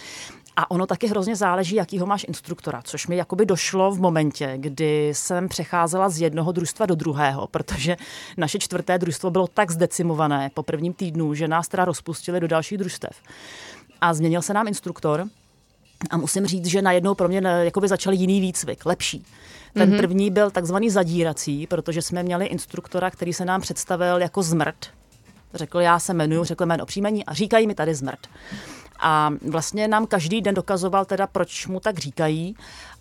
A 0.57 0.71
ono 0.71 0.87
taky 0.87 1.07
hrozně 1.07 1.37
záleží, 1.37 1.77
jakýho 1.77 2.07
máš 2.07 2.25
instruktora, 2.29 2.83
což 2.85 3.07
mi 3.07 3.17
jakoby 3.17 3.47
došlo 3.47 3.91
v 3.91 4.01
momentě, 4.01 4.55
kdy 4.57 5.09
jsem 5.15 5.49
přecházela 5.49 6.09
z 6.09 6.21
jednoho 6.21 6.53
družstva 6.53 6.87
do 6.87 6.95
druhého, 6.95 7.47
protože 7.47 7.97
naše 8.37 8.59
čtvrté 8.59 8.99
družstvo 8.99 9.31
bylo 9.31 9.47
tak 9.47 9.71
zdecimované 9.71 10.51
po 10.55 10.63
prvním 10.63 10.93
týdnu, 10.93 11.35
že 11.35 11.49
nás 11.49 11.69
teda 11.69 11.85
rozpustili 11.85 12.41
do 12.41 12.49
dalších 12.49 12.79
družstev 12.79 13.23
a 14.01 14.15
změnil 14.15 14.43
se 14.43 14.55
nám 14.55 14.69
instruktor 14.69 15.27
a 16.11 16.17
musím 16.17 16.47
říct, 16.47 16.67
že 16.67 16.83
najednou 16.83 17.15
pro 17.15 17.29
mě 17.29 17.43
jakoby 17.45 17.89
začal 17.89 18.13
jiný 18.13 18.41
výcvik, 18.41 18.87
lepší. 18.87 19.25
Ten 19.75 19.91
mm-hmm. 19.91 19.97
první 19.97 20.31
byl 20.31 20.51
takzvaný 20.51 20.91
zadírací, 20.91 21.67
protože 21.67 22.03
jsme 22.03 22.23
měli 22.23 22.47
instruktora, 22.47 23.11
který 23.11 23.33
se 23.33 23.45
nám 23.45 23.61
představil 23.61 24.19
jako 24.21 24.43
zmrt. 24.43 24.87
Řekl, 25.55 25.81
já 25.81 25.99
se 25.99 26.15
jmenuji, 26.15 26.45
řekl 26.45 26.67
jméno 26.67 26.87
příjmení 26.87 27.25
a 27.25 27.35
říkají 27.35 27.67
mi 27.67 27.75
tady 27.75 27.95
zmrt. 27.95 28.27
A 29.01 29.31
vlastně 29.49 29.89
nám 29.89 30.07
každý 30.07 30.41
den 30.41 30.55
dokazoval 30.55 31.05
teda, 31.05 31.27
proč 31.27 31.67
mu 31.67 31.81
tak 31.81 31.99
říkají. 31.99 32.57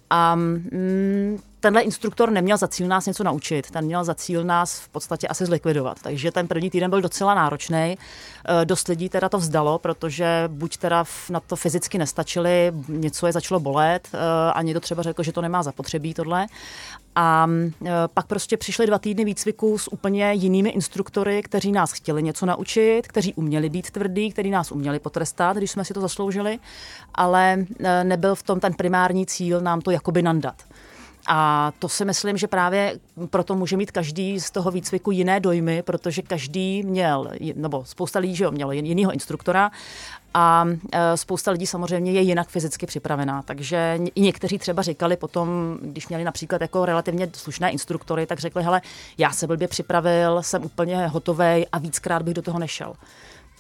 A 0.10 0.36
mm, 0.36 1.39
tenhle 1.60 1.81
instruktor 1.81 2.31
neměl 2.31 2.58
za 2.58 2.67
cíl 2.67 2.88
nás 2.88 3.05
něco 3.05 3.23
naučit, 3.23 3.71
ten 3.71 3.86
měl 3.86 4.03
za 4.03 4.15
cíl 4.15 4.43
nás 4.43 4.79
v 4.79 4.89
podstatě 4.89 5.27
asi 5.27 5.45
zlikvidovat. 5.45 5.97
Takže 6.01 6.31
ten 6.31 6.47
první 6.47 6.69
týden 6.69 6.89
byl 6.89 7.01
docela 7.01 7.34
náročný. 7.34 7.97
Eh, 7.97 8.65
dost 8.65 8.88
lidí 8.88 9.10
teda 9.10 9.29
to 9.29 9.38
vzdalo, 9.38 9.79
protože 9.79 10.43
buď 10.47 10.77
teda 10.77 11.05
na 11.29 11.39
to 11.39 11.55
fyzicky 11.55 11.97
nestačili, 11.97 12.71
něco 12.88 13.27
je 13.27 13.34
začalo 13.34 13.60
bolet, 13.60 14.10
eh, 14.13 14.17
a 14.53 14.62
někdo 14.62 14.79
třeba 14.79 15.03
řekl, 15.03 15.23
že 15.23 15.31
to 15.31 15.41
nemá 15.41 15.63
zapotřebí 15.63 16.13
tohle. 16.13 16.47
A 17.15 17.47
eh, 17.49 17.91
pak 18.13 18.28
prostě 18.28 18.58
přišly 18.58 18.88
dva 18.88 18.99
týdny 18.99 19.25
výcviku 19.25 19.78
s 19.78 19.93
úplně 19.93 20.34
jinými 20.34 20.69
instruktory, 20.69 21.41
kteří 21.43 21.71
nás 21.71 21.91
chtěli 21.91 22.23
něco 22.23 22.45
naučit, 22.45 23.01
kteří 23.08 23.34
uměli 23.34 23.69
být 23.69 23.91
tvrdí, 23.91 24.32
kteří 24.32 24.49
nás 24.49 24.71
uměli 24.71 24.99
potrestat, 24.99 25.58
když 25.58 25.71
jsme 25.71 25.86
si 25.86 25.93
to 25.93 26.01
zasloužili, 26.01 26.60
ale 27.15 27.65
nebyl 28.04 28.36
v 28.36 28.43
tom 28.43 28.60
ten 28.60 28.73
primární 28.73 29.25
cíl 29.25 29.62
nám 29.62 29.82
to 29.82 29.91
jakoby 29.91 30.21
nandat. 30.21 30.63
A 31.27 31.71
to 31.79 31.89
si 31.89 32.05
myslím, 32.05 32.38
že 32.38 32.47
právě 32.47 32.99
proto 33.29 33.55
může 33.55 33.77
mít 33.77 33.91
každý 33.91 34.39
z 34.39 34.51
toho 34.51 34.71
výcviku 34.71 35.11
jiné 35.11 35.39
dojmy, 35.39 35.83
protože 35.83 36.21
každý 36.21 36.83
měl, 36.83 37.31
nebo 37.55 37.85
spousta 37.85 38.19
lidí 38.19 38.35
že 38.35 38.43
jo, 38.43 38.51
mělo 38.51 38.71
jiného 38.71 39.11
instruktora 39.11 39.71
a 40.33 40.65
e, 40.91 41.17
spousta 41.17 41.51
lidí 41.51 41.67
samozřejmě 41.67 42.11
je 42.11 42.21
jinak 42.21 42.49
fyzicky 42.49 42.85
připravená. 42.85 43.41
Takže 43.41 43.99
i 44.15 44.21
někteří 44.21 44.57
třeba 44.57 44.81
říkali 44.81 45.17
potom, 45.17 45.77
když 45.81 46.07
měli 46.07 46.23
například 46.23 46.61
jako 46.61 46.85
relativně 46.85 47.29
slušné 47.35 47.71
instruktory, 47.71 48.25
tak 48.25 48.39
řekli, 48.39 48.63
hele, 48.63 48.81
já 49.17 49.31
se 49.31 49.47
blbě 49.47 49.67
připravil, 49.67 50.43
jsem 50.43 50.65
úplně 50.65 51.07
hotový 51.07 51.67
a 51.71 51.77
víckrát 51.79 52.21
bych 52.21 52.33
do 52.33 52.41
toho 52.41 52.59
nešel. 52.59 52.93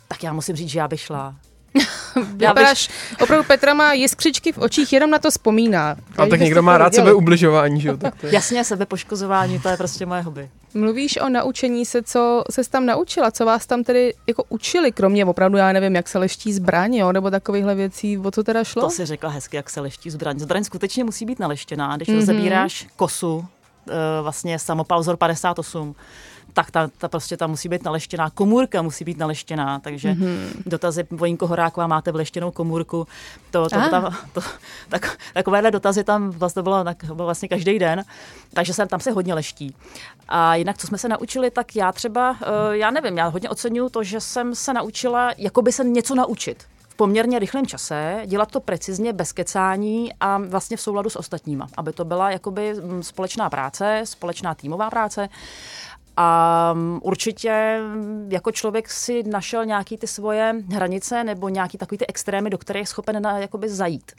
Tak 0.07 0.23
já 0.23 0.33
musím 0.33 0.55
říct, 0.55 0.69
že 0.69 0.79
já 0.79 0.87
bych 0.87 1.01
šla. 1.01 1.35
Vypadáš, 2.35 2.89
opravdu 3.21 3.43
Petra 3.47 3.73
má 3.73 3.93
jiskřičky 3.93 4.51
v 4.51 4.57
očích, 4.57 4.93
jenom 4.93 5.09
na 5.09 5.19
to 5.19 5.31
vzpomíná. 5.31 5.95
A 6.17 6.25
tak 6.25 6.39
někdo 6.39 6.61
má 6.61 6.77
rád 6.77 6.95
sebe 6.95 7.13
ubližování, 7.13 7.81
že 7.81 7.89
jo? 7.89 7.97
Tak 7.97 8.15
to 8.15 8.27
je. 8.27 8.33
Jasně, 8.33 8.63
sebepoškozování, 8.63 9.59
to 9.59 9.69
je 9.69 9.77
prostě 9.77 10.05
moje 10.05 10.21
hobby. 10.21 10.49
Mluvíš 10.73 11.17
o 11.17 11.29
naučení 11.29 11.85
se, 11.85 12.03
co 12.03 12.43
se 12.51 12.69
tam 12.69 12.85
naučila, 12.85 13.31
co 13.31 13.45
vás 13.45 13.65
tam 13.65 13.83
tedy 13.83 14.13
jako 14.27 14.43
učili, 14.49 14.91
kromě 14.91 15.25
opravdu, 15.25 15.57
já 15.57 15.71
nevím, 15.71 15.95
jak 15.95 16.07
se 16.07 16.17
leští 16.17 16.53
zbraň, 16.53 16.95
jo, 16.95 17.11
nebo 17.11 17.31
takovýchhle 17.31 17.75
věcí, 17.75 18.17
o 18.17 18.31
co 18.31 18.43
teda 18.43 18.63
šlo? 18.63 18.81
To 18.81 18.89
si 18.89 19.05
řekla 19.05 19.29
hezky, 19.29 19.57
jak 19.57 19.69
se 19.69 19.81
leští 19.81 20.09
zbraň. 20.09 20.39
Zbraň 20.39 20.63
skutečně 20.63 21.03
musí 21.03 21.25
být 21.25 21.39
naleštěná, 21.39 21.95
když 21.95 22.09
mm-hmm. 22.09 22.15
rozebíráš 22.15 22.87
kosu, 22.95 23.45
eh, 23.89 23.93
vlastně 24.21 24.59
samopal 24.59 24.99
vzor 24.99 25.17
58, 25.17 25.95
tak 26.55 26.71
ta, 26.71 26.89
ta 26.97 27.07
prostě 27.07 27.37
tam 27.37 27.49
musí 27.49 27.69
být 27.69 27.83
naleštěná, 27.83 28.29
komůrka 28.29 28.81
musí 28.81 29.05
být 29.05 29.17
naleštěná, 29.17 29.79
takže 29.79 30.09
mm-hmm. 30.09 30.49
dotazy 30.65 31.07
Vojínko 31.11 31.47
Horáková 31.47 31.87
máte 31.87 32.11
vleštěnou 32.11 32.51
komůrku, 32.51 33.07
to, 33.51 33.69
to, 33.69 33.75
ah. 33.77 33.89
to, 33.89 34.11
to, 34.33 34.47
tak, 34.89 35.17
takovéhle 35.33 35.71
dotazy 35.71 36.03
tam 36.03 36.29
vlastně 36.31 36.61
bylo, 36.61 36.83
bylo 37.13 37.25
vlastně 37.25 37.47
každý 37.47 37.79
den, 37.79 38.03
takže 38.53 38.73
se 38.73 38.85
tam 38.85 38.99
se 38.99 39.11
hodně 39.11 39.33
leští. 39.33 39.75
A 40.27 40.55
jinak, 40.55 40.77
co 40.77 40.87
jsme 40.87 40.97
se 40.97 41.09
naučili, 41.09 41.51
tak 41.51 41.75
já 41.75 41.91
třeba, 41.91 42.37
eh, 42.41 42.77
já 42.77 42.91
nevím, 42.91 43.17
já 43.17 43.27
hodně 43.27 43.49
oceňuju 43.49 43.89
to, 43.89 44.03
že 44.03 44.21
jsem 44.21 44.55
se 44.55 44.73
naučila 44.73 45.31
jakoby 45.37 45.71
se 45.71 45.83
něco 45.83 46.15
naučit 46.15 46.63
v 46.95 46.97
poměrně 46.97 47.39
rychlém 47.39 47.65
čase, 47.65 48.21
dělat 48.25 48.51
to 48.51 48.59
precizně, 48.59 49.13
bez 49.13 49.31
kecání 49.31 50.13
a 50.19 50.37
vlastně 50.37 50.77
v 50.77 50.81
souladu 50.81 51.09
s 51.09 51.15
ostatníma, 51.15 51.67
aby 51.77 51.93
to 51.93 52.05
byla 52.05 52.31
jakoby 52.31 52.73
mm, 52.73 53.03
společná 53.03 53.49
práce, 53.49 54.01
společná 54.03 54.55
týmová 54.55 54.89
práce. 54.89 55.29
A 56.17 56.73
mm, 56.73 56.99
určitě 57.03 57.79
mm, 57.81 58.29
jako 58.31 58.51
člověk 58.51 58.89
si 58.89 59.23
našel 59.23 59.65
nějaký 59.65 59.97
ty 59.97 60.07
svoje 60.07 60.55
hranice 60.73 61.23
nebo 61.23 61.49
nějaký 61.49 61.77
takový 61.77 61.97
ty 61.97 62.07
extrémy, 62.07 62.49
do 62.49 62.57
kterých 62.57 62.81
je 62.81 62.87
schopen 62.87 63.21
na, 63.21 63.39
jakoby 63.39 63.69
zajít. 63.69 64.11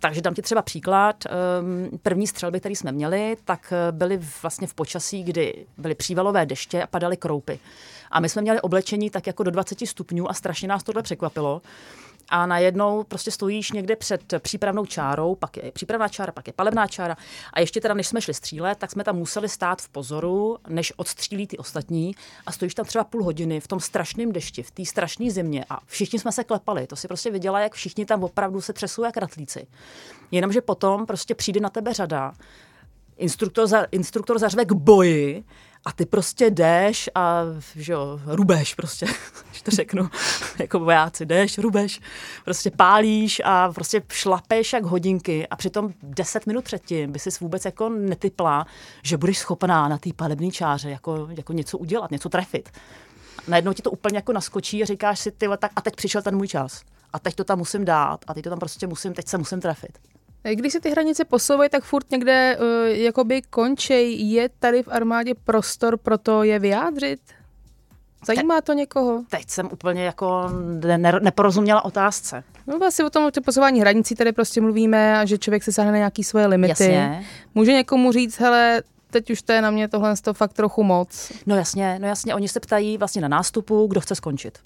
Takže 0.00 0.20
dám 0.20 0.34
ti 0.34 0.42
třeba 0.42 0.62
příklad. 0.62 1.24
Ehm, 1.26 1.98
první 2.02 2.26
střelby, 2.26 2.60
které 2.60 2.76
jsme 2.76 2.92
měli, 2.92 3.36
tak 3.44 3.72
eh, 3.72 3.92
byly 3.92 4.20
vlastně 4.42 4.66
v 4.66 4.74
počasí, 4.74 5.22
kdy 5.24 5.66
byly 5.78 5.94
přívalové 5.94 6.46
deště 6.46 6.82
a 6.82 6.86
padaly 6.86 7.16
kroupy. 7.16 7.58
A 8.10 8.20
my 8.20 8.28
jsme 8.28 8.42
měli 8.42 8.60
oblečení 8.60 9.10
tak 9.10 9.26
jako 9.26 9.42
do 9.42 9.50
20 9.50 9.86
stupňů 9.86 10.30
a 10.30 10.34
strašně 10.34 10.68
nás 10.68 10.82
tohle 10.82 11.02
překvapilo 11.02 11.62
a 12.28 12.46
najednou 12.46 13.04
prostě 13.04 13.30
stojíš 13.30 13.72
někde 13.72 13.96
před 13.96 14.34
přípravnou 14.38 14.86
čárou, 14.86 15.34
pak 15.34 15.56
je 15.56 15.72
přípravná 15.72 16.08
čára, 16.08 16.32
pak 16.32 16.46
je 16.46 16.52
palebná 16.52 16.86
čára 16.86 17.16
a 17.52 17.60
ještě 17.60 17.80
teda, 17.80 17.94
než 17.94 18.06
jsme 18.06 18.20
šli 18.20 18.34
střílet, 18.34 18.78
tak 18.78 18.90
jsme 18.90 19.04
tam 19.04 19.16
museli 19.16 19.48
stát 19.48 19.82
v 19.82 19.88
pozoru, 19.88 20.58
než 20.68 20.92
odstřílí 20.96 21.46
ty 21.46 21.58
ostatní 21.58 22.14
a 22.46 22.52
stojíš 22.52 22.74
tam 22.74 22.86
třeba 22.86 23.04
půl 23.04 23.24
hodiny 23.24 23.60
v 23.60 23.68
tom 23.68 23.80
strašném 23.80 24.32
dešti, 24.32 24.62
v 24.62 24.70
té 24.70 24.84
strašné 24.84 25.30
zimě 25.30 25.64
a 25.70 25.78
všichni 25.86 26.18
jsme 26.18 26.32
se 26.32 26.44
klepali. 26.44 26.86
To 26.86 26.96
si 26.96 27.08
prostě 27.08 27.30
viděla, 27.30 27.60
jak 27.60 27.74
všichni 27.74 28.06
tam 28.06 28.24
opravdu 28.24 28.60
se 28.60 28.72
třesou 28.72 29.04
jak 29.04 29.16
ratlíci. 29.16 29.66
Jenomže 30.30 30.60
potom 30.60 31.06
prostě 31.06 31.34
přijde 31.34 31.60
na 31.60 31.70
tebe 31.70 31.94
řada, 31.94 32.32
instruktor, 33.16 33.66
za, 33.66 33.82
instruktor 33.82 34.38
zařve 34.38 34.64
k 34.64 34.72
boji 34.72 35.44
a 35.84 35.92
ty 35.92 36.06
prostě 36.06 36.50
jdeš 36.50 37.10
a 37.14 37.42
že 37.76 37.92
jo, 37.92 38.20
rubeš 38.26 38.74
prostě, 38.74 39.06
když 39.50 39.62
to 39.62 39.70
řeknu, 39.70 40.10
jako 40.58 40.78
vojáci, 40.78 41.26
jdeš, 41.26 41.58
rubeš, 41.58 42.00
prostě 42.44 42.70
pálíš 42.70 43.42
a 43.44 43.72
prostě 43.72 44.02
šlapeš 44.12 44.72
jak 44.72 44.84
hodinky 44.84 45.48
a 45.48 45.56
přitom 45.56 45.92
deset 46.02 46.46
minut 46.46 46.64
předtím 46.64 47.12
by 47.12 47.18
si 47.18 47.30
vůbec 47.40 47.64
jako 47.64 47.88
netypla, 47.88 48.66
že 49.02 49.16
budeš 49.16 49.38
schopná 49.38 49.88
na 49.88 49.98
té 49.98 50.10
palebné 50.16 50.50
čáře 50.50 50.90
jako, 50.90 51.28
jako 51.30 51.52
něco 51.52 51.78
udělat, 51.78 52.10
něco 52.10 52.28
trefit. 52.28 52.68
Najednou 53.48 53.72
ti 53.72 53.82
to 53.82 53.90
úplně 53.90 54.18
jako 54.18 54.32
naskočí 54.32 54.82
a 54.82 54.86
říkáš 54.86 55.20
si, 55.20 55.30
ty 55.30 55.46
tak 55.58 55.72
a 55.76 55.80
teď 55.80 55.96
přišel 55.96 56.22
ten 56.22 56.36
můj 56.36 56.48
čas. 56.48 56.82
A 57.12 57.18
teď 57.18 57.34
to 57.34 57.44
tam 57.44 57.58
musím 57.58 57.84
dát 57.84 58.24
a 58.26 58.34
teď 58.34 58.44
to 58.44 58.50
tam 58.50 58.58
prostě 58.58 58.86
musím, 58.86 59.14
teď 59.14 59.28
se 59.28 59.38
musím 59.38 59.60
trefit. 59.60 59.98
Když 60.54 60.72
se 60.72 60.80
ty 60.80 60.90
hranice 60.90 61.24
posouvají, 61.24 61.70
tak 61.70 61.84
furt 61.84 62.10
někde 62.10 62.58
uh, 62.60 62.86
jakoby 62.86 63.42
končej. 63.42 64.30
Je 64.30 64.48
tady 64.58 64.82
v 64.82 64.88
armádě 64.88 65.34
prostor 65.44 65.96
pro 65.96 66.18
to 66.18 66.42
je 66.42 66.58
vyjádřit? 66.58 67.20
Zajímá 68.26 68.60
to 68.60 68.72
někoho? 68.72 69.22
Teď 69.30 69.50
jsem 69.50 69.68
úplně 69.72 70.04
jako 70.04 70.48
ne, 70.86 70.98
ne, 70.98 71.12
neporozuměla 71.22 71.84
otázce. 71.84 72.44
No 72.66 72.78
vlastně 72.78 73.04
o 73.04 73.10
tom 73.10 73.24
o 73.24 73.40
posování 73.44 73.80
hranicí 73.80 74.14
tady 74.14 74.32
prostě 74.32 74.60
mluvíme 74.60 75.18
a 75.18 75.24
že 75.24 75.38
člověk 75.38 75.62
se 75.62 75.72
sáhne 75.72 75.92
na 75.92 75.98
nějaké 75.98 76.24
svoje 76.24 76.46
limity. 76.46 76.70
Jasně. 76.84 77.26
Může 77.54 77.72
někomu 77.72 78.12
říct, 78.12 78.38
hele, 78.40 78.82
teď 79.10 79.30
už 79.30 79.42
to 79.42 79.52
je 79.52 79.62
na 79.62 79.70
mě 79.70 79.88
tohle 79.88 80.14
to 80.16 80.34
fakt 80.34 80.52
trochu 80.52 80.82
moc. 80.82 81.32
No 81.46 81.56
jasně, 81.56 81.98
no 81.98 82.08
jasně, 82.08 82.34
oni 82.34 82.48
se 82.48 82.60
ptají 82.60 82.98
vlastně 82.98 83.22
na 83.22 83.28
nástupu, 83.28 83.86
kdo 83.86 84.00
chce 84.00 84.14
skončit. 84.14 84.58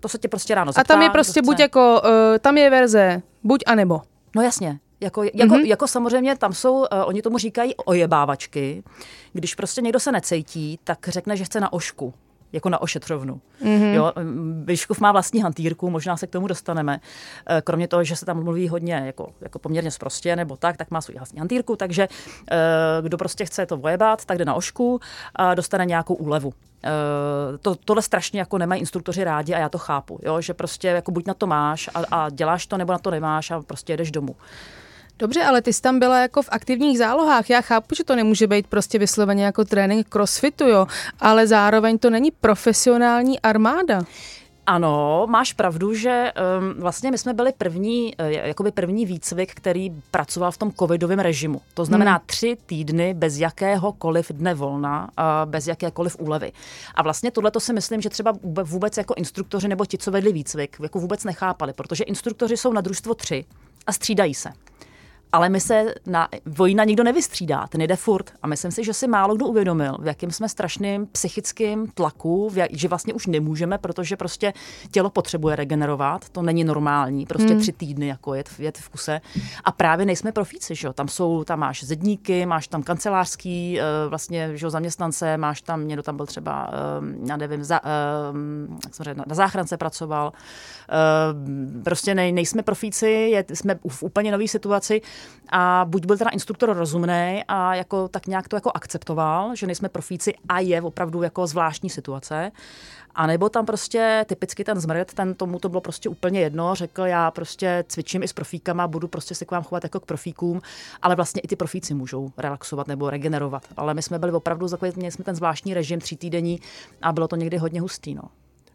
To 0.00 0.08
se 0.08 0.18
tě 0.18 0.28
prostě 0.28 0.54
ráno 0.54 0.72
zeptá, 0.72 0.80
A 0.80 0.84
tam 0.84 1.02
je 1.02 1.10
prostě 1.10 1.42
buď 1.42 1.54
chce. 1.54 1.62
jako, 1.62 2.02
uh, 2.04 2.10
tam 2.40 2.58
je 2.58 2.70
verze 2.70 3.22
buď 3.42 3.62
a 3.66 3.74
nebo. 3.74 4.00
No 4.36 4.42
jasně. 4.42 4.80
Jako, 5.00 5.22
jako, 5.22 5.36
Mhm. 5.38 5.50
mm-hmm. 5.50 5.66
jako 5.66 5.88
samozřejmě 5.88 6.36
tam 6.36 6.52
jsou, 6.52 6.74
uh, 6.78 6.86
oni 7.04 7.22
tomu 7.22 7.38
říkají 7.38 7.74
ojebávačky. 7.76 8.82
Když 9.32 9.54
prostě 9.54 9.80
někdo 9.82 10.00
se 10.00 10.12
necejtí, 10.12 10.78
tak 10.84 11.08
řekne, 11.08 11.36
že 11.36 11.44
chce 11.44 11.60
na 11.60 11.72
ošku 11.72 12.14
jako 12.52 12.68
na 12.68 12.82
ošetřovnu. 12.82 13.40
Mhm. 13.60 13.72
Mm-hmm. 13.72 13.92
Jo, 13.94 14.12
Vyškov 14.64 15.00
má 15.00 15.12
vlastní 15.12 15.42
hantýrku, 15.42 15.90
možná 15.90 16.16
se 16.16 16.26
k 16.26 16.30
tomu 16.30 16.46
dostaneme. 16.46 17.00
Eh, 17.46 17.62
Kromě 17.64 17.88
toho, 17.88 18.04
že 18.04 18.16
se 18.16 18.26
tam 18.26 18.42
mluví 18.44 18.68
hodně 18.68 18.94
jako, 18.94 19.32
jako 19.40 19.58
poměrně 19.58 19.90
sprostě 19.90 20.36
nebo 20.36 20.56
tak, 20.56 20.76
tak 20.76 20.90
má 20.90 21.00
svůj 21.00 21.16
vlastní 21.16 21.38
hantýrku, 21.38 21.76
takže 21.76 22.08
eh, 22.50 22.56
kdo 23.02 23.18
prostě 23.18 23.44
chce 23.44 23.66
to 23.66 23.76
vojebat, 23.76 24.24
tak 24.24 24.38
jde 24.38 24.44
na 24.44 24.54
ošku 24.54 25.00
a 25.36 25.54
dostane 25.54 25.86
nějakou 25.86 26.14
úlevu. 26.14 26.52
Eh, 26.84 27.58
To, 27.58 27.74
tohle 27.74 28.02
strašně 28.02 28.40
jako 28.40 28.58
nemají 28.58 28.80
instruktoři 28.80 29.24
rádi 29.24 29.54
a 29.54 29.58
já 29.58 29.68
to 29.68 29.78
chápu, 29.78 30.18
jo? 30.22 30.40
že 30.40 30.54
prostě 30.54 30.88
jako 30.88 31.10
buď 31.10 31.26
na 31.26 31.34
to 31.34 31.46
máš 31.46 31.88
a, 31.94 32.02
a 32.10 32.30
děláš 32.30 32.66
to, 32.66 32.76
nebo 32.76 32.92
na 32.92 32.98
to 32.98 33.10
nemáš 33.10 33.50
a 33.50 33.62
prostě 33.62 33.96
jdeš 33.96 34.10
domů. 34.10 34.36
Dobře, 35.22 35.42
ale 35.42 35.62
ty 35.62 35.72
jsi 35.72 35.82
tam 35.82 35.98
byla 35.98 36.20
jako 36.20 36.42
v 36.42 36.48
aktivních 36.52 36.98
zálohách. 36.98 37.50
Já 37.50 37.60
chápu, 37.60 37.94
že 37.94 38.04
to 38.04 38.16
nemůže 38.16 38.46
být 38.46 38.66
prostě 38.66 38.98
vysloveně 38.98 39.44
jako 39.44 39.64
trénink 39.64 40.08
crossfitu, 40.08 40.68
jo, 40.68 40.86
ale 41.20 41.46
zároveň 41.46 41.98
to 41.98 42.10
není 42.10 42.30
profesionální 42.30 43.40
armáda. 43.40 44.02
Ano, 44.66 45.26
máš 45.30 45.52
pravdu, 45.52 45.94
že 45.94 46.32
um, 46.58 46.80
vlastně 46.80 47.10
my 47.10 47.18
jsme 47.18 47.34
byli 47.34 47.52
první, 47.58 48.14
uh, 48.16 48.26
jakoby 48.26 48.72
první 48.72 49.06
výcvik, 49.06 49.54
který 49.54 49.90
pracoval 50.10 50.52
v 50.52 50.58
tom 50.58 50.72
covidovém 50.72 51.18
režimu. 51.18 51.60
To 51.74 51.84
znamená 51.84 52.12
hmm. 52.12 52.22
tři 52.26 52.56
týdny 52.66 53.14
bez 53.14 53.38
jakéhokoliv 53.38 54.32
dne 54.32 54.54
volna, 54.54 55.08
a 55.16 55.46
bez 55.46 55.66
jakékoliv 55.66 56.16
úlevy. 56.18 56.52
A 56.94 57.02
vlastně 57.02 57.30
tohle 57.30 57.50
to 57.50 57.60
si 57.60 57.72
myslím, 57.72 58.00
že 58.00 58.10
třeba 58.10 58.32
vůbe- 58.32 58.64
vůbec 58.64 58.96
jako 58.96 59.14
instruktoři 59.14 59.68
nebo 59.68 59.86
ti, 59.86 59.98
co 59.98 60.10
vedli 60.10 60.32
výcvik, 60.32 60.76
jako 60.82 60.98
vůbec 60.98 61.24
nechápali, 61.24 61.72
protože 61.72 62.04
instruktoři 62.04 62.56
jsou 62.56 62.72
na 62.72 62.80
družstvo 62.80 63.14
tři 63.14 63.44
a 63.86 63.92
střídají 63.92 64.34
se. 64.34 64.52
Ale 65.32 65.48
my 65.48 65.60
se 65.60 65.94
na 66.06 66.28
vojna 66.46 66.84
nikdo 66.84 67.04
nevystřídá, 67.04 67.66
ten 67.66 67.80
jde 67.80 67.96
furt. 67.96 68.30
A 68.42 68.46
myslím 68.46 68.70
si, 68.70 68.84
že 68.84 68.94
si 68.94 69.08
málo 69.08 69.34
kdo 69.36 69.46
uvědomil, 69.46 69.96
v 70.00 70.06
jakém 70.06 70.30
jsme 70.30 70.48
strašným 70.48 71.06
psychickým 71.06 71.86
tlaku, 71.94 72.50
jak, 72.54 72.70
že 72.72 72.88
vlastně 72.88 73.14
už 73.14 73.26
nemůžeme, 73.26 73.78
protože 73.78 74.16
prostě 74.16 74.52
tělo 74.90 75.10
potřebuje 75.10 75.56
regenerovat, 75.56 76.28
to 76.28 76.42
není 76.42 76.64
normální, 76.64 77.26
prostě 77.26 77.48
hmm. 77.48 77.60
tři 77.60 77.72
týdny 77.72 78.06
jako 78.06 78.34
jet, 78.34 78.50
jet 78.58 78.78
v 78.78 78.88
kuse. 78.88 79.20
A 79.64 79.72
právě 79.72 80.06
nejsme 80.06 80.32
profíci, 80.32 80.74
že 80.74 80.86
jo? 80.86 80.92
Tam 80.92 81.08
jsou, 81.08 81.44
tam 81.44 81.58
máš 81.58 81.84
zedníky, 81.84 82.46
máš 82.46 82.68
tam 82.68 82.82
kancelářský 82.82 83.80
eh, 83.80 83.84
vlastně, 84.08 84.56
že 84.56 84.66
jo, 84.66 84.70
zaměstnance, 84.70 85.36
máš 85.36 85.62
tam, 85.62 85.88
někdo 85.88 86.02
tam 86.02 86.16
byl 86.16 86.26
třeba, 86.26 86.70
eh, 86.72 87.28
já 87.28 87.36
nevím, 87.36 87.64
za, 87.64 87.80
eh, 87.84 87.88
jak 88.84 88.94
jsem 88.94 89.04
řekl, 89.04 89.22
na, 89.26 89.34
záchrance 89.34 89.76
pracoval. 89.76 90.32
Prostě 91.84 92.14
nej, 92.14 92.32
nejsme 92.32 92.62
profíci, 92.62 93.06
je, 93.06 93.44
jsme 93.54 93.78
v 93.88 94.02
úplně 94.02 94.32
nové 94.32 94.48
situaci 94.48 95.00
a 95.48 95.84
buď 95.88 96.06
byl 96.06 96.18
teda 96.18 96.30
instruktor 96.30 96.76
rozumný 96.76 97.44
a 97.48 97.74
jako 97.74 98.08
tak 98.08 98.26
nějak 98.26 98.48
to 98.48 98.56
jako 98.56 98.70
akceptoval, 98.74 99.56
že 99.56 99.66
nejsme 99.66 99.88
profíci 99.88 100.34
a 100.48 100.58
je 100.58 100.82
opravdu 100.82 101.22
jako 101.22 101.46
zvláštní 101.46 101.90
situace. 101.90 102.52
A 103.14 103.26
nebo 103.26 103.48
tam 103.48 103.66
prostě 103.66 104.24
typicky 104.28 104.64
ten 104.64 104.80
zmrt, 104.80 105.14
ten 105.14 105.34
tomu 105.34 105.58
to 105.58 105.68
bylo 105.68 105.80
prostě 105.80 106.08
úplně 106.08 106.40
jedno, 106.40 106.74
řekl 106.74 107.02
já 107.02 107.30
prostě 107.30 107.84
cvičím 107.88 108.22
i 108.22 108.28
s 108.28 108.32
profíkama, 108.32 108.88
budu 108.88 109.08
prostě 109.08 109.34
se 109.34 109.44
k 109.44 109.50
vám 109.50 109.62
chovat 109.62 109.84
jako 109.84 110.00
k 110.00 110.06
profíkům, 110.06 110.60
ale 111.02 111.16
vlastně 111.16 111.40
i 111.40 111.48
ty 111.48 111.56
profíci 111.56 111.94
můžou 111.94 112.32
relaxovat 112.38 112.86
nebo 112.88 113.10
regenerovat. 113.10 113.62
Ale 113.76 113.94
my 113.94 114.02
jsme 114.02 114.18
byli 114.18 114.32
opravdu 114.32 114.66
měli 114.96 115.12
jsme 115.12 115.24
ten 115.24 115.34
zvláštní 115.34 115.74
režim 115.74 116.00
tří 116.00 116.16
týdení 116.16 116.60
a 117.02 117.12
bylo 117.12 117.28
to 117.28 117.36
někdy 117.36 117.56
hodně 117.56 117.80
hustý. 117.80 118.14
No. 118.14 118.22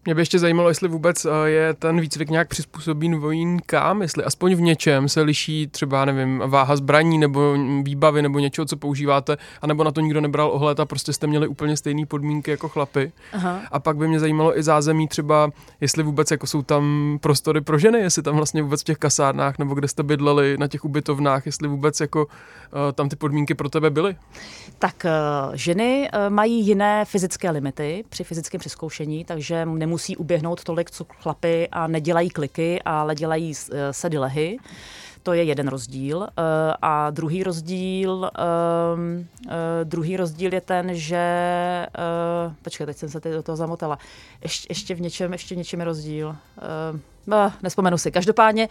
Mě 0.08 0.16
by 0.16 0.22
ještě 0.22 0.40
zajímalo, 0.40 0.70
jestli 0.70 0.88
vůbec 0.88 1.26
eh, 1.26 1.30
je 1.50 1.74
ten 1.74 2.00
výcvik 2.00 2.30
nějak 2.30 2.48
přizpůsobí 2.48 3.14
vojínkám, 3.16 4.02
jestli 4.02 4.24
aspoň 4.24 4.56
v 4.56 4.62
něčem 4.62 5.10
se 5.10 5.22
liší 5.22 5.68
třeba, 5.68 6.06
nevím, 6.06 6.44
váha 6.46 6.76
zbraní 6.76 7.18
nebo 7.18 7.56
výbavy 7.84 8.22
nebo 8.22 8.40
něčeho, 8.40 8.66
co 8.66 8.78
používáte, 8.78 9.38
anebo 9.62 9.84
na 9.84 9.92
to 9.92 10.02
nikdo 10.02 10.22
nebral 10.22 10.52
ohled 10.52 10.80
a 10.80 10.86
prostě 10.86 11.14
jste 11.14 11.28
měli 11.28 11.48
úplně 11.48 11.78
stejné 11.78 12.06
podmínky 12.06 12.52
jako 12.52 12.70
chlapy. 12.70 13.12
Aha. 13.34 13.62
A 13.72 13.80
pak 13.80 13.98
by 13.98 14.08
mě 14.08 14.20
zajímalo 14.20 14.60
i 14.60 14.64
zázemí 14.64 15.08
třeba, 15.08 15.50
jestli 15.82 16.04
vůbec 16.04 16.32
jako 16.32 16.48
jsou 16.48 16.62
tam 16.62 17.18
prostory 17.22 17.62
pro 17.62 17.78
ženy, 17.78 18.00
jestli 18.00 18.22
tam 18.22 18.36
vlastně 18.36 18.64
vůbec 18.64 18.82
v 18.82 18.86
těch 18.86 18.98
kasárnách 18.98 19.58
nebo 19.58 19.74
kde 19.74 19.88
jste 19.88 20.04
bydleli 20.04 20.58
na 20.58 20.68
těch 20.68 20.86
ubytovnách, 20.86 21.46
jestli 21.46 21.68
vůbec 21.68 22.00
jako 22.00 22.26
uh, 22.26 22.32
tam 22.94 23.10
ty 23.10 23.16
podmínky 23.16 23.56
pro 23.56 23.70
tebe 23.70 23.90
byly. 23.90 24.16
Tak 24.80 25.06
eh, 25.06 25.12
ženy 25.54 26.10
eh, 26.14 26.30
mají 26.30 26.68
jiné 26.68 27.06
fyzické 27.06 27.52
limity 27.52 28.04
při 28.10 28.24
fyzickém 28.24 28.60
přizkoušení, 28.60 29.26
takže 29.26 29.66
nemusí 29.98 30.18
uběhnout 30.18 30.64
tolik, 30.64 30.92
co 30.92 31.06
chlapy 31.10 31.68
a 31.72 31.88
nedělají 31.88 32.30
kliky, 32.30 32.82
ale 32.86 33.16
dělají 33.16 33.54
eh, 33.54 33.94
sedy 33.94 34.18
lehy. 34.18 34.58
To 35.24 35.34
je 35.34 35.44
jeden 35.44 35.68
rozdíl. 35.68 36.28
Eh, 36.28 36.74
A 36.82 37.10
druhý 37.10 37.44
rozdíl, 37.44 38.30
ehm, 38.38 39.28
eh, 39.50 39.86
druhý 39.86 40.18
rozdíl 40.18 40.54
je 40.54 40.62
ten, 40.62 40.96
že... 40.96 41.26
Počkej, 42.62 42.86
teď 42.86 42.98
jsem 42.98 43.10
se 43.10 43.20
do 43.20 43.44
toho 43.44 43.56
zamotala. 43.56 43.98
Ještě, 44.42 44.68
ještě 44.70 44.96
v 44.96 45.02
něčem, 45.02 45.32
ještě 45.34 45.56
v 45.56 45.58
něčem 45.58 45.80
je 45.80 45.86
rozdíl. 45.86 46.36
No, 47.28 47.54
nespomenu 47.64 47.98
si. 47.98 48.12
Každopádně 48.12 48.70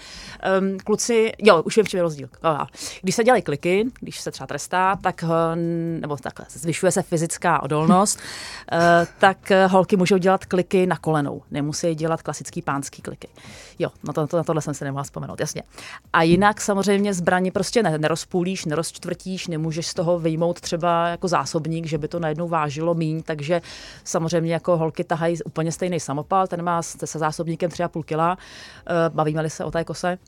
um, 0.61 0.79
kluci, 0.79 1.33
jo, 1.39 1.63
už 1.63 1.77
vím, 1.77 1.85
v 1.85 1.89
čem 1.89 1.99
je 1.99 2.03
rozdíl. 2.03 2.29
Oh, 2.43 2.67
když 3.03 3.15
se 3.15 3.25
dělají 3.25 3.43
kliky, 3.43 3.85
když 4.01 4.21
se 4.21 4.31
třeba 4.31 4.47
trestá, 4.47 4.97
tak, 4.97 5.25
eh, 5.25 5.57
nebo 6.01 6.17
takhle, 6.17 6.47
zvyšuje 6.49 6.93
se 6.93 7.03
fyzická 7.03 7.63
odolnost, 7.63 8.19
uh, 8.73 8.79
tak 9.19 9.51
eh, 9.51 9.67
holky 9.67 9.97
můžou 9.97 10.17
dělat 10.17 10.45
kliky 10.45 10.87
na 10.87 10.97
kolenou. 10.97 11.43
Nemusí 11.51 11.95
dělat 11.95 12.23
klasický 12.23 12.63
pánský 12.63 13.03
kliky. 13.03 13.29
Jo, 13.79 13.91
na, 14.05 14.13
to, 14.13 14.27
to, 14.27 14.37
na 14.37 14.45
tohle 14.45 14.63
jsem 14.63 14.75
se 14.75 14.85
nemohla 14.85 15.03
vzpomenout, 15.03 15.41
jasně. 15.41 15.63
A 16.13 16.23
jinak 16.23 16.61
samozřejmě 16.61 17.15
zbraně 17.15 17.53
prostě 17.53 17.83
ne, 17.83 17.99
nerozpůlíš, 17.99 18.65
nerozčtvrtíš, 18.65 19.49
nemůžeš 19.49 19.87
z 19.87 19.95
toho 19.95 20.19
vyjmout 20.19 20.61
třeba 20.61 21.09
jako 21.09 21.29
zásobník, 21.29 21.87
že 21.87 21.99
by 21.99 22.09
to 22.09 22.19
najednou 22.19 22.49
vážilo 22.49 22.95
míň, 22.95 23.23
takže 23.23 23.63
samozřejmě 24.05 24.53
jako 24.53 24.77
holky 24.77 25.05
tahají 25.05 25.43
úplně 25.43 25.73
stejný 25.73 26.01
samopal, 26.01 26.47
ten 26.47 26.63
má 26.63 26.83
se 26.83 27.07
se 27.07 27.19
zásobníkem 27.19 27.71
3,5 27.71 28.03
kg, 28.03 28.41
Eh, 28.41 28.46
bavíme-li 29.09 29.51
se 29.51 29.65
o 29.65 29.71
té 29.71 29.85
kose, 29.85 30.19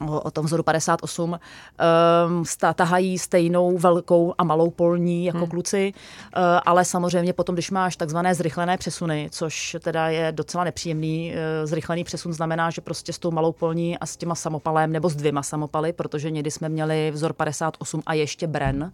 o, 0.00 0.20
o 0.20 0.30
tom 0.30 0.46
vzoru 0.46 0.62
58, 0.62 1.30
um, 1.30 2.44
sta, 2.44 2.72
tahají 2.72 3.18
stejnou 3.18 3.78
velkou 3.78 4.34
a 4.38 4.44
malou 4.44 4.70
polní 4.70 5.24
jako 5.24 5.38
hmm. 5.38 5.48
kluci, 5.48 5.92
uh, 6.36 6.42
ale 6.66 6.84
samozřejmě 6.84 7.32
potom, 7.32 7.54
když 7.54 7.70
máš 7.70 7.96
takzvané 7.96 8.34
zrychlené 8.34 8.76
přesuny, 8.78 9.28
což 9.32 9.76
teda 9.80 10.08
je 10.08 10.32
docela 10.32 10.64
nepříjemný, 10.64 11.32
uh, 11.32 11.66
zrychlený 11.66 12.04
přesun 12.04 12.32
znamená, 12.32 12.70
že 12.70 12.80
prostě 12.80 13.12
s 13.12 13.18
tou 13.18 13.30
malou 13.30 13.52
polní 13.52 13.98
a 13.98 14.06
s 14.06 14.16
těma 14.16 14.34
samopalem 14.34 14.92
nebo 14.92 15.08
s 15.08 15.16
dvěma 15.16 15.42
samopaly, 15.42 15.92
protože 15.92 16.30
někdy 16.30 16.50
jsme 16.50 16.68
měli 16.68 17.10
vzor 17.10 17.32
58 17.32 18.02
a 18.06 18.14
ještě 18.14 18.46
Bren, 18.46 18.92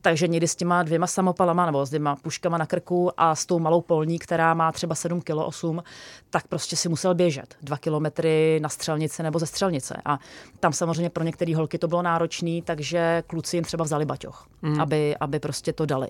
takže 0.00 0.28
někdy 0.28 0.48
s 0.48 0.56
těma 0.56 0.82
dvěma 0.82 1.06
samopalama 1.06 1.66
nebo 1.66 1.86
s 1.86 1.88
dvěma 1.88 2.16
puškama 2.16 2.58
na 2.58 2.66
krku 2.66 3.10
a 3.16 3.34
s 3.34 3.46
tou 3.46 3.58
malou 3.58 3.80
polní, 3.80 4.18
která 4.18 4.54
má 4.54 4.72
třeba 4.72 4.94
7 4.94 5.20
kg 5.20 5.36
8, 5.36 5.82
tak 6.30 6.46
prostě 6.46 6.76
si 6.76 6.88
musel 6.88 7.14
běžet 7.14 7.54
dva 7.62 7.76
kilometry 7.76 8.58
na 8.62 8.68
střelnici 8.68 9.22
nebo 9.22 9.38
ze 9.38 9.46
střelnice. 9.46 9.96
A 10.04 10.18
tam 10.60 10.72
samozřejmě 10.72 11.10
pro 11.10 11.24
některé 11.24 11.56
holky 11.56 11.78
to 11.78 11.88
bylo 11.88 12.02
náročné, 12.02 12.60
takže 12.64 13.22
kluci 13.26 13.56
jim 13.56 13.64
třeba 13.64 13.84
vzali 13.84 14.04
baťoch, 14.04 14.46
mm. 14.62 14.80
aby, 14.80 15.16
aby 15.16 15.40
prostě 15.40 15.72
to 15.72 15.86
dali. 15.86 16.08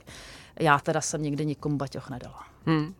Já 0.61 0.79
teda 0.79 1.01
jsem 1.01 1.23
nikdy 1.23 1.47
nikomu 1.47 1.77
baťoch 1.77 2.11
nedala. 2.11 2.45
Hmm. 2.67 2.95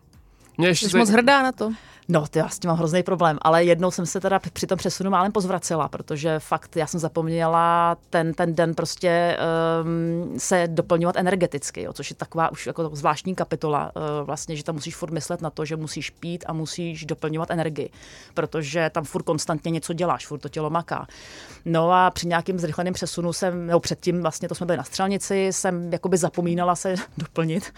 Mě 0.57 0.67
ještě 0.67 0.89
Jsi 0.89 0.97
moc 0.97 1.09
hrdá 1.09 1.43
na 1.43 1.51
to. 1.51 1.71
No, 2.07 2.27
to 2.27 2.39
já 2.39 2.49
s 2.49 2.59
tím 2.59 2.67
mám 2.67 2.77
hrozný 2.77 3.03
problém, 3.03 3.37
ale 3.41 3.63
jednou 3.63 3.91
jsem 3.91 4.05
se 4.05 4.19
teda 4.19 4.39
při 4.53 4.67
tom 4.67 4.77
přesunu 4.77 5.09
málem 5.09 5.31
pozvracela, 5.31 5.87
protože 5.87 6.39
fakt 6.39 6.75
já 6.75 6.87
jsem 6.87 6.99
zapomněla 6.99 7.97
ten, 8.09 8.33
ten 8.33 8.55
den 8.55 8.73
prostě 8.75 9.37
um, 9.83 10.39
se 10.39 10.67
doplňovat 10.67 11.15
energeticky, 11.15 11.81
jo, 11.81 11.93
což 11.93 12.09
je 12.09 12.15
taková 12.15 12.51
už 12.51 12.67
jako 12.67 12.89
zvláštní 12.93 13.35
kapitola, 13.35 13.91
uh, 13.95 14.01
vlastně, 14.25 14.55
že 14.55 14.63
tam 14.63 14.75
musíš 14.75 14.95
furt 14.95 15.11
myslet 15.11 15.41
na 15.41 15.49
to, 15.49 15.65
že 15.65 15.75
musíš 15.75 16.09
pít 16.09 16.45
a 16.47 16.53
musíš 16.53 17.05
doplňovat 17.05 17.51
energii, 17.51 17.89
protože 18.33 18.89
tam 18.93 19.03
furt 19.03 19.23
konstantně 19.23 19.71
něco 19.71 19.93
děláš, 19.93 20.27
furt 20.27 20.39
to 20.39 20.49
tělo 20.49 20.69
maká. 20.69 21.07
No 21.65 21.91
a 21.91 22.11
při 22.11 22.27
nějakým 22.27 22.59
zrychleném 22.59 22.93
přesunu 22.93 23.33
jsem, 23.33 23.67
nebo 23.67 23.79
předtím 23.79 24.21
vlastně 24.21 24.49
to 24.49 24.55
jsme 24.55 24.65
byli 24.65 24.77
na 24.77 24.83
střelnici, 24.83 25.47
jsem 25.51 25.93
jakoby 25.93 26.17
zapomínala 26.17 26.75
se 26.75 26.95
doplnit, 27.17 27.73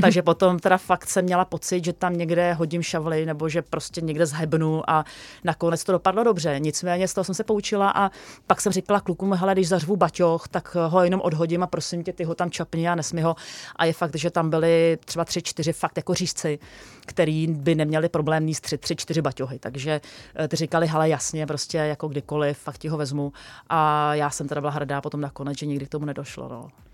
takže 0.00 0.22
potom 0.22 0.58
teda 0.58 0.78
fakt 0.78 1.08
jsem 1.08 1.24
měla 1.24 1.44
pocit, 1.44 1.84
že 1.84 1.92
tam 1.92 2.16
někde 2.16 2.52
hodím 2.52 2.82
šavly, 2.82 3.26
nebo 3.26 3.48
že 3.48 3.62
prostě 3.70 4.00
někde 4.00 4.26
zhebnu 4.26 4.90
a 4.90 5.04
nakonec 5.44 5.84
to 5.84 5.92
dopadlo 5.92 6.24
dobře. 6.24 6.56
Nicméně 6.58 7.08
z 7.08 7.14
toho 7.14 7.24
jsem 7.24 7.34
se 7.34 7.44
poučila 7.44 7.90
a 7.90 8.10
pak 8.46 8.60
jsem 8.60 8.72
říkala 8.72 9.00
klukům, 9.00 9.32
hele, 9.32 9.54
když 9.54 9.68
zařvu 9.68 9.96
baťoch, 9.96 10.48
tak 10.48 10.76
ho 10.88 11.04
jenom 11.04 11.20
odhodím 11.20 11.62
a 11.62 11.66
prosím 11.66 12.04
tě, 12.04 12.12
ty 12.12 12.24
ho 12.24 12.34
tam 12.34 12.50
čapni 12.50 12.88
a 12.88 12.94
nesmi 12.94 13.22
ho. 13.22 13.36
A 13.76 13.84
je 13.84 13.92
fakt, 13.92 14.16
že 14.16 14.30
tam 14.30 14.50
byly 14.50 14.98
třeba 15.04 15.24
tři, 15.24 15.42
čtyři 15.42 15.72
fakt 15.72 15.96
jako 15.96 16.14
řízci, 16.14 16.58
který 17.06 17.46
by 17.46 17.74
neměli 17.74 18.08
problém 18.08 18.46
níst 18.46 18.60
tři, 18.60 18.78
tři, 18.78 18.96
čtyři 18.96 19.22
baťohy. 19.22 19.58
Takže 19.58 20.00
eh, 20.36 20.48
ty 20.48 20.56
říkali, 20.56 20.86
hele, 20.86 21.08
jasně, 21.08 21.46
prostě 21.46 21.78
jako 21.78 22.08
kdykoliv, 22.08 22.58
fakt 22.58 22.78
ti 22.78 22.88
ho 22.88 22.96
vezmu. 22.96 23.32
A 23.68 24.14
já 24.14 24.30
jsem 24.30 24.48
teda 24.48 24.60
byla 24.60 24.72
hrdá 24.72 25.00
potom 25.00 25.20
nakonec, 25.20 25.58
že 25.58 25.66
nikdy 25.66 25.86
k 25.86 25.88
tomu 25.88 26.04
nedošlo. 26.04 26.48
No. 26.48 26.87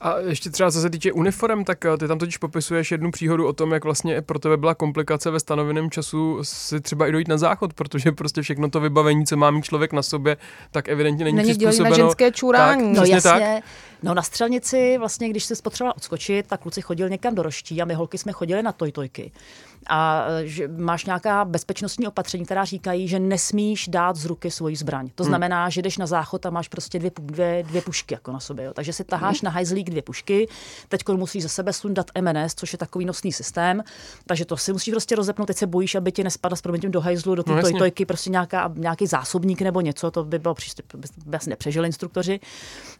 A 0.00 0.18
ještě 0.18 0.50
třeba 0.50 0.70
co 0.70 0.80
se 0.80 0.90
týče 0.90 1.12
uniform, 1.12 1.64
tak 1.64 1.84
eh, 1.84 1.96
ty 1.96 2.08
tam 2.08 2.18
totiž 2.18 2.36
popisuješ 2.36 2.90
jednu 2.90 3.10
příhodu 3.10 3.46
o 3.46 3.52
tom, 3.52 3.72
jak 3.72 3.84
vlastně 3.84 4.22
pro 4.22 4.38
tebe 4.38 4.56
byla 4.56 4.74
komplikace 4.74 5.30
ve 5.30 5.40
stanoveném 5.40 5.90
času 5.90 6.38
si 6.42 6.80
třeba 6.80 7.06
i 7.06 7.12
dojít 7.12 7.28
na 7.28 7.38
záchod, 7.38 7.74
protože 7.74 8.12
prostě 8.12 8.42
všechno 8.42 8.70
to 8.70 8.80
vybavení, 8.80 9.26
co 9.26 9.36
má 9.36 9.50
mít 9.50 9.64
člověk 9.64 9.92
na 9.92 10.02
sobě, 10.02 10.36
tak 10.70 10.88
evidentně 10.88 11.24
není, 11.24 11.36
Není 11.36 11.48
přizpůsobeno. 11.54 11.90
na 11.90 11.96
ženské 11.96 12.32
čurání. 12.32 12.94
Tak, 12.94 12.98
No 13.04 13.04
jasně. 13.14 13.30
tak. 13.30 13.64
No 14.02 14.14
na 14.14 14.22
střelnici 14.22 14.98
vlastně, 14.98 15.28
když 15.28 15.44
se 15.44 15.54
potřebovala 15.62 15.96
odskočit, 15.96 16.46
tak 16.46 16.60
kluci 16.60 16.82
chodili 16.82 17.10
někam 17.10 17.34
do 17.34 17.42
roští 17.42 17.82
a 17.82 17.84
my 17.84 17.94
holky 17.94 18.18
jsme 18.18 18.32
chodili 18.32 18.62
na 18.62 18.72
tojtojky. 18.72 19.32
A 19.86 20.24
e, 20.28 20.46
že 20.46 20.68
máš 20.68 21.04
nějaká 21.04 21.44
bezpečnostní 21.44 22.06
opatření, 22.06 22.44
která 22.44 22.64
říkají, 22.64 23.08
že 23.08 23.18
nesmíš 23.18 23.88
dát 23.88 24.16
z 24.16 24.24
ruky 24.24 24.50
svoji 24.50 24.76
zbraň. 24.76 25.10
To 25.14 25.24
znamená, 25.24 25.68
že 25.68 25.82
jdeš 25.82 25.98
na 25.98 26.06
záchod 26.06 26.46
a 26.46 26.50
máš 26.50 26.68
prostě 26.68 26.98
dvě, 26.98 27.10
dvě, 27.20 27.62
dvě 27.62 27.82
pušky 27.82 28.14
jako 28.14 28.32
na 28.32 28.40
sobě. 28.40 28.64
Jo. 28.64 28.72
Takže 28.74 28.92
si 28.92 29.04
taháš 29.04 29.42
na 29.42 29.50
hajzlík 29.50 29.90
dvě 29.90 30.02
pušky, 30.02 30.48
teď 30.88 31.08
musíš 31.08 31.42
ze 31.42 31.48
sebe 31.48 31.72
sundat 31.72 32.06
MNS, 32.20 32.54
což 32.54 32.72
je 32.72 32.78
takový 32.78 33.04
nosný 33.04 33.32
systém. 33.32 33.82
Takže 34.26 34.44
to 34.44 34.56
si 34.56 34.72
musíš 34.72 34.92
prostě 34.92 35.16
rozepnout, 35.16 35.46
teď 35.46 35.56
se 35.56 35.66
bojíš, 35.66 35.94
aby 35.94 36.12
ti 36.12 36.24
nespadla 36.24 36.56
s 36.56 36.62
proměnitím 36.62 36.90
do 36.90 37.00
hajzlu, 37.00 37.34
do 37.34 37.42
té 37.42 37.52
No, 37.52 37.62
tojtojky, 37.62 38.06
prostě 38.06 38.30
nějaká, 38.30 38.72
nějaký 38.74 39.06
zásobník 39.06 39.62
nebo 39.62 39.80
něco, 39.80 40.10
to 40.10 40.24
by 40.24 40.38
bylo 40.38 40.54
příště, 40.54 40.82
by 41.26 41.36
asi 41.36 41.50
nepřežili 41.50 41.88
instruktoři. 41.88 42.40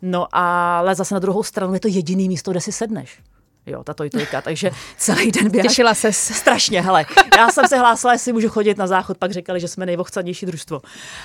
No 0.02 0.26
ale 0.32 0.94
zase 0.94 1.14
na 1.14 1.18
druhou 1.18 1.42
stranu 1.42 1.74
je 1.74 1.80
to 1.80 1.88
jediný 1.88 2.28
místo, 2.28 2.50
kde 2.50 2.60
si 2.60 2.72
sedneš. 2.72 3.18
Jo, 3.66 3.84
ta 3.84 3.94
tojtojka, 3.94 4.42
takže 4.42 4.70
celý 4.96 5.32
den 5.32 5.50
běháš. 5.50 5.68
Těšila 5.68 5.94
se. 5.94 6.12
Strašně, 6.12 6.82
hele. 6.82 7.06
Já 7.36 7.48
jsem 7.48 7.68
se 7.68 7.78
hlásila, 7.78 8.12
jestli 8.12 8.32
můžu 8.32 8.48
chodit 8.48 8.78
na 8.78 8.86
záchod, 8.86 9.18
pak 9.18 9.32
říkali, 9.32 9.60
že 9.60 9.68
jsme 9.68 9.86
nejvochcanější 9.86 10.46
družstvo. 10.46 10.80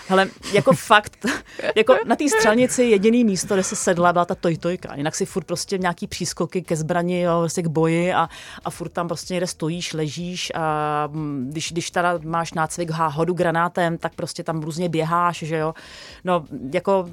Hele, 0.07 0.27
jako 0.53 0.73
fakt, 0.73 1.25
jako 1.75 1.95
na 2.05 2.15
té 2.15 2.29
střelnici 2.29 2.83
jediný 2.83 3.23
místo, 3.23 3.53
kde 3.53 3.63
se 3.63 3.75
sedla, 3.75 4.13
byla 4.13 4.25
ta 4.25 4.35
tojtojka. 4.35 4.95
Jinak 4.95 5.15
si 5.15 5.25
furt 5.25 5.43
prostě 5.43 5.77
nějaký 5.77 6.07
přískoky 6.07 6.61
ke 6.61 6.75
zbrani, 6.75 7.21
jo, 7.21 7.39
prostě 7.39 7.61
k 7.61 7.67
boji 7.67 8.13
a, 8.13 8.29
a 8.65 8.69
furt 8.69 8.89
tam 8.89 9.07
prostě 9.07 9.33
někde 9.33 9.47
stojíš, 9.47 9.93
ležíš 9.93 10.51
a 10.55 11.07
mm, 11.11 11.47
když, 11.51 11.71
když 11.71 11.91
teda 11.91 12.19
máš 12.23 12.53
nácvik 12.53 12.89
hodu 12.89 13.33
granátem, 13.33 13.97
tak 13.97 14.15
prostě 14.15 14.43
tam 14.43 14.61
různě 14.61 14.89
běháš, 14.89 15.37
že 15.37 15.57
jo. 15.57 15.73
No, 16.23 16.45
jako 16.73 17.09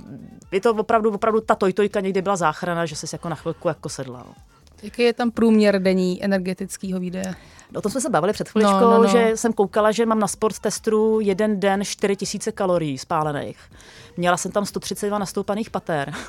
je 0.53 0.61
to 0.61 0.75
opravdu, 0.75 1.11
opravdu 1.11 1.41
ta 1.41 1.55
tojtojka 1.55 2.01
někdy 2.01 2.23
byla 2.23 2.37
záchrana, 2.37 2.87
že 2.87 2.97
jsi 2.97 3.07
jako 3.13 3.29
na 3.29 3.37
chvilku 3.37 3.69
jako 3.69 3.89
sedla. 3.89 4.25
No. 4.27 4.52
Jaký 4.83 5.03
je 5.03 5.13
tam 5.13 5.31
průměr 5.31 5.83
denní 5.83 6.25
energetického 6.25 7.01
výdeje? 7.01 7.35
O 7.75 7.81
tom 7.81 7.93
jsme 7.93 8.01
se 8.01 8.11
bavili 8.11 8.33
před 8.33 8.49
chviličkou, 8.49 8.81
No, 8.81 8.91
no, 8.91 9.03
no. 9.03 9.07
že 9.07 9.33
jsem 9.35 9.53
koukala, 9.53 9.93
že 9.93 10.07
mám 10.07 10.19
na 10.19 10.29
sport 10.29 10.59
testru 10.59 11.21
jeden 11.21 11.61
den 11.61 11.85
4000 11.85 12.53
kalorií 12.53 12.99
spálených. 12.99 13.59
Měla 14.17 14.37
jsem 14.37 14.53
tam 14.53 14.67
132 14.67 15.19
nastoupaných 15.19 15.71
pater. 15.71 16.13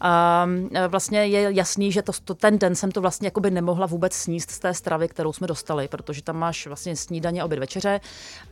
A 0.00 0.46
vlastně 0.88 1.26
je 1.26 1.52
jasný, 1.52 1.92
že 1.92 2.02
to, 2.02 2.12
to, 2.24 2.34
ten 2.34 2.58
den 2.58 2.74
jsem 2.74 2.92
to 2.92 3.00
vlastně 3.00 3.26
jakoby 3.26 3.50
nemohla 3.50 3.86
vůbec 3.86 4.12
sníst 4.12 4.50
z 4.50 4.58
té 4.58 4.74
stravy, 4.74 5.08
kterou 5.08 5.32
jsme 5.32 5.46
dostali, 5.46 5.88
protože 5.88 6.22
tam 6.22 6.36
máš 6.36 6.66
vlastně 6.66 6.96
snídaně, 6.96 7.44
oběd, 7.44 7.60
večeře 7.60 8.00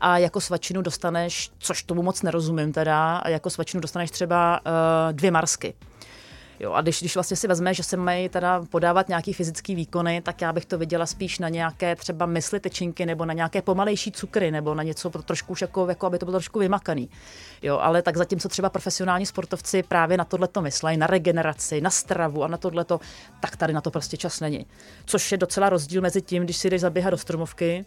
a 0.00 0.18
jako 0.18 0.40
svačinu 0.40 0.82
dostaneš, 0.82 1.50
což 1.58 1.82
tomu 1.82 2.02
moc 2.02 2.22
nerozumím 2.22 2.72
teda, 2.72 3.16
a 3.16 3.28
jako 3.28 3.50
svačinu 3.50 3.80
dostaneš 3.80 4.10
třeba 4.10 4.60
uh, 4.66 5.12
dvě 5.12 5.30
marsky. 5.30 5.74
Jo, 6.62 6.72
a 6.72 6.80
když, 6.80 7.00
když 7.00 7.14
vlastně 7.14 7.36
si 7.36 7.48
vezme, 7.48 7.74
že 7.74 7.82
se 7.82 7.96
mají 7.96 8.28
teda 8.28 8.62
podávat 8.70 9.08
nějaký 9.08 9.32
fyzický 9.32 9.74
výkony, 9.74 10.20
tak 10.20 10.40
já 10.40 10.52
bych 10.52 10.64
to 10.64 10.78
viděla 10.78 11.06
spíš 11.06 11.38
na 11.38 11.48
nějaké 11.48 11.96
třeba 11.96 12.26
mysli 12.26 12.60
tečinky 12.60 13.06
nebo 13.06 13.24
na 13.24 13.32
nějaké 13.32 13.62
pomalejší 13.62 14.12
cukry 14.12 14.50
nebo 14.50 14.74
na 14.74 14.82
něco 14.82 15.10
pro 15.10 15.22
trošku 15.22 15.52
už 15.52 15.60
jako, 15.60 15.86
jako 15.88 16.06
aby 16.06 16.18
to 16.18 16.26
bylo 16.26 16.38
trošku 16.38 16.58
vymakaný. 16.58 17.10
Jo, 17.62 17.78
ale 17.78 18.02
tak 18.02 18.16
zatímco 18.16 18.48
třeba 18.48 18.70
profesionální 18.70 19.26
sportovci 19.26 19.82
právě 19.82 20.16
na 20.16 20.24
tohle 20.24 20.48
to 20.48 20.62
myslejí, 20.62 20.96
na 20.96 21.06
regeneraci, 21.06 21.80
na 21.80 21.90
stravu 21.90 22.44
a 22.44 22.48
na 22.48 22.56
tohleto, 22.56 23.00
tak 23.40 23.56
tady 23.56 23.72
na 23.72 23.80
to 23.80 23.90
prostě 23.90 24.16
čas 24.16 24.40
není. 24.40 24.66
Což 25.04 25.32
je 25.32 25.38
docela 25.38 25.68
rozdíl 25.68 26.02
mezi 26.02 26.22
tím, 26.22 26.44
když 26.44 26.56
si 26.56 26.70
jdeš 26.70 26.80
zaběhat 26.80 27.10
do 27.10 27.18
stromovky, 27.18 27.84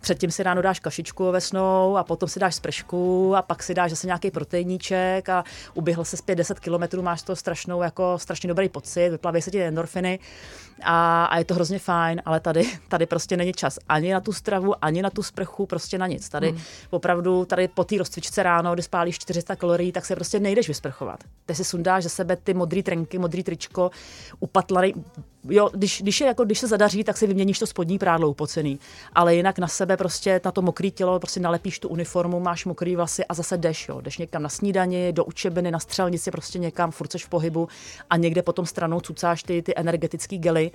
Předtím 0.00 0.30
si 0.30 0.42
ráno 0.42 0.62
dáš 0.62 0.80
kašičku 0.80 1.28
ovesnou 1.28 1.96
a 1.96 2.04
potom 2.04 2.28
si 2.28 2.40
dáš 2.40 2.54
spršku 2.54 3.32
a 3.36 3.42
pak 3.42 3.62
si 3.62 3.74
dáš 3.74 3.90
zase 3.90 4.06
nějaký 4.06 4.30
proteiníček 4.30 5.28
a 5.28 5.44
uběhl 5.74 6.04
se 6.04 6.16
zpět 6.16 6.36
10 6.36 6.60
kilometrů, 6.60 7.02
máš 7.02 7.22
to 7.22 7.36
strašnou, 7.36 7.82
jako 7.82 8.18
strašně 8.18 8.48
dobrý 8.48 8.68
pocit, 8.68 9.10
vyplaví 9.10 9.42
se 9.42 9.50
ti 9.50 9.62
endorfiny 9.62 10.18
a, 10.82 11.24
a, 11.24 11.38
je 11.38 11.44
to 11.44 11.54
hrozně 11.54 11.78
fajn, 11.78 12.22
ale 12.24 12.40
tady, 12.40 12.64
tady 12.88 13.06
prostě 13.06 13.36
není 13.36 13.52
čas 13.52 13.78
ani 13.88 14.12
na 14.12 14.20
tu 14.20 14.32
stravu, 14.32 14.84
ani 14.84 15.02
na 15.02 15.10
tu 15.10 15.22
sprchu, 15.22 15.66
prostě 15.66 15.98
na 15.98 16.06
nic. 16.06 16.28
Tady 16.28 16.50
hmm. 16.50 16.60
opravdu, 16.90 17.44
tady 17.44 17.68
po 17.68 17.84
té 17.84 17.98
rozcvičce 17.98 18.42
ráno, 18.42 18.74
kdy 18.74 18.82
spálíš 18.82 19.18
400 19.18 19.56
kalorií, 19.56 19.92
tak 19.92 20.06
se 20.06 20.14
prostě 20.14 20.40
nejdeš 20.40 20.68
vysprchovat. 20.68 21.24
Ty 21.46 21.54
si 21.54 21.64
sundáš 21.64 22.02
ze 22.02 22.08
sebe 22.08 22.36
ty 22.36 22.54
modrý 22.54 22.82
trenky, 22.82 23.18
modrý 23.18 23.42
tričko, 23.42 23.90
upatlaný, 24.40 24.94
jo, 25.44 25.70
když, 25.72 26.02
když, 26.02 26.20
je 26.20 26.26
jako, 26.26 26.44
když 26.44 26.58
se 26.58 26.66
zadaří, 26.66 27.04
tak 27.04 27.16
si 27.16 27.26
vyměníš 27.26 27.58
to 27.58 27.66
spodní 27.66 27.98
prádlo 27.98 28.30
upocený, 28.30 28.78
ale 29.12 29.34
jinak 29.34 29.58
na 29.58 29.68
sebe 29.68 29.96
prostě 29.96 30.40
na 30.44 30.52
to 30.52 30.62
mokré 30.62 30.90
tělo 30.90 31.20
prostě 31.20 31.40
nalepíš 31.40 31.78
tu 31.78 31.88
uniformu, 31.88 32.40
máš 32.40 32.64
mokrý 32.64 32.96
vlasy 32.96 33.24
a 33.24 33.34
zase 33.34 33.56
jdeš, 33.56 33.88
jo, 33.88 34.00
jdeš 34.00 34.18
někam 34.18 34.42
na 34.42 34.48
snídani, 34.48 35.12
do 35.12 35.24
učebny, 35.24 35.70
na 35.70 35.78
střelnici, 35.78 36.30
prostě 36.30 36.58
někam, 36.58 36.90
furt 36.90 37.14
v 37.14 37.28
pohybu 37.28 37.68
a 38.10 38.16
někde 38.16 38.42
potom 38.42 38.66
stranou 38.66 39.00
cucáš 39.00 39.42
ty, 39.42 39.62
ty 39.62 39.72
energetické 39.76 40.36
gely 40.36 40.70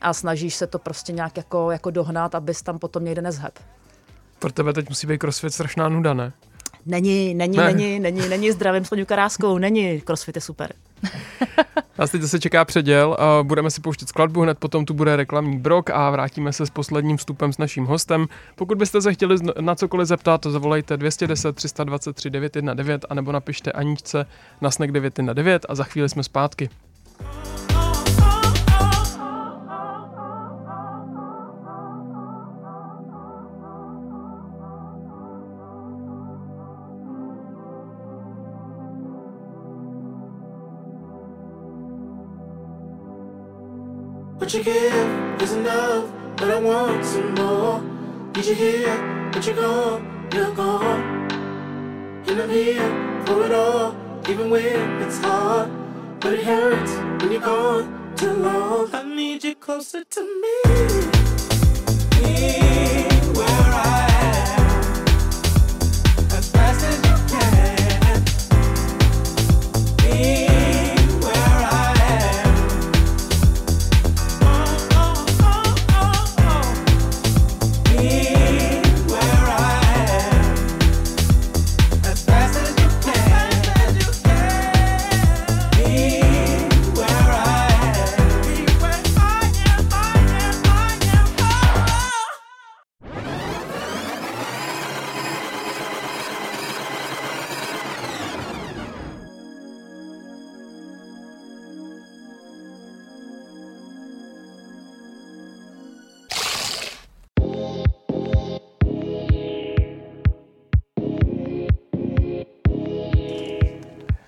a 0.00 0.12
snažíš 0.12 0.54
se 0.54 0.66
to 0.66 0.78
prostě 0.78 1.12
nějak 1.12 1.36
jako, 1.36 1.70
jako 1.70 1.90
dohnat, 1.90 2.34
abys 2.34 2.62
tam 2.62 2.78
potom 2.78 3.04
někde 3.04 3.22
nezheb. 3.22 3.58
Pro 4.38 4.52
tebe 4.52 4.72
teď 4.72 4.88
musí 4.88 5.06
být 5.06 5.18
crossfit 5.18 5.54
strašná 5.54 5.88
nuda, 5.88 6.14
ne? 6.14 6.32
Není, 6.86 7.34
není, 7.34 7.56
Ne. 7.56 7.64
ne. 7.64 7.72
není, 7.72 8.00
není, 8.00 8.28
není 8.28 8.52
zdravím 8.52 8.84
s 8.84 8.90
Karáskou, 9.06 9.58
není, 9.58 10.00
crossfit 10.00 10.36
je 10.36 10.42
super. 10.42 10.72
Nás 11.98 12.10
teď 12.10 12.22
zase 12.22 12.40
čeká 12.40 12.64
předěl, 12.64 13.16
a 13.18 13.42
budeme 13.42 13.70
si 13.70 13.80
pouštět 13.80 14.08
skladbu, 14.08 14.40
hned 14.40 14.58
potom 14.58 14.84
tu 14.84 14.94
bude 14.94 15.16
reklamní 15.16 15.58
brok 15.58 15.90
a 15.90 16.10
vrátíme 16.10 16.52
se 16.52 16.66
s 16.66 16.70
posledním 16.70 17.16
vstupem 17.16 17.52
s 17.52 17.58
naším 17.58 17.84
hostem. 17.84 18.26
Pokud 18.56 18.78
byste 18.78 19.02
se 19.02 19.14
chtěli 19.14 19.36
na 19.60 19.74
cokoliv 19.74 20.08
zeptat, 20.08 20.46
zavolejte 20.46 20.96
210 20.96 21.56
323 21.56 22.30
919 22.30 23.04
anebo 23.10 23.32
napište 23.32 23.72
Aničce 23.72 24.26
na 24.60 24.70
snack 24.70 24.92
919 24.92 25.62
a 25.68 25.74
za 25.74 25.84
chvíli 25.84 26.08
jsme 26.08 26.22
zpátky. 26.22 26.68
You 44.52 44.62
give 44.62 45.40
is 45.40 45.52
enough, 45.54 46.12
but 46.36 46.50
I 46.50 46.60
want 46.60 47.02
some 47.06 47.34
more. 47.36 47.80
Did 48.32 48.44
you 48.44 48.54
hear? 48.54 49.30
But 49.32 49.46
you're 49.46 49.56
gone, 49.56 50.28
you're 50.30 50.54
gone. 50.54 51.32
And 52.26 52.42
I'm 52.42 52.50
here 52.50 53.24
for 53.24 53.46
it 53.46 53.52
all, 53.52 53.96
even 54.28 54.50
when 54.50 55.00
it's 55.00 55.18
hard. 55.20 55.70
But 56.20 56.34
it 56.34 56.44
hurts 56.44 56.92
when 57.22 57.32
you're 57.32 57.40
gone 57.40 58.14
too 58.14 58.34
long. 58.34 58.94
I 58.94 59.02
need 59.04 59.42
you 59.42 59.54
closer 59.54 60.04
to 60.04 60.20
me. 60.20 61.21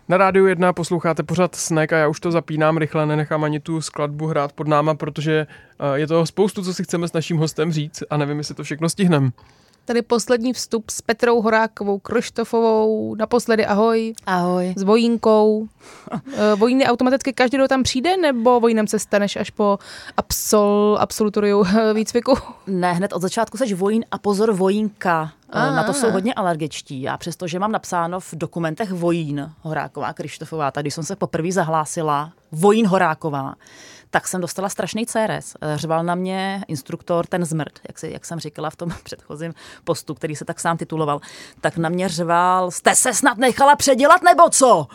Na 0.08 0.16
rádiu 0.16 0.46
1 0.46 0.72
posloucháte 0.72 1.22
pořád 1.22 1.54
Snack 1.54 1.92
a 1.92 1.96
já 1.98 2.08
už 2.08 2.20
to 2.20 2.30
zapínám 2.30 2.76
rychle, 2.76 3.06
nenechám 3.06 3.44
ani 3.44 3.60
tu 3.60 3.80
skladbu 3.80 4.26
hrát 4.26 4.52
pod 4.52 4.68
náma, 4.68 4.94
protože 4.94 5.46
eh, 5.78 5.98
je 5.98 6.06
toho 6.06 6.26
spoustu, 6.26 6.62
co 6.64 6.74
si 6.74 6.84
chceme 6.84 7.08
s 7.08 7.12
naším 7.12 7.36
hostem 7.36 7.72
říct 7.72 8.02
a 8.10 8.16
nevím, 8.16 8.38
jestli 8.38 8.54
to 8.54 8.64
všechno 8.64 8.88
stihneme. 8.88 9.30
Tady 9.86 10.02
poslední 10.02 10.52
vstup 10.52 10.90
s 10.90 11.00
Petrou 11.02 11.40
Horákovou 11.42 11.98
Kroštofovou, 11.98 13.14
naposledy 13.14 13.66
ahoj, 13.66 14.14
Ahoj. 14.26 14.74
s 14.76 14.82
Vojínkou. 14.82 15.68
Eh, 16.12 16.54
Vojíny 16.56 16.86
automaticky 16.86 17.32
každý, 17.32 17.56
kdo 17.56 17.68
tam 17.68 17.82
přijde, 17.82 18.16
nebo 18.16 18.60
Vojínem 18.60 18.86
se 18.86 18.98
staneš 18.98 19.36
až 19.36 19.50
po 19.50 19.78
absol, 20.16 20.96
absolutoriu 21.00 21.64
eh, 21.66 21.94
výcviku? 21.94 22.34
Ne, 22.66 22.92
hned 22.92 23.12
od 23.12 23.22
začátku 23.22 23.56
seš 23.56 23.72
vojín 23.72 24.04
a 24.10 24.18
pozor 24.18 24.52
vojínka. 24.52 25.32
A, 25.50 25.70
Na 25.70 25.84
to 25.84 25.92
jsou 25.92 26.10
hodně 26.10 26.34
alergičtí. 26.34 27.02
Já 27.02 27.16
přestože 27.16 27.58
mám 27.58 27.72
napsáno 27.72 28.20
v 28.20 28.34
dokumentech 28.34 28.92
vojín 28.92 29.52
Horáková 29.62 30.12
Krištofová, 30.12 30.70
tak 30.70 30.82
když 30.82 30.94
jsem 30.94 31.04
se 31.04 31.16
poprvé 31.16 31.52
zahlásila 31.52 32.32
vojín 32.52 32.86
Horáková, 32.86 33.54
tak 34.14 34.28
jsem 34.28 34.40
dostala 34.40 34.68
strašný 34.68 35.06
CRS. 35.06 35.56
Řval 35.74 36.04
na 36.04 36.14
mě 36.14 36.64
instruktor, 36.68 37.26
ten 37.26 37.44
zmrt, 37.44 37.80
jak, 37.88 37.98
si, 37.98 38.10
jak 38.10 38.24
jsem 38.24 38.40
říkala 38.40 38.70
v 38.70 38.76
tom 38.76 38.90
předchozím 39.04 39.54
postu, 39.84 40.14
který 40.14 40.36
se 40.36 40.44
tak 40.44 40.60
sám 40.60 40.76
tituloval, 40.76 41.20
tak 41.60 41.76
na 41.76 41.88
mě 41.88 42.08
řval, 42.08 42.70
jste 42.70 42.94
se 42.94 43.14
snad 43.14 43.38
nechala 43.38 43.76
předělat 43.76 44.22
nebo 44.22 44.50
co? 44.50 44.86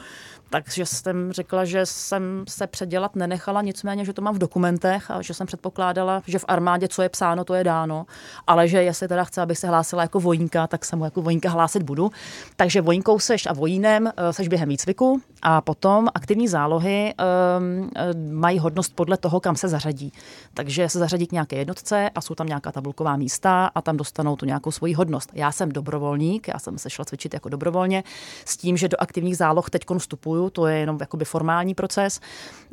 Takže 0.50 0.86
jsem 0.86 1.32
řekla, 1.32 1.66
že 1.66 1.86
jsem 1.86 2.46
se 2.48 2.68
předělat 2.68 3.16
nenechala, 3.16 3.62
nicméně, 3.62 4.06
že 4.06 4.14
to 4.14 4.22
mám 4.22 4.36
v 4.36 4.38
dokumentech 4.38 5.12
a 5.12 5.22
že 5.22 5.34
jsem 5.34 5.48
předpokládala, 5.48 6.24
že 6.28 6.40
v 6.40 6.46
armádě, 6.48 6.88
co 6.88 7.02
je 7.02 7.10
psáno, 7.10 7.44
to 7.44 7.54
je 7.54 7.64
dáno, 7.64 8.06
ale 8.48 8.68
že 8.68 8.84
jestli 8.84 9.08
teda 9.08 9.24
chce, 9.24 9.42
abych 9.42 9.58
se 9.58 9.68
hlásila 9.68 10.02
jako 10.02 10.20
vojínka, 10.20 10.68
tak 10.68 10.86
se 10.86 10.96
mu 10.96 11.06
jako 11.06 11.22
vojínka 11.22 11.50
hlásit 11.50 11.84
budu. 11.84 12.12
Takže 12.56 12.82
vojínkou 12.82 13.20
seš 13.20 13.46
a 13.46 13.54
vojínem 13.54 14.08
eh, 14.08 14.34
seš 14.34 14.48
během 14.48 14.70
výcviku 14.70 15.22
a 15.42 15.62
potom 15.62 16.08
aktivní 16.14 16.48
zálohy 16.48 17.14
um, 17.60 17.90
mají 18.32 18.60
hodnost 18.60 18.96
podle 18.96 19.18
toho, 19.18 19.40
kam 19.40 19.56
se 19.56 19.68
zařadí. 19.68 20.14
Takže 20.54 20.90
se 20.90 21.00
zařadí 21.00 21.28
k 21.28 21.32
nějaké 21.32 21.56
jednotce 21.56 22.10
a 22.16 22.22
jsou 22.22 22.36
tam 22.36 22.48
nějaká 22.48 22.72
tabulková 22.72 23.18
místa 23.18 23.72
a 23.76 23.82
tam 23.82 23.98
dostanou 23.98 24.36
tu 24.36 24.46
nějakou 24.46 24.72
svoji 24.72 24.94
hodnost. 24.94 25.30
Já 25.34 25.52
jsem 25.52 25.72
dobrovolník, 25.72 26.48
já 26.48 26.60
jsem 26.60 26.78
se 26.78 26.90
šla 26.90 27.06
cvičit 27.06 27.34
jako 27.34 27.50
dobrovolně 27.50 28.04
s 28.46 28.58
tím, 28.58 28.78
že 28.78 28.88
do 28.88 28.98
aktivních 29.00 29.38
záloh 29.38 29.70
teď 29.70 29.84
vstupuju, 29.98 30.39
to 30.50 30.68
je 30.68 30.78
jenom 30.78 30.98
jakoby 31.00 31.26
formální 31.26 31.76
proces. 31.76 32.20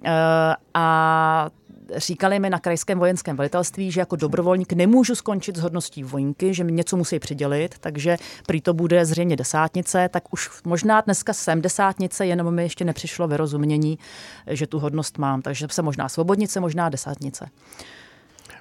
Eh, 0.05 0.11
A 0.75 1.51
říkali 1.97 2.39
mi 2.39 2.51
na 2.51 2.59
krajském 2.59 2.99
vojenském 2.99 3.37
velitelství, 3.37 3.91
že 3.91 4.01
jako 4.01 4.17
dobrovolník 4.17 4.73
nemůžu 4.73 5.14
skončit 5.14 5.57
s 5.57 5.61
hodností 5.61 6.03
vojínky, 6.03 6.55
že 6.55 6.64
mi 6.64 6.73
něco 6.73 6.97
musí 6.97 7.19
přidělit, 7.19 7.75
takže 7.81 8.17
prý 8.47 8.61
to 8.61 8.75
bude 8.75 9.05
zřejmě 9.05 9.37
desátnice, 9.37 10.09
tak 10.09 10.33
už 10.33 10.51
možná 10.64 11.01
dneska 11.01 11.33
jsem 11.33 11.62
desátnice, 11.62 12.27
jenom 12.27 12.55
mi 12.55 12.62
ještě 12.62 12.85
nepřišlo 12.85 13.29
vyrozumění, 13.29 13.99
že 14.51 14.67
tu 14.67 14.79
hodnost 14.79 15.19
mám, 15.19 15.43
takže 15.43 15.67
jsem 15.71 15.85
možná 15.85 16.09
svobodnice, 16.09 16.61
možná 16.61 16.89
desátnice. 16.89 17.49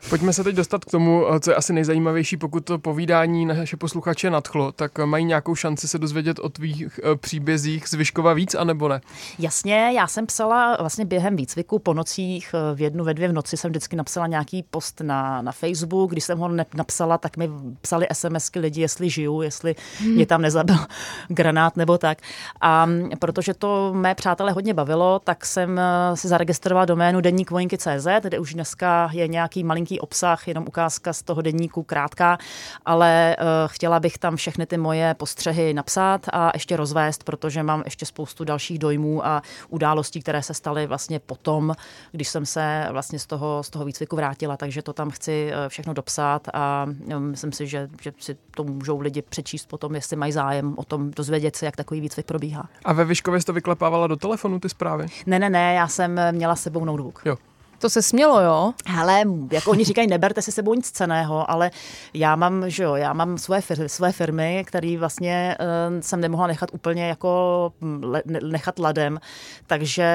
Pojďme 0.09 0.33
se 0.33 0.43
teď 0.43 0.55
dostat 0.55 0.85
k 0.85 0.91
tomu, 0.91 1.25
eh, 1.33 1.39
co 1.39 1.51
je 1.51 1.55
asi 1.55 1.73
nejzajímavější, 1.73 2.37
pokud 2.37 2.65
to 2.65 2.79
povídání 2.79 3.45
naše 3.45 3.77
posluchače 3.77 4.29
nadchlo, 4.29 4.71
tak 4.71 4.99
eh, 4.99 5.05
mají 5.05 5.25
nějakou 5.25 5.55
šanci 5.55 5.87
se 5.87 5.99
dozvědět 5.99 6.39
o 6.39 6.49
tvých 6.49 6.99
eh, 7.03 7.15
příbězích 7.15 7.87
z 7.87 7.93
Vyškova 7.93 8.33
víc, 8.33 8.55
anebo 8.55 8.87
ne? 8.87 9.01
Jasně, 9.39 9.91
já 9.95 10.07
jsem 10.07 10.25
psala 10.25 10.77
vlastně 10.79 11.05
během 11.05 11.35
výcviku 11.35 11.79
po 11.79 11.93
nocích, 11.93 12.55
v 12.75 12.81
jednu, 12.81 13.03
ve 13.03 13.13
dvě 13.13 13.27
v 13.27 13.33
noci 13.33 13.57
jsem 13.57 13.71
vždycky 13.71 13.95
napsala 13.95 14.27
nějaký 14.27 14.63
post 14.63 15.01
na, 15.01 15.41
na 15.41 15.51
Facebook, 15.51 16.11
když 16.11 16.23
jsem 16.23 16.39
ho 16.39 16.47
ne- 16.47 16.65
napsala, 16.75 17.17
tak 17.17 17.37
mi 17.37 17.49
psali 17.81 18.07
SMSky 18.13 18.59
lidi, 18.59 18.81
jestli 18.81 19.09
žiju, 19.09 19.41
jestli 19.41 19.75
mě 20.05 20.25
tam 20.25 20.41
nezabil 20.41 20.77
granát 21.27 21.77
nebo 21.77 21.97
tak. 21.97 22.17
A 22.61 22.87
protože 23.19 23.53
to 23.53 23.93
mé 23.93 24.15
přátelé 24.15 24.51
hodně 24.51 24.73
bavilo, 24.73 25.19
tak 25.19 25.45
jsem 25.45 25.81
si 26.13 26.27
zaregistrovala 26.27 26.85
doménu 26.85 27.21
deník 27.21 27.51
vojenky.cz, 27.51 28.07
kde 28.21 28.39
už 28.39 28.53
dneska 28.53 29.09
je 29.13 29.27
nějaký 29.27 29.63
malinký 29.63 29.94
obsah, 29.99 30.47
jenom 30.47 30.65
ukázka 30.67 31.13
z 31.13 31.23
toho 31.23 31.41
deníku 31.41 31.83
krátká, 31.83 32.37
ale 32.85 33.35
uh, 33.39 33.45
chtěla 33.67 33.99
bych 33.99 34.17
tam 34.17 34.35
všechny 34.35 34.65
ty 34.65 34.77
moje 34.77 35.13
postřehy 35.13 35.73
napsat 35.73 36.21
a 36.33 36.51
ještě 36.53 36.77
rozvést, 36.77 37.23
protože 37.23 37.63
mám 37.63 37.81
ještě 37.85 38.05
spoustu 38.05 38.43
dalších 38.43 38.79
dojmů 38.79 39.25
a 39.25 39.41
událostí, 39.69 40.21
které 40.21 40.43
se 40.43 40.53
staly 40.53 40.87
vlastně 40.87 41.19
potom, 41.19 41.75
když 42.11 42.27
jsem 42.27 42.45
se 42.45 42.87
vlastně 42.91 43.19
z 43.19 43.25
toho, 43.25 43.63
z 43.63 43.69
toho 43.69 43.85
výcviku 43.85 44.15
vrátila, 44.15 44.57
takže 44.57 44.81
to 44.81 44.93
tam 44.93 45.09
chci 45.09 45.51
eh, 45.53 45.69
všechno 45.69 45.93
dopsat 45.93 46.47
a 46.53 46.85
eh, 47.09 47.19
myslím 47.19 47.51
si, 47.51 47.67
že, 47.67 47.89
že 48.01 48.13
si 48.19 48.37
to 48.51 48.63
můžou 48.63 48.99
lidi 48.99 49.21
přečíst 49.21 49.65
potom, 49.65 49.95
jestli 49.95 50.15
mají 50.15 50.31
zájem 50.31 50.73
o 50.77 50.83
tom 50.83 51.11
dozvědět 51.11 51.55
se, 51.55 51.65
jak 51.65 51.75
takový 51.75 52.01
výcvik 52.01 52.25
probíhá. 52.25 52.69
A 52.85 52.93
ve 52.93 53.05
Vyškově 53.05 53.39
jsi 53.39 53.45
to 53.45 53.53
vyklepávala 53.53 54.07
do 54.07 54.15
telefonu, 54.15 54.59
ty 54.59 54.69
zprávy? 54.69 55.07
Ne, 55.25 55.39
ne, 55.39 55.49
ne, 55.49 55.73
já 55.73 55.87
jsem 55.87 56.19
měla 56.31 56.55
s 56.55 56.61
sebou 56.61 56.85
notebook. 56.85 57.21
Jo. 57.25 57.37
To 57.85 57.89
se 57.89 58.01
smělo, 58.01 58.41
jo? 58.41 58.73
Hele, 58.85 59.23
jako 59.51 59.71
oni 59.71 59.83
říkají, 59.83 60.07
neberte 60.07 60.41
si 60.41 60.51
sebou 60.51 60.73
nic 60.73 60.91
ceného, 60.91 61.51
ale 61.51 61.71
já 62.13 62.35
mám, 62.35 62.69
že 62.69 62.83
jo, 62.83 62.95
já 62.95 63.13
mám 63.13 63.37
svoje, 63.37 63.61
fir- 63.61 63.85
své 63.85 64.11
firmy, 64.11 64.63
které 64.67 64.97
vlastně 64.97 65.57
uh, 65.59 66.01
jsem 66.01 66.21
nemohla 66.21 66.47
nechat 66.47 66.69
úplně 66.73 67.07
jako 67.07 67.73
mm, 67.81 68.03
le- 68.03 68.23
ne- 68.25 68.39
nechat 68.43 68.79
ladem, 68.79 69.19
takže 69.67 70.07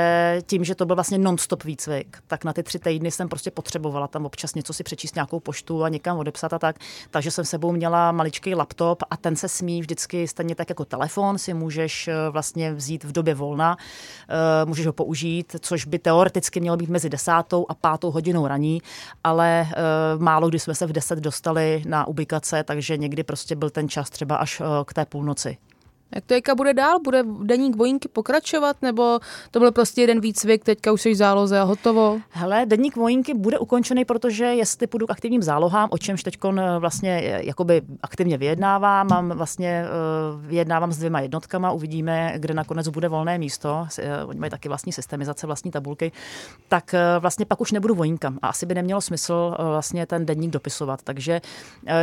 tím, 0.47 0.65
že 0.65 0.75
to 0.75 0.87
byl 0.87 0.97
vlastně 0.97 1.19
non-stop 1.19 1.65
výcvik, 1.65 2.19
tak 2.27 2.45
na 2.45 2.53
ty 2.53 2.63
tři 2.63 2.79
týdny 2.79 3.11
jsem 3.11 3.29
prostě 3.29 3.51
potřebovala 3.51 4.09
tam 4.09 4.27
občas 4.27 4.55
něco 4.55 4.73
si 4.73 4.83
přečíst, 4.83 5.15
nějakou 5.15 5.41
poštu 5.41 5.85
a 5.85 5.89
někam 5.89 6.19
odepsat 6.19 6.53
a 6.53 6.59
tak, 6.59 6.77
takže 7.11 7.31
jsem 7.31 7.45
sebou 7.45 7.73
měla 7.73 8.13
maličký 8.13 8.55
laptop 8.55 9.03
a 9.11 9.17
ten 9.17 9.37
se 9.37 9.49
smí 9.49 9.81
vždycky 9.81 10.29
stejně 10.29 10.55
tak 10.55 10.69
jako 10.69 10.85
telefon 10.85 11.39
si 11.39 11.55
můžeš 11.55 12.09
eh, 12.09 12.15
vlastně 12.31 12.73
vzít 12.75 13.05
v 13.05 13.13
době 13.13 13.35
volna, 13.35 13.77
uh, 13.77 14.69
můžeš 14.69 14.87
ho 14.87 14.93
použít, 14.93 15.57
což 15.61 15.85
by 15.85 15.99
teoreticky 15.99 16.61
mělo 16.61 16.77
být 16.77 16.91
mezi 16.91 17.09
desátou 17.09 17.60
a 17.69 17.75
pátou 17.75 18.11
hodinou 18.11 18.47
raní, 18.47 18.83
ale 19.25 19.67
uh, 20.17 20.23
málo 20.23 20.49
kdy 20.49 20.59
jsme 20.59 20.75
se 20.75 20.87
v 20.87 20.93
10 20.93 21.19
dostali 21.19 21.83
na 21.87 22.07
ubikace, 22.07 22.65
takže 22.65 22.97
někdy 22.97 23.23
prostě 23.23 23.57
byl 23.57 23.71
ten 23.71 23.89
čas 23.89 24.11
třeba 24.11 24.37
až 24.37 24.61
uh, 24.61 24.67
k 24.85 24.95
té 24.95 25.05
půlnoci. 25.05 25.57
Jak 26.15 26.25
to 26.25 26.35
jaka 26.35 26.55
bude 26.55 26.75
dál? 26.75 27.01
Bude 27.01 27.25
deník 27.43 27.77
vojínky 27.77 28.09
pokračovat? 28.09 28.77
Nebo 28.83 29.21
to 29.51 29.59
byl 29.59 29.73
prostě 29.73 30.01
jeden 30.01 30.21
výcvik, 30.21 30.65
teďka 30.65 30.93
už 30.93 31.03
jsi 31.03 31.11
v 31.11 31.15
záloze 31.15 31.61
a 31.61 31.63
hotovo? 31.63 32.21
Hele, 32.31 32.67
denník 32.67 32.97
vojínky 32.97 33.35
bude 33.35 33.59
ukončený, 33.59 34.05
protože 34.05 34.45
jestli 34.45 34.87
půjdu 34.87 35.07
k 35.07 35.11
aktivním 35.11 35.43
zálohám, 35.43 35.89
o 35.93 35.99
čemž 35.99 36.23
teď 36.23 36.39
vlastně 36.79 37.21
eh, 37.25 37.47
jakoby 37.47 37.83
aktivně 38.03 38.39
vyjednávám, 38.39 39.07
mám 39.11 39.29
vlastně 39.29 39.85
eh, 39.87 40.47
vyjednávám 40.47 40.93
s 40.93 40.99
dvěma 40.99 41.21
jednotkama, 41.21 41.73
uvidíme, 41.73 42.35
kde 42.37 42.55
nakonec 42.55 42.89
bude 42.89 43.09
volné 43.09 43.39
místo, 43.39 43.87
eh, 43.99 44.25
oni 44.25 44.41
mají 44.41 44.51
taky 44.51 44.69
vlastní 44.69 44.93
systemizace, 44.93 45.47
vlastní 45.47 45.71
tabulky, 45.71 46.13
tak 46.69 46.95
vlastně 47.19 47.47
pak 47.47 47.61
už 47.61 47.73
nebudu 47.73 47.95
vojínkam 47.95 48.39
a 48.43 48.49
asi 48.49 48.67
by 48.67 48.75
nemělo 48.75 49.01
smysl 49.01 49.57
vlastně 49.59 50.07
ten 50.07 50.27
denník 50.27 50.51
dopisovat, 50.51 51.03
takže 51.03 51.41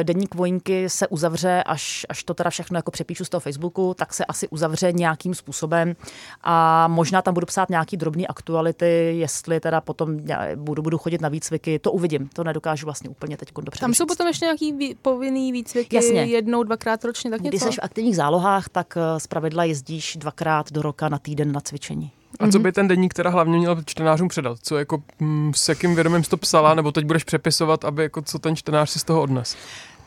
denník 0.03 0.35
vojínky 0.35 0.89
se 0.89 1.07
uzavře, 1.07 1.63
až, 1.63 2.05
až 2.09 2.23
to 2.23 2.33
teda 2.33 2.49
všechno 2.49 2.77
jako 2.77 2.91
přepíšu 2.91 3.25
z 3.25 3.29
toho 3.29 3.41
Facebooku, 3.41 3.93
tak 3.97 4.13
se 4.13 4.25
asi 4.25 4.47
uzavře 4.47 4.91
nějakým 4.91 5.33
způsobem 5.35 5.95
a 6.43 6.87
možná 6.87 7.21
tam 7.21 7.33
budu 7.33 7.45
psát 7.45 7.69
nějaký 7.69 7.97
drobné 7.97 8.23
aktuality, 8.27 9.15
jestli 9.17 9.59
teda 9.59 9.81
potom 9.81 10.17
budu, 10.55 10.81
budu 10.81 10.97
chodit 10.97 11.21
na 11.21 11.29
výcviky, 11.29 11.79
to 11.79 11.91
uvidím, 11.91 12.29
to 12.33 12.43
nedokážu 12.43 12.85
vlastně 12.85 13.09
úplně 13.09 13.37
teď 13.37 13.49
dobře 13.61 13.79
Tam 13.79 13.93
jsou 13.93 14.03
říct. 14.03 14.07
potom 14.07 14.27
ještě 14.27 14.45
nějaký 14.45 14.73
vý, 14.73 14.95
povinný 14.95 15.51
výcviky 15.51 15.95
Jasně. 15.95 16.23
jednou, 16.23 16.63
dvakrát 16.63 17.05
ročně, 17.05 17.31
tak 17.31 17.41
Když 17.41 17.53
něco? 17.61 17.65
jsi 17.71 17.75
v 17.75 17.83
aktivních 17.83 18.15
zálohách, 18.15 18.69
tak 18.69 18.97
eh, 18.97 19.19
zpravidla 19.19 19.63
jezdíš 19.63 20.17
dvakrát 20.19 20.71
do 20.71 20.81
roka 20.81 21.09
na 21.09 21.19
týden 21.19 21.51
na 21.51 21.59
cvičení. 21.61 22.11
A 22.39 22.47
co 22.51 22.59
by 22.59 22.71
ten 22.71 22.87
deník 22.87 23.13
teda 23.13 23.29
hlavně 23.29 23.57
měl 23.57 23.77
čtenářům 23.85 24.27
předat? 24.27 24.57
Co 24.63 24.77
jako, 24.77 25.03
mm, 25.19 25.51
s 25.55 25.69
jakým 25.69 25.95
vědomím 25.95 26.23
jsi 26.23 26.29
to 26.29 26.37
psala, 26.37 26.73
nebo 26.73 26.91
teď 26.91 27.05
budeš 27.05 27.23
přepisovat, 27.23 27.85
aby 27.85 28.03
jako 28.03 28.21
co 28.21 28.39
ten 28.39 28.55
čtenář 28.55 28.89
si 28.89 28.99
z 28.99 29.03
toho 29.03 29.21
odnes? 29.21 29.55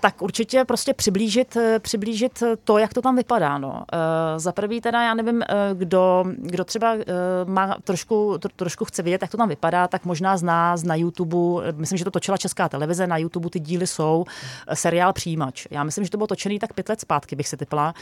Tak 0.00 0.22
určitě 0.22 0.64
prostě 0.64 0.94
přiblížit, 0.94 1.56
eh, 1.56 1.78
přiblížit 1.78 2.42
to, 2.64 2.78
jak 2.78 2.94
to 2.94 3.02
tam 3.02 3.16
vypadá. 3.16 3.58
No. 3.58 3.68
Uh, 3.70 3.78
za 4.36 4.52
prvý 4.52 4.80
teda, 4.80 5.02
já 5.02 5.14
nevím, 5.14 5.42
kdo, 5.74 6.24
kdo 6.36 6.64
třeba 6.64 6.94
má 7.44 7.76
trošku, 7.84 8.38
tro, 8.38 8.50
trošku 8.56 8.84
chce 8.84 9.02
vědět, 9.02 9.22
jak 9.22 9.30
to 9.30 9.36
tam 9.36 9.48
vypadá, 9.48 9.88
tak 9.88 10.04
možná 10.04 10.36
zná 10.36 10.76
z 10.76 10.84
na 10.84 10.94
YouTube, 10.94 11.72
myslím, 11.72 11.98
že 11.98 12.04
to 12.04 12.10
točila 12.10 12.36
Česká 12.36 12.68
televize, 12.68 13.06
na 13.06 13.16
YouTube 13.16 13.50
ty 13.50 13.60
díly 13.60 13.86
jsou 13.86 14.24
seriál 14.74 15.12
Přijímač. 15.12 15.66
Já 15.70 15.84
myslím, 15.84 16.04
že 16.04 16.10
to 16.10 16.16
bylo 16.16 16.26
točený 16.26 16.58
tak 16.58 16.72
pět 16.72 16.88
let 16.88 17.00
zpátky, 17.00 17.36
bych 17.36 17.48
si 17.48 17.56
typla. 17.56 17.94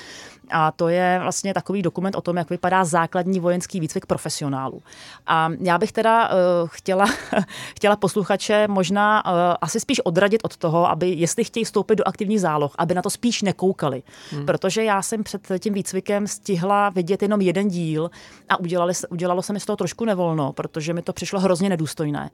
A 0.50 0.72
to 0.72 0.88
je 0.88 1.18
vlastně 1.22 1.54
takový 1.54 1.82
dokument 1.82 2.14
o 2.14 2.20
tom, 2.20 2.36
jak 2.36 2.50
vypadá 2.50 2.84
základní 2.84 3.40
vojenský 3.40 3.80
výcvik 3.80 4.06
profesionálů. 4.06 4.82
A 5.26 5.50
já 5.60 5.78
bych 5.78 5.92
teda 5.92 6.30
chtěla, 6.66 7.06
chtěla 7.76 7.96
posluchače 7.96 8.68
možná 8.68 9.20
asi 9.60 9.80
spíš 9.80 10.00
odradit 10.00 10.40
od 10.44 10.56
toho, 10.56 10.90
aby 10.90 11.08
jestli 11.10 11.44
chtějí 11.44 11.64
do 11.94 12.08
aktivních 12.08 12.40
záloh, 12.40 12.74
aby 12.78 12.94
na 12.94 13.02
to 13.02 13.10
spíš 13.10 13.42
nekoukali. 13.42 14.02
Hmm. 14.30 14.46
Protože 14.46 14.84
já 14.84 15.02
jsem 15.02 15.24
před 15.24 15.48
tím 15.58 15.74
výcvikem 15.74 16.26
stihla 16.26 16.90
vidět 16.90 17.22
jenom 17.22 17.40
jeden 17.40 17.68
díl 17.68 18.10
a 18.48 18.60
udělali, 18.60 18.92
udělalo 19.10 19.42
se 19.42 19.52
mi 19.52 19.60
z 19.60 19.64
toho 19.64 19.76
trošku 19.76 20.04
nevolno, 20.04 20.52
protože 20.52 20.94
mi 20.94 21.02
to 21.02 21.12
přišlo 21.12 21.40
hrozně 21.40 21.68
nedůstojné. 21.68 22.30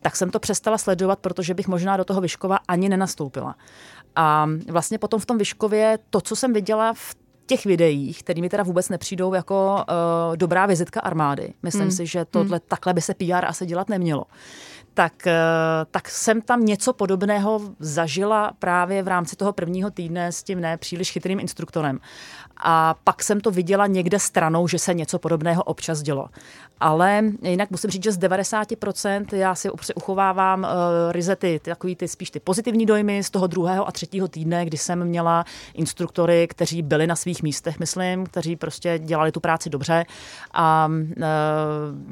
Tak 0.00 0.16
jsem 0.16 0.30
to 0.30 0.38
přestala 0.38 0.78
sledovat, 0.78 1.18
protože 1.18 1.54
bych 1.54 1.68
možná 1.68 1.96
do 1.96 2.04
toho 2.04 2.20
Vyškova 2.20 2.58
ani 2.68 2.88
nenastoupila. 2.88 3.54
A 4.16 4.46
vlastně 4.70 4.98
potom 4.98 5.20
v 5.20 5.26
tom 5.26 5.38
Vyškově 5.38 5.98
to, 6.10 6.20
co 6.20 6.36
jsem 6.36 6.52
viděla 6.52 6.94
v 6.94 7.14
těch 7.46 7.66
videích, 7.66 8.22
které 8.22 8.40
mi 8.40 8.48
teda 8.48 8.62
vůbec 8.62 8.88
nepřijdou 8.88 9.34
jako 9.34 9.74
uh, 9.76 10.36
dobrá 10.36 10.66
vizitka 10.66 11.00
armády. 11.00 11.54
Myslím 11.62 11.82
Hmm. 11.82 11.90
si, 11.90 12.06
že 12.06 12.24
tohle, 12.24 12.60
takhle 12.60 12.94
by 12.94 13.00
se 13.00 13.14
PR 13.14 13.44
asi 13.46 13.66
dělat 13.66 13.88
nemělo. 13.88 14.24
Tak, 14.98 15.26
eh, 15.26 15.34
tak 15.90 16.08
jsem 16.08 16.42
tam 16.42 16.64
něco 16.64 16.92
podobného 16.92 17.60
zažila 17.78 18.52
právě 18.58 19.02
v 19.02 19.08
rámci 19.08 19.36
toho 19.36 19.52
prvního 19.52 19.90
týdne 19.90 20.32
s 20.32 20.42
tím 20.42 20.60
ne 20.60 20.76
příliš 20.76 21.10
chytrým 21.10 21.40
instruktorem. 21.40 22.00
A 22.60 22.94
pak 23.04 23.22
jsem 23.22 23.40
to 23.40 23.50
viděla 23.50 23.86
někde 23.86 24.18
stranou, 24.18 24.68
že 24.68 24.78
se 24.78 24.94
něco 24.94 25.18
podobného 25.18 25.62
občas 25.62 26.02
dělo. 26.02 26.28
Ale 26.80 27.22
jinak 27.42 27.70
musím 27.70 27.90
říct, 27.90 28.02
že 28.04 28.12
z 28.12 28.18
90% 28.18 29.36
já 29.36 29.54
si 29.54 29.70
uchovávám 29.94 30.62
uh, 30.62 30.68
ryze 31.12 31.36
ty, 31.36 31.60
ty, 31.62 31.70
takový 31.70 31.96
ty 31.96 32.08
spíš 32.08 32.30
ty 32.30 32.40
pozitivní 32.40 32.86
dojmy 32.86 33.24
z 33.24 33.30
toho 33.30 33.46
druhého 33.46 33.88
a 33.88 33.92
třetího 33.92 34.28
týdne, 34.28 34.64
kdy 34.64 34.76
jsem 34.76 35.04
měla 35.04 35.44
instruktory, 35.74 36.48
kteří 36.50 36.82
byli 36.82 37.06
na 37.06 37.16
svých 37.16 37.42
místech, 37.42 37.78
myslím, 37.78 38.26
kteří 38.26 38.56
prostě 38.56 38.98
dělali 38.98 39.32
tu 39.32 39.40
práci 39.40 39.70
dobře. 39.70 40.06
A 40.52 40.88
uh, 40.90 41.22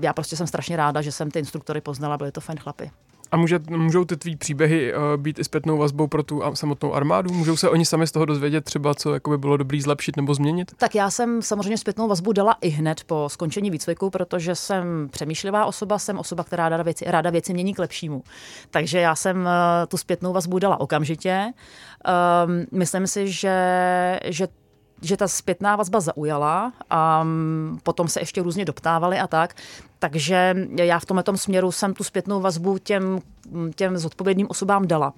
já 0.00 0.12
prostě 0.12 0.36
jsem 0.36 0.46
strašně 0.46 0.76
ráda, 0.76 1.02
že 1.02 1.12
jsem 1.12 1.30
ty 1.30 1.38
instruktory 1.38 1.80
poznala, 1.80 2.16
byli 2.16 2.32
to 2.32 2.40
fajn 2.40 2.58
chlapy. 2.58 2.90
A 3.32 3.36
může, 3.36 3.60
můžou 3.70 4.04
ty 4.04 4.16
tvý 4.16 4.36
příběhy 4.36 4.94
uh, 4.94 5.00
být 5.16 5.38
i 5.38 5.44
zpětnou 5.44 5.78
vazbou 5.78 6.06
pro 6.06 6.22
tu 6.22 6.42
samotnou 6.54 6.94
armádu? 6.94 7.32
Můžou 7.32 7.56
se 7.56 7.68
oni 7.68 7.84
sami 7.84 8.06
z 8.06 8.12
toho 8.12 8.24
dozvědět 8.24 8.64
třeba, 8.64 8.94
co 8.94 9.14
jako 9.14 9.30
by 9.30 9.38
bylo 9.38 9.56
dobrý 9.56 9.80
zlepšit 9.80 10.16
nebo 10.16 10.34
změnit? 10.34 10.72
Tak 10.76 10.94
já 10.94 11.10
jsem 11.10 11.42
samozřejmě 11.42 11.78
zpětnou 11.78 12.08
vazbu 12.08 12.32
dala 12.32 12.56
i 12.60 12.68
hned 12.68 13.04
po 13.04 13.28
skončení 13.28 13.70
výcviku, 13.70 14.10
protože 14.10 14.54
jsem 14.54 15.08
přemýšlivá 15.10 15.66
osoba, 15.66 15.98
jsem 15.98 16.18
osoba, 16.18 16.44
která 16.44 16.68
ráda 16.68 16.82
věci, 16.82 17.04
ráda 17.08 17.30
věci 17.30 17.54
mění 17.54 17.74
k 17.74 17.78
lepšímu. 17.78 18.22
Takže 18.70 18.98
já 18.98 19.14
jsem 19.14 19.48
eh, 19.48 19.86
tu 19.86 19.96
zpětnou 19.96 20.32
vazbu 20.32 20.58
dala 20.58 20.80
okamžitě. 20.80 21.52
Um, 22.46 22.66
myslím 22.72 23.06
si, 23.06 23.32
že, 23.32 24.20
že 24.24 24.48
že 25.02 25.16
ta 25.16 25.28
zpětná 25.28 25.76
vazba 25.76 26.00
zaujala 26.00 26.72
a 26.90 27.22
mm, 27.22 27.78
potom 27.82 28.08
se 28.08 28.20
ještě 28.20 28.42
různě 28.42 28.64
doptávali 28.64 29.18
a 29.18 29.26
tak. 29.26 29.54
Takže 29.98 30.54
já 30.76 30.98
v 30.98 31.04
tomhle 31.04 31.24
směru 31.34 31.72
jsem 31.72 31.94
tu 31.94 32.04
zpětnou 32.04 32.40
vazbu 32.40 32.78
těm, 32.78 33.20
těm 33.74 33.98
zodpovědným 33.98 34.46
osobám 34.50 34.86
dala. 34.86 35.12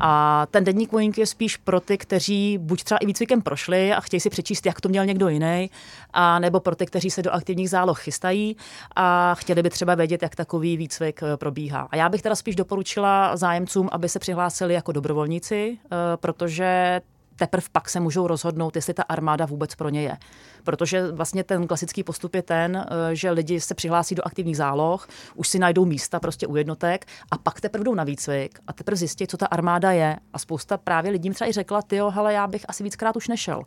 A 0.00 0.46
ten 0.50 0.64
denník 0.64 0.92
vojínky 0.92 1.20
je 1.20 1.26
spíš 1.26 1.56
pro 1.56 1.80
ty, 1.80 1.98
kteří 1.98 2.58
buď 2.58 2.84
třeba 2.84 2.98
i 2.98 3.06
výcvikem 3.06 3.42
prošli 3.42 3.92
a 3.92 4.00
chtějí 4.00 4.20
si 4.20 4.30
přečíst, 4.30 4.66
jak 4.66 4.80
to 4.80 4.88
měl 4.88 5.06
někdo 5.06 5.28
jiný, 5.28 5.70
a 6.12 6.38
nebo 6.38 6.60
pro 6.60 6.76
ty, 6.76 6.86
kteří 6.86 7.10
se 7.10 7.22
do 7.22 7.30
aktivních 7.30 7.70
záloh 7.70 8.00
chystají 8.00 8.56
a 8.96 9.34
chtěli 9.34 9.62
by 9.62 9.70
třeba 9.70 9.94
vědět, 9.94 10.22
jak 10.22 10.36
takový 10.36 10.76
výcvik 10.76 11.22
eh, 11.22 11.36
probíhá. 11.36 11.88
A 11.90 11.96
já 11.96 12.08
bych 12.08 12.22
teda 12.22 12.34
spíš 12.34 12.56
doporučila 12.56 13.36
zájemcům, 13.36 13.88
aby 13.92 14.08
se 14.08 14.18
přihlásili 14.18 14.74
jako 14.74 14.92
dobrovolníci, 14.92 15.78
eh, 15.84 16.16
protože 16.16 17.00
teprve 17.38 17.66
pak 17.72 17.88
se 17.88 18.00
můžou 18.00 18.26
rozhodnout, 18.26 18.76
jestli 18.76 18.94
ta 18.94 19.02
armáda 19.02 19.46
vůbec 19.46 19.74
pro 19.74 19.88
ně 19.88 20.02
je. 20.02 20.16
Protože 20.64 21.12
vlastně 21.12 21.44
ten 21.44 21.66
klasický 21.66 22.04
postup 22.04 22.34
je 22.34 22.42
ten, 22.42 22.76
eh, 22.76 23.14
že 23.16 23.30
lidi 23.30 23.60
se 23.60 23.74
přihlásí 23.74 24.14
do 24.14 24.26
aktivních 24.26 24.56
záloh, 24.56 25.08
už 25.34 25.48
si 25.48 25.58
najdou 25.58 25.84
místa 25.84 26.20
prostě 26.20 26.46
u 26.46 26.56
jednotek 26.56 27.06
a 27.30 27.38
pak 27.38 27.60
teprve 27.60 27.84
jdou 27.84 27.94
na 27.94 28.04
výcvik 28.04 28.58
a 28.66 28.72
teprve 28.72 28.96
zjistí, 28.96 29.26
co 29.26 29.36
ta 29.36 29.46
armáda 29.46 29.92
je. 29.92 30.16
A 30.32 30.38
spousta 30.38 30.76
právě 30.76 31.10
lidí 31.10 31.30
třeba 31.30 31.48
i 31.48 31.52
řekla, 31.52 31.82
ty 31.82 32.00
hele, 32.10 32.32
já 32.32 32.46
bych 32.46 32.64
asi 32.68 32.84
víckrát 32.84 33.16
už 33.16 33.28
nešel. 33.28 33.62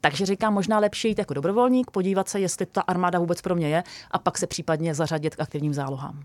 Takže 0.00 0.26
říkám, 0.26 0.54
možná 0.54 0.78
lepší 0.78 1.08
jít 1.08 1.18
jako 1.18 1.34
dobrovolník, 1.34 1.90
podívat 1.90 2.28
se, 2.28 2.40
jestli 2.40 2.66
ta 2.66 2.80
armáda 2.80 3.18
vůbec 3.18 3.42
pro 3.42 3.54
mě 3.54 3.68
je 3.68 3.82
a 4.10 4.18
pak 4.18 4.38
se 4.38 4.46
případně 4.46 4.94
zařadit 4.94 5.36
k 5.36 5.40
aktivním 5.40 5.74
zálohám. 5.74 6.24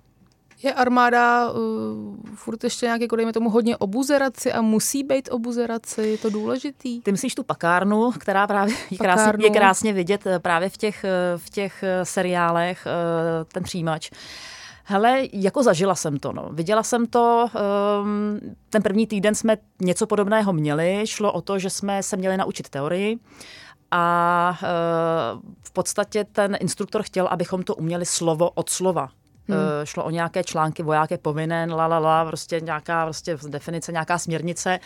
Je 0.64 0.74
armáda 0.74 1.51
uh, 1.51 1.58
furt 2.36 2.64
ještě 2.64 2.86
nějak, 2.86 3.01
jako 3.01 3.16
dejme 3.16 3.34
tomu, 3.34 3.49
hodně 3.49 3.78
obuzeraci 3.78 4.53
a 4.53 4.62
musí 4.62 5.03
být 5.03 5.30
obuzeraci, 5.32 6.01
je 6.01 6.18
to 6.18 6.30
důležitý? 6.30 7.01
Ty 7.01 7.12
myslíš 7.12 7.36
tu 7.36 7.43
pakárnu, 7.43 8.12
která 8.12 8.47
právě 8.47 8.76
je 8.91 8.97
krásně, 8.97 9.45
je 9.45 9.49
krásně 9.49 9.93
vidět 9.93 10.28
eh, 10.28 10.39
právě 10.39 10.70
v 10.70 10.78
těch, 10.78 11.03
eh, 11.03 11.38
v 11.38 11.49
těch 11.49 11.84
seriálech, 12.03 12.88
ten 13.53 13.64
přijímač. 13.64 14.10
Hele, 14.84 15.22
jako 15.34 15.64
zažila 15.64 15.95
jsem 15.95 16.20
to, 16.20 16.32
no. 16.32 16.49
Viděla 16.51 16.84
jsem 16.84 17.05
to, 17.08 17.47
um, 18.01 18.39
ten 18.70 18.84
první 18.84 19.08
týden 19.08 19.36
jsme 19.36 19.58
něco 19.82 20.08
podobného 20.08 20.53
měli, 20.53 21.01
šlo 21.05 21.32
o 21.32 21.41
to, 21.41 21.60
že 21.60 21.70
jsme 21.70 22.03
se 22.03 22.18
měli 22.18 22.38
naučit 22.38 22.70
teorii 22.70 23.20
a 23.91 24.58
uh, 24.62 25.41
v 25.64 25.72
podstatě 25.72 26.24
ten 26.24 26.58
instruktor 26.60 27.03
chtěl, 27.03 27.28
abychom 27.28 27.64
to 27.64 27.76
uměli 27.76 28.05
slovo 28.05 28.49
od 28.49 28.70
slova. 28.70 29.10
Hmm. 29.50 29.60
Šlo 29.84 30.04
o 30.04 30.10
nějaké 30.10 30.43
články, 30.43 30.84
voják 30.84 31.12
je 31.12 31.18
povinen, 31.18 31.74
la, 31.74 31.88
la, 31.88 32.00
la, 32.00 32.26
prostě 32.26 32.60
nějaká 32.62 33.06
prostě 33.06 33.38
definice, 33.48 33.91
nějaká 33.91 34.18
směrnice. 34.18 34.80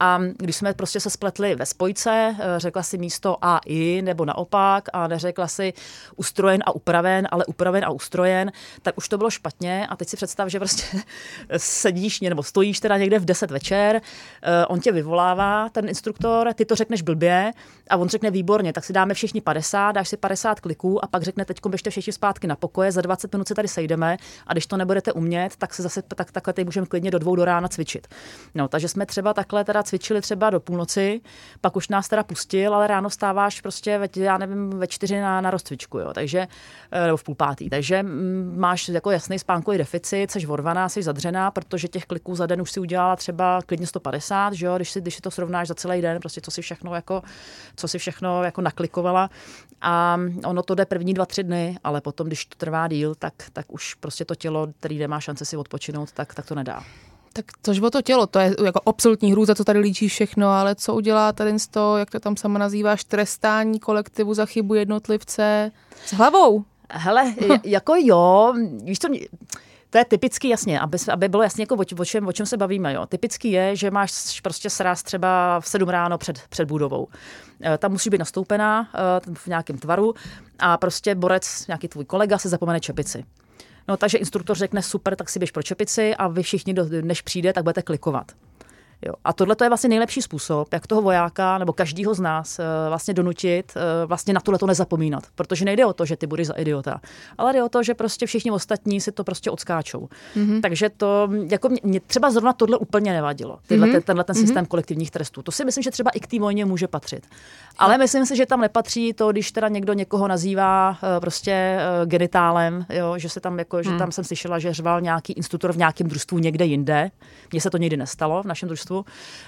A 0.00 0.20
když 0.38 0.56
jsme 0.56 0.74
prostě 0.74 1.00
se 1.00 1.10
spletli 1.10 1.54
ve 1.54 1.66
spojce, 1.66 2.36
eh, 2.38 2.60
řekla 2.60 2.82
si 2.82 2.98
místo 2.98 3.36
a 3.42 3.60
i, 3.66 4.02
nebo 4.02 4.24
naopak, 4.24 4.88
a 4.92 5.06
neřekla 5.06 5.48
si 5.48 5.72
ustrojen 6.16 6.62
a 6.66 6.74
upraven, 6.74 7.28
ale 7.30 7.44
upraven 7.44 7.84
a 7.84 7.90
ustrojen, 7.90 8.52
tak 8.82 8.98
už 8.98 9.08
to 9.08 9.18
bylo 9.18 9.30
špatně. 9.30 9.86
A 9.86 9.96
teď 9.96 10.08
si 10.08 10.16
představ, 10.16 10.48
že 10.48 10.58
prostě 10.58 10.98
sedíš 11.56 12.20
nebo 12.20 12.42
stojíš 12.42 12.80
teda 12.80 12.96
někde 12.96 13.18
v 13.18 13.24
10 13.24 13.50
večer, 13.50 14.00
eh, 14.42 14.66
on 14.66 14.80
tě 14.80 14.92
vyvolává, 14.92 15.68
ten 15.68 15.88
instruktor, 15.88 16.54
ty 16.54 16.64
to 16.64 16.74
řekneš 16.74 17.02
blbě 17.02 17.52
a 17.90 17.96
on 17.96 18.08
řekne 18.08 18.30
výborně, 18.30 18.72
tak 18.72 18.84
si 18.84 18.92
dáme 18.92 19.14
všichni 19.14 19.40
50, 19.40 19.92
dáš 19.92 20.08
si 20.08 20.16
50 20.16 20.60
kliků 20.60 21.04
a 21.04 21.08
pak 21.08 21.22
řekne, 21.22 21.44
teď 21.44 21.60
běžte 21.68 21.90
všichni 21.90 22.12
zpátky 22.12 22.46
na 22.46 22.56
pokoje, 22.56 22.92
za 22.92 23.00
20 23.00 23.32
minut 23.32 23.48
se 23.48 23.54
tady 23.54 23.68
sejdeme 23.68 24.16
a 24.46 24.52
když 24.52 24.66
to 24.66 24.76
nebudete 24.76 25.12
umět, 25.12 25.56
tak 25.56 25.74
se 25.74 25.82
zase 25.82 26.02
tak, 26.02 26.32
takhle 26.32 26.52
tady 26.52 26.64
můžeme 26.64 26.86
klidně 26.86 27.10
do 27.10 27.18
dvou 27.18 27.36
do 27.36 27.44
rána 27.44 27.68
cvičit. 27.68 28.06
No, 28.54 28.68
takže 28.68 28.88
jsme 28.88 29.06
třeba 29.06 29.34
takhle 29.34 29.64
teda 29.64 29.82
cvičili 29.86 30.20
třeba 30.20 30.50
do 30.50 30.60
půlnoci, 30.60 31.20
pak 31.60 31.76
už 31.76 31.88
nás 31.88 32.08
teda 32.08 32.22
pustil, 32.22 32.74
ale 32.74 32.86
ráno 32.86 33.10
stáváš 33.10 33.60
prostě, 33.60 33.98
ve, 33.98 34.08
já 34.16 34.38
nevím, 34.38 34.70
ve 34.70 34.86
čtyři 34.86 35.20
na, 35.20 35.40
na 35.40 35.50
rozcvičku, 35.50 35.98
jo, 35.98 36.12
takže, 36.14 36.48
eh, 36.90 37.04
nebo 37.04 37.16
v 37.16 37.24
půl 37.24 37.34
pátý, 37.34 37.70
takže 37.70 38.02
mm, 38.02 38.54
máš 38.56 38.88
jako 38.88 39.10
jasný 39.10 39.38
spánkový 39.38 39.78
deficit, 39.78 40.30
jsi 40.30 40.46
vorvaná, 40.46 40.88
jsi 40.88 41.02
zadřená, 41.02 41.50
protože 41.50 41.88
těch 41.88 42.06
kliků 42.06 42.34
za 42.34 42.46
den 42.46 42.62
už 42.62 42.70
si 42.70 42.80
udělala 42.80 43.16
třeba 43.16 43.60
klidně 43.66 43.86
150, 43.86 44.52
že 44.52 44.66
jo, 44.66 44.76
když 44.76 44.90
si, 44.90 45.00
když 45.00 45.14
si 45.14 45.20
to 45.20 45.30
srovnáš 45.30 45.68
za 45.68 45.74
celý 45.74 46.02
den, 46.02 46.20
prostě 46.20 46.40
co 46.40 46.50
si 46.50 46.62
všechno 46.62 46.94
jako, 46.94 47.22
co 47.76 47.88
si 47.88 47.98
všechno 47.98 48.44
jako 48.44 48.60
naklikovala 48.60 49.30
a 49.80 50.18
ono 50.44 50.62
to 50.62 50.74
jde 50.74 50.84
první 50.84 51.14
dva, 51.14 51.26
tři 51.26 51.42
dny, 51.42 51.78
ale 51.84 52.00
potom, 52.00 52.26
když 52.26 52.46
to 52.46 52.56
trvá 52.56 52.88
díl, 52.88 53.14
tak, 53.14 53.34
tak 53.52 53.72
už 53.72 53.94
prostě 53.94 54.24
to 54.24 54.34
tělo, 54.34 54.66
který 54.80 54.98
nemá 54.98 55.20
šance 55.20 55.44
si 55.44 55.56
odpočinout, 55.56 56.12
tak, 56.12 56.34
tak 56.34 56.46
to 56.46 56.54
nedá. 56.54 56.82
Tak 57.36 57.44
tož 57.62 57.80
o 57.80 57.90
to 57.90 58.02
tělo, 58.02 58.26
to 58.26 58.38
je 58.38 58.54
jako 58.64 58.80
absolutní 58.86 59.32
hrůza, 59.32 59.54
co 59.54 59.64
tady 59.64 59.78
líčí 59.78 60.08
všechno, 60.08 60.48
ale 60.48 60.74
co 60.74 60.94
udělá 60.94 61.32
tady 61.32 61.58
z 61.58 61.68
toho, 61.68 61.96
jak 61.96 62.10
to 62.10 62.20
tam 62.20 62.36
sama 62.36 62.58
nazýváš, 62.58 63.04
trestání 63.04 63.80
kolektivu 63.80 64.34
za 64.34 64.46
chybu 64.46 64.74
jednotlivce 64.74 65.70
s 66.06 66.12
hlavou? 66.12 66.64
Hele, 66.90 67.34
j- 67.40 67.60
jako 67.64 67.94
jo, 67.98 68.54
víš 68.84 68.98
mě- 69.08 69.20
to 69.90 69.98
je 69.98 70.04
typický, 70.04 70.48
jasně, 70.48 70.80
aby, 70.80 70.98
aby 71.12 71.28
bylo 71.28 71.42
jasně, 71.42 71.62
jako 71.62 71.74
o, 71.74 71.84
o, 71.98 72.04
čem, 72.04 72.26
o 72.28 72.32
čem 72.32 72.46
se 72.46 72.56
bavíme. 72.56 72.92
Jo. 72.94 73.06
Typický 73.06 73.50
je, 73.52 73.76
že 73.76 73.90
máš 73.90 74.40
prostě 74.40 74.70
sraz 74.70 75.02
třeba 75.02 75.60
v 75.60 75.68
7 75.68 75.88
ráno 75.88 76.18
před, 76.18 76.38
před 76.48 76.64
budovou. 76.68 77.08
Eh, 77.62 77.78
Tam 77.78 77.92
musí 77.92 78.10
být 78.10 78.18
nastoupená 78.18 78.88
eh, 78.94 78.98
v 79.34 79.46
nějakém 79.46 79.78
tvaru 79.78 80.14
a 80.58 80.76
prostě 80.76 81.14
borec, 81.14 81.66
nějaký 81.68 81.88
tvůj 81.88 82.04
kolega, 82.04 82.38
se 82.38 82.48
zapomene 82.48 82.80
čepici. 82.80 83.24
No, 83.88 83.96
takže 83.96 84.18
instruktor 84.18 84.56
řekne 84.56 84.82
super, 84.82 85.16
tak 85.16 85.28
si 85.28 85.38
běž 85.38 85.50
pro 85.50 85.62
čepici 85.62 86.14
a 86.14 86.28
vy 86.28 86.42
všichni, 86.42 86.74
než 87.02 87.22
přijde, 87.22 87.52
tak 87.52 87.64
budete 87.64 87.82
klikovat. 87.82 88.32
Jo. 89.02 89.12
A 89.24 89.32
tohle 89.32 89.56
to 89.56 89.64
je 89.64 89.70
vlastně 89.70 89.88
nejlepší 89.88 90.22
způsob, 90.22 90.72
jak 90.72 90.86
toho 90.86 91.02
vojáka 91.02 91.58
nebo 91.58 91.72
každýho 91.72 92.14
z 92.14 92.20
nás 92.20 92.58
eh, 92.58 92.64
vlastně 92.88 93.14
donutit 93.14 93.72
eh, 93.76 94.06
vlastně 94.06 94.34
na 94.34 94.40
tohle 94.40 94.58
to 94.58 94.66
nezapomínat. 94.66 95.24
Protože 95.34 95.64
nejde 95.64 95.86
o 95.86 95.92
to, 95.92 96.04
že 96.04 96.16
ty 96.16 96.26
budeš 96.26 96.46
za 96.46 96.54
idiota, 96.54 97.00
ale 97.38 97.52
jde 97.52 97.62
o 97.62 97.68
to, 97.68 97.82
že 97.82 97.94
prostě 97.94 98.26
všichni 98.26 98.50
ostatní 98.50 99.00
si 99.00 99.12
to 99.12 99.24
prostě 99.24 99.50
odskáčou. 99.50 100.08
Mm-hmm. 100.36 100.60
Takže 100.60 100.90
to, 100.96 101.28
jako 101.50 101.68
mě, 101.68 101.80
mě 101.82 102.00
třeba 102.00 102.30
zrovna 102.30 102.52
tohle 102.52 102.78
úplně 102.78 103.12
nevadilo. 103.12 103.58
Tyhle, 103.66 103.86
mm-hmm. 103.86 104.02
tenhle 104.02 104.24
ten 104.24 104.34
systém 104.34 104.64
mm-hmm. 104.64 104.68
kolektivních 104.68 105.10
trestů. 105.10 105.42
To 105.42 105.52
si 105.52 105.64
myslím, 105.64 105.82
že 105.82 105.90
třeba 105.90 106.10
i 106.10 106.20
k 106.20 106.26
té 106.26 106.38
vojně 106.38 106.64
může 106.64 106.88
patřit. 106.88 107.26
Ale 107.78 107.98
myslím 107.98 108.26
si, 108.26 108.36
že 108.36 108.46
tam 108.46 108.60
nepatří 108.60 109.12
to, 109.12 109.32
když 109.32 109.52
teda 109.52 109.68
někdo 109.68 109.92
někoho 109.92 110.28
nazývá 110.28 110.98
eh, 111.02 111.20
prostě 111.20 111.78
genitálem, 112.04 112.86
jo, 112.90 113.18
že 113.18 113.28
se 113.28 113.40
tam 113.40 113.58
jako, 113.58 113.82
že 113.82 113.90
tam 113.98 114.12
jsem 114.12 114.24
slyšela, 114.24 114.58
že 114.58 114.72
řval 114.72 115.00
nějaký 115.00 115.32
instruktor 115.32 115.72
v 115.72 115.76
nějakém 115.76 116.08
družstvu 116.08 116.38
někde 116.38 116.64
jinde. 116.64 117.10
Mně 117.52 117.60
se 117.60 117.70
to 117.70 117.76
nikdy 117.76 117.96
nestalo 117.96 118.42
v 118.42 118.46
našem 118.46 118.68
družstvu, 118.68 118.95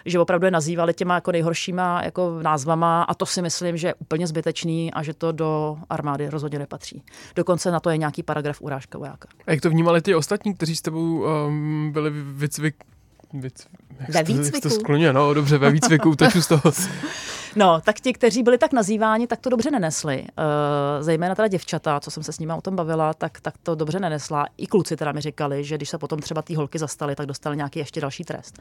že 0.05 0.19
opravdu 0.19 0.45
je 0.45 0.51
nazývali 0.51 0.95
těma 0.95 1.15
jako 1.15 1.33
nejhoršíma 1.33 2.03
jako 2.05 2.39
názvama 2.43 3.03
a 3.03 3.15
to 3.15 3.27
si 3.27 3.43
myslím, 3.43 3.77
že 3.77 3.89
je 3.89 3.95
úplně 3.95 4.27
zbytečný 4.27 4.93
a 4.93 5.03
že 5.03 5.15
to 5.15 5.33
do 5.33 5.77
armády 5.91 6.29
rozhodně 6.29 6.59
nepatří. 6.59 7.03
Dokonce 7.37 7.71
na 7.71 7.81
to 7.81 7.91
je 7.91 7.97
nějaký 7.97 8.23
paragraf 8.23 8.61
urážka 8.61 8.99
vojáka. 8.99 9.29
A 9.47 9.51
jak 9.51 9.61
to 9.61 9.71
vnímali 9.71 10.03
ty 10.03 10.15
ostatní, 10.15 10.55
kteří 10.55 10.77
s 10.77 10.83
tebou 10.83 11.25
um, 11.47 11.91
byli 11.93 12.11
vycvik... 12.15 12.75
Jak 13.33 14.09
Ve 14.09 14.13
se 14.13 14.25
to- 14.25 14.33
výcviku? 14.33 14.61
to 14.61 14.71
skloně, 14.71 15.13
no 15.13 15.35
dobře, 15.35 15.59
ve 15.59 15.71
výcviku, 15.71 16.11
uteču 16.11 16.43
z 16.43 16.47
toho. 16.47 16.63
No, 17.57 17.81
tak 17.85 18.01
ti, 18.01 18.13
kteří 18.13 18.43
byli 18.43 18.59
tak 18.59 18.73
nazýváni, 18.73 19.27
tak 19.27 19.41
to 19.41 19.51
dobře 19.51 19.71
nenesli. 19.71 20.21
Uh, 20.23 20.27
zejména 21.01 21.35
teda 21.35 21.49
děvčata, 21.49 22.01
co 22.01 22.11
jsem 22.11 22.23
se 22.23 22.33
s 22.33 22.39
nimi 22.39 22.53
o 22.53 22.61
tom 22.61 22.77
bavila, 22.77 23.15
tak, 23.15 23.41
tak 23.41 23.55
to 23.63 23.75
dobře 23.75 24.01
nenesla. 24.01 24.47
I 24.57 24.67
kluci 24.67 24.97
teda 24.97 25.13
mi 25.13 25.21
říkali, 25.21 25.65
že 25.65 25.77
když 25.77 25.89
se 25.89 25.99
potom 25.99 26.19
třeba 26.19 26.43
ty 26.43 26.55
holky 26.55 26.79
zastaly, 26.79 27.15
tak 27.17 27.27
dostali 27.27 27.57
nějaký 27.57 27.79
ještě 27.79 28.01
další 28.01 28.25
trest. 28.25 28.59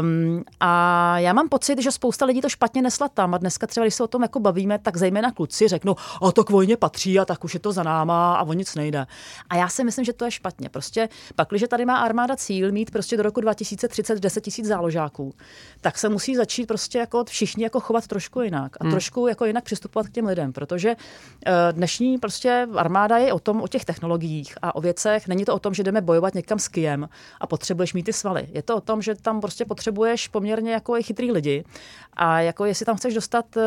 Um, 0.00 0.44
a 0.60 1.18
já 1.18 1.32
mám 1.32 1.48
pocit, 1.48 1.82
že 1.82 1.92
spousta 1.92 2.24
lidí 2.24 2.40
to 2.40 2.48
špatně 2.48 2.82
nesla 2.82 3.08
tam 3.08 3.34
a 3.34 3.38
dneska 3.38 3.66
třeba, 3.66 3.84
když 3.84 3.94
se 3.94 4.04
o 4.04 4.08
tom 4.08 4.22
jako 4.22 4.40
bavíme, 4.40 4.78
tak 4.78 4.96
zejména 4.96 5.32
kluci 5.32 5.68
řeknou, 5.68 5.96
a 6.22 6.32
to 6.32 6.44
k 6.44 6.50
vojně 6.50 6.76
patří 6.76 7.18
a 7.18 7.24
tak 7.24 7.44
už 7.44 7.54
je 7.54 7.60
to 7.60 7.72
za 7.72 7.82
náma 7.82 8.34
a 8.34 8.42
o 8.42 8.52
nic 8.52 8.74
nejde. 8.74 9.06
A 9.48 9.56
já 9.56 9.68
si 9.68 9.84
myslím, 9.84 10.04
že 10.04 10.12
to 10.12 10.24
je 10.24 10.30
špatně. 10.30 10.68
Prostě 10.68 11.08
pak, 11.36 11.48
když 11.48 11.64
tady 11.68 11.84
má 11.84 11.96
armáda 11.96 12.36
cíl 12.36 12.72
mít 12.72 12.90
prostě 12.90 13.16
do 13.16 13.22
roku 13.22 13.40
2030 13.40 14.20
10 14.20 14.44
tisíc 14.44 14.66
záložáků, 14.66 15.34
tak 15.80 15.98
se 15.98 16.08
musí 16.08 16.36
začít 16.36 16.66
prostě 16.66 16.98
jako 16.98 17.24
všichni 17.24 17.64
jako 17.64 17.80
chovat 17.80 18.06
trošku 18.06 18.40
jinak 18.40 18.76
a 18.80 18.84
hmm. 18.84 18.90
trošku 18.90 19.26
jako 19.26 19.44
jinak 19.44 19.64
přistupovat 19.64 20.06
k 20.08 20.12
těm 20.12 20.26
lidem, 20.26 20.52
protože 20.52 20.90
uh, 20.96 21.52
dnešní 21.72 22.18
prostě 22.18 22.66
armáda 22.74 23.18
je 23.18 23.32
o 23.32 23.38
tom, 23.38 23.62
o 23.62 23.68
těch 23.68 23.84
technologiích 23.84 24.54
a 24.62 24.74
o 24.74 24.80
věcech. 24.80 25.28
Není 25.28 25.44
to 25.44 25.54
o 25.54 25.58
tom, 25.58 25.74
že 25.74 25.82
jdeme 25.82 26.00
bojovat 26.00 26.34
někam 26.34 26.58
s 26.58 26.68
kijem 26.68 27.08
a 27.40 27.46
potřebuješ 27.46 27.94
mít 27.94 28.02
ty 28.02 28.12
svaly. 28.12 28.48
Je 28.52 28.62
to 28.62 28.76
o 28.76 28.80
tom, 28.80 29.02
že 29.02 29.14
tam 29.14 29.39
prostě 29.40 29.64
potřebuješ 29.64 30.28
poměrně 30.28 30.72
jako 30.72 30.94
chytrý 31.02 31.32
lidi 31.32 31.64
a 32.12 32.40
jako 32.40 32.64
jestli 32.64 32.86
tam 32.86 32.96
chceš 32.96 33.14
dostat 33.14 33.56
uh, 33.56 33.62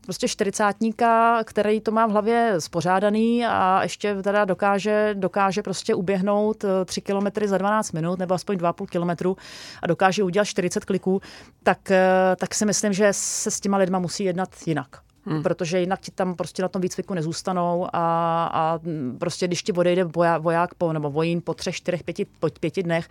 prostě 0.00 0.28
čtyřicátníka, 0.28 1.40
který 1.44 1.80
to 1.80 1.90
má 1.90 2.06
v 2.06 2.10
hlavě 2.10 2.54
spořádaný 2.58 3.46
a 3.46 3.82
ještě 3.82 4.22
teda 4.22 4.44
dokáže, 4.44 5.14
dokáže 5.14 5.62
prostě 5.62 5.94
uběhnout 5.94 6.64
3 6.84 7.00
kilometry 7.00 7.48
za 7.48 7.58
12 7.58 7.92
minut 7.92 8.18
nebo 8.18 8.34
aspoň 8.34 8.56
2,5 8.56 8.86
kilometru 8.86 9.36
a 9.82 9.86
dokáže 9.86 10.22
udělat 10.22 10.44
40 10.44 10.84
kliků, 10.84 11.20
tak, 11.62 11.78
uh, 11.90 11.96
tak 12.36 12.54
si 12.54 12.66
myslím, 12.66 12.92
že 12.92 13.08
se 13.12 13.50
s 13.50 13.60
těma 13.60 13.76
lidma 13.76 13.98
musí 13.98 14.24
jednat 14.24 14.48
jinak. 14.66 15.07
Hmm. 15.28 15.42
Protože 15.42 15.80
jinak 15.80 16.00
ti 16.00 16.10
tam 16.10 16.34
prostě 16.34 16.62
na 16.62 16.68
tom 16.68 16.82
výcviku 16.82 17.14
nezůstanou 17.14 17.86
a, 17.92 18.44
a 18.52 18.80
prostě 19.18 19.46
když 19.46 19.62
ti 19.62 19.72
odejde 19.72 20.04
voják 20.38 20.74
po, 20.74 20.92
nebo 20.92 21.10
vojín 21.10 21.40
po 21.44 21.54
třech, 21.54 21.76
čtyřech, 21.76 22.02
pěti, 22.02 22.26
po 22.40 22.48
pěti 22.60 22.82
dnech, 22.82 23.08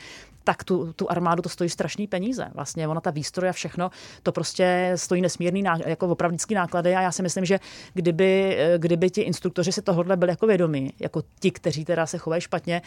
tak 0.47 0.63
tu, 0.63 0.93
tu 0.93 1.11
armádu 1.11 1.41
to 1.41 1.49
stojí 1.49 1.70
strašný 1.70 2.07
peníze. 2.07 2.47
Vlastně 2.53 2.88
ona 2.88 3.01
ta 3.01 3.11
výstroj 3.11 3.49
a 3.49 3.53
všechno, 3.53 3.89
to 4.24 4.32
prostě 4.32 4.91
stojí 4.95 5.22
nesmírný 5.22 5.61
ná, 5.61 5.78
jako 5.86 6.07
opravdický 6.07 6.55
náklady 6.55 6.95
a 6.95 7.01
já 7.01 7.11
si 7.11 7.24
myslím, 7.24 7.45
že 7.45 7.59
kdyby, 7.93 8.57
kdyby 8.78 9.09
ti 9.09 9.22
instruktoři 9.22 9.72
si 9.72 9.82
tohohle 9.82 10.18
byli 10.18 10.32
jako 10.32 10.47
vědomí, 10.47 10.93
jako 10.99 11.24
ti, 11.39 11.51
kteří 11.51 11.86
teda 11.86 12.05
se 12.05 12.18
chovají 12.18 12.41
špatně, 12.41 12.82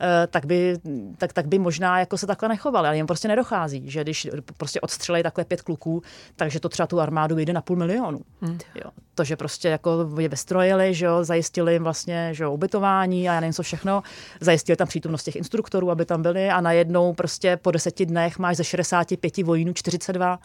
eh, 0.00 0.26
tak 0.26 0.46
by, 0.46 0.78
tak, 1.18 1.32
tak 1.32 1.46
by 1.46 1.58
možná 1.58 1.98
jako 1.98 2.18
se 2.18 2.26
takhle 2.26 2.48
nechovali, 2.48 2.88
ale 2.88 2.96
jim 2.96 3.06
prostě 3.06 3.28
nedochází, 3.28 3.90
že 3.90 4.02
když 4.02 4.28
prostě 4.56 4.80
odstřelej 4.80 5.22
takhle 5.22 5.44
pět 5.44 5.62
kluků, 5.62 6.02
takže 6.36 6.60
to 6.60 6.68
třeba 6.68 6.86
tu 6.86 7.00
armádu 7.00 7.36
vyjde 7.36 7.52
na 7.52 7.60
půl 7.60 7.76
milionu. 7.76 8.20
Hmm. 8.40 8.58
Jo. 8.84 8.90
To, 9.14 9.24
že 9.24 9.36
prostě 9.36 9.68
jako 9.68 10.08
je 10.20 10.28
vystrojili, 10.28 10.94
že 10.94 11.06
jo, 11.06 11.24
zajistili 11.24 11.72
jim 11.72 11.82
vlastně 11.82 12.28
že 12.32 12.44
jo, 12.44 12.52
ubytování 12.52 13.28
a 13.28 13.34
já 13.34 13.40
nevím 13.40 13.54
co 13.54 13.62
všechno, 13.62 14.02
zajistili 14.40 14.76
tam 14.76 14.88
přítomnost 14.88 15.24
těch 15.24 15.36
instruktorů, 15.36 15.90
aby 15.90 16.04
tam 16.04 16.22
byli 16.22 16.50
a 16.50 16.60
najednou 16.60 17.12
prostě 17.12 17.56
po 17.56 17.70
deseti 17.70 18.06
dnech 18.06 18.38
máš 18.38 18.56
ze 18.56 18.64
65 18.64 19.38
vojínů 19.38 19.72
42, 19.72 20.38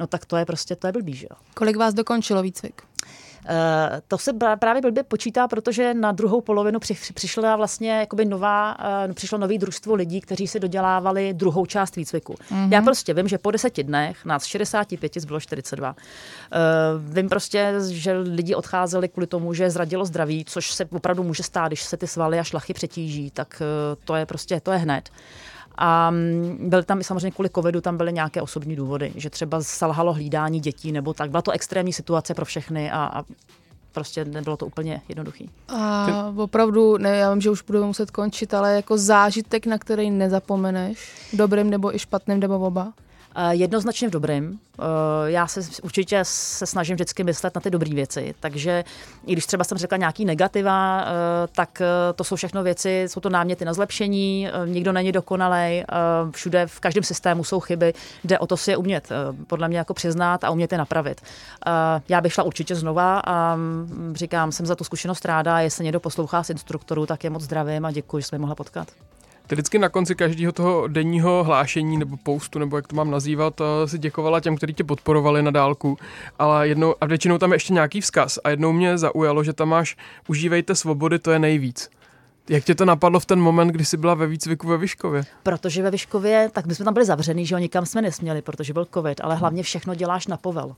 no 0.00 0.06
tak 0.06 0.24
to 0.24 0.36
je 0.36 0.44
prostě, 0.44 0.76
to 0.76 0.86
je 0.86 0.92
blbý, 0.92 1.14
že 1.14 1.26
jo. 1.30 1.36
Kolik 1.54 1.76
vás 1.76 1.94
dokončilo 1.94 2.42
výcvik? 2.42 2.82
Eh, 3.46 4.00
to 4.08 4.18
se 4.18 4.32
právě 4.58 4.82
blbě 4.82 5.02
počítá, 5.02 5.48
protože 5.48 5.94
na 5.94 6.12
druhou 6.12 6.40
polovinu 6.40 6.78
přišla 7.14 7.56
vlastně 7.56 7.90
jakoby 7.90 8.24
nová, 8.24 8.76
uh, 9.06 9.14
přišlo 9.14 9.38
nový 9.38 9.58
družstvo 9.58 9.94
lidí, 9.94 10.20
kteří 10.20 10.46
si 10.46 10.60
dodělávali 10.60 11.34
druhou 11.34 11.66
část 11.66 11.96
výcviku. 11.96 12.34
Mm-hmm. 12.34 12.72
Já 12.72 12.82
prostě 12.82 13.14
vím, 13.14 13.28
že 13.28 13.38
po 13.38 13.50
deseti 13.50 13.84
dnech 13.84 14.24
nás 14.24 14.44
65 14.44 15.12
zbylo 15.16 15.40
42. 15.40 15.90
Uh, 15.90 15.96
eh, 16.52 16.58
vím 17.14 17.28
prostě, 17.28 17.74
že 17.90 18.12
lidi 18.12 18.54
odcházeli 18.54 19.08
kvůli 19.08 19.26
tomu, 19.26 19.54
že 19.54 19.70
zradilo 19.70 20.04
zdraví, 20.04 20.44
což 20.44 20.72
se 20.72 20.84
opravdu 20.84 21.22
může 21.22 21.42
stát, 21.42 21.68
když 21.68 21.82
se 21.82 21.96
ty 21.96 22.06
svaly 22.06 22.38
a 22.38 22.44
šlachy 22.44 22.74
přetíží, 22.74 23.30
tak 23.30 23.62
uh, 23.62 24.04
to 24.04 24.14
je 24.14 24.26
prostě, 24.26 24.60
to 24.60 24.72
je 24.72 24.78
hned. 24.78 25.10
A 25.80 26.10
mm, 26.10 26.58
byl 26.68 26.82
tam 26.82 27.00
i 27.00 27.04
samozřejmě 27.04 27.30
kvůli 27.30 27.50
covidu, 27.50 27.80
tam 27.80 27.96
byly 27.96 28.12
nějaké 28.12 28.42
osobní 28.42 28.76
důvody, 28.76 29.12
že 29.16 29.30
třeba 29.30 29.62
salhalo 29.62 30.12
hlídání 30.12 30.60
dětí 30.60 30.92
nebo 30.92 31.14
tak. 31.14 31.30
Byla 31.30 31.42
to 31.42 31.50
extrémní 31.50 31.92
situace 31.92 32.34
pro 32.34 32.44
všechny 32.44 32.90
a, 32.90 33.10
a 33.14 33.24
prostě 33.92 34.24
nebylo 34.24 34.56
to 34.56 34.66
úplně 34.66 35.00
jednoduchý. 35.08 35.50
A 35.68 36.32
opravdu, 36.36 36.98
ne, 36.98 37.16
já 37.16 37.32
vím, 37.32 37.40
že 37.40 37.50
už 37.50 37.62
budeme 37.62 37.86
muset 37.86 38.10
končit, 38.10 38.54
ale 38.54 38.74
jako 38.74 38.98
zážitek, 38.98 39.66
na 39.66 39.78
který 39.78 40.10
nezapomeneš, 40.10 41.12
dobrým 41.32 41.70
nebo 41.70 41.94
i 41.94 41.98
špatným, 41.98 42.40
nebo 42.40 42.58
oba? 42.58 42.92
Eh, 43.36 43.54
jednoznačně 43.54 44.08
v 44.08 44.10
dobrým. 44.10 44.58
Eh, 44.78 44.82
já 45.24 45.46
se 45.46 45.60
určitě 45.82 46.20
se 46.22 46.66
snažím 46.66 46.94
vždycky 46.94 47.24
myslet 47.24 47.54
na 47.54 47.60
ty 47.60 47.70
dobré 47.70 47.94
věci, 47.94 48.34
takže 48.40 48.84
i 49.26 49.32
když 49.32 49.46
třeba 49.46 49.64
jsem 49.64 49.78
řekla 49.78 49.98
nějaký 49.98 50.24
negativa, 50.24 51.04
eh, 51.04 51.48
tak 51.52 51.82
to 52.14 52.24
jsou 52.24 52.36
všechno 52.36 52.62
věci, 52.62 53.04
jsou 53.06 53.20
to 53.20 53.30
náměty 53.30 53.64
na 53.64 53.72
zlepšení, 53.72 54.48
nikdo 54.66 54.92
není 54.92 55.12
dokonalej, 55.12 55.84
všude 56.30 56.66
v 56.66 56.80
každém 56.80 57.04
systému 57.04 57.44
jsou 57.44 57.60
chyby, 57.60 57.94
jde 58.24 58.38
o 58.38 58.46
to 58.46 58.56
si 58.56 58.70
je 58.70 58.76
umět, 58.76 59.08
podle 59.46 59.68
mě 59.68 59.78
jako 59.78 59.94
přiznat 59.94 60.44
a 60.44 60.50
umět 60.50 60.72
je 60.72 60.78
napravit. 60.78 61.20
Já 62.08 62.20
bych 62.20 62.32
šla 62.32 62.44
určitě 62.44 62.74
znova 62.74 63.18
a 63.18 63.56
mm, 63.56 64.12
říkám, 64.16 64.52
jsem 64.52 64.66
za 64.66 64.76
tu 64.76 64.84
zkušenost 64.84 65.24
ráda, 65.24 65.60
jestli 65.60 65.84
někdo 65.84 66.00
poslouchá 66.00 66.42
z 66.42 66.50
instruktorů, 66.50 67.06
tak 67.06 67.24
je 67.24 67.30
moc 67.30 67.42
zdravím 67.42 67.84
a 67.84 67.90
děkuji, 67.90 68.20
že 68.20 68.26
jsme 68.26 68.38
mohla 68.38 68.54
potkat. 68.54 68.88
Ty 69.48 69.54
vždycky 69.54 69.78
na 69.78 69.88
konci 69.88 70.14
každého 70.14 70.52
toho 70.52 70.88
denního 70.88 71.44
hlášení 71.44 71.98
nebo 71.98 72.16
postu, 72.16 72.58
nebo 72.58 72.76
jak 72.76 72.86
to 72.86 72.96
mám 72.96 73.10
nazývat, 73.10 73.60
eh, 73.60 73.88
si 73.88 73.98
děkovala 73.98 74.40
těm, 74.40 74.56
kteří 74.56 74.74
tě 74.74 74.84
podporovali 74.84 75.42
na 75.42 75.50
dálku, 75.50 75.98
ale 76.38 76.68
jednou, 76.68 76.94
a 77.00 77.06
většinou 77.06 77.38
tam 77.38 77.52
je 77.52 77.56
ještě 77.56 77.72
nějaký 77.72 78.00
vzkaz. 78.00 78.38
A 78.44 78.50
jednou 78.50 78.72
mě 78.72 78.98
zaujalo, 78.98 79.44
že 79.44 79.52
tam 79.52 79.68
máš 79.68 79.96
užívejte 80.28 80.74
svobody, 80.74 81.18
to 81.18 81.30
je 81.30 81.38
nejvíc. 81.38 81.90
Jak 82.48 82.64
tě 82.64 82.74
to 82.74 82.84
napadlo 82.84 83.20
v 83.20 83.26
ten 83.26 83.40
moment, 83.40 83.68
kdy 83.68 83.84
jsi 83.84 83.96
byla 83.96 84.14
ve 84.14 84.26
výcviku 84.26 84.68
ve 84.68 84.76
Vyškově? 84.76 85.22
Protože 85.42 85.82
ve 85.82 85.90
Vyškově, 85.90 86.50
tak 86.52 86.66
my 86.66 86.74
jsme 86.74 86.84
tam 86.84 86.94
byli 86.94 87.06
zavřený, 87.06 87.46
že 87.46 87.54
jo, 87.54 87.58
nikam 87.58 87.86
jsme 87.86 88.02
nesměli, 88.02 88.42
protože 88.42 88.72
byl 88.72 88.86
covid, 88.94 89.20
ale 89.20 89.34
hlavně 89.34 89.62
všechno 89.62 89.94
děláš 89.94 90.26
na 90.26 90.36
povel. 90.36 90.74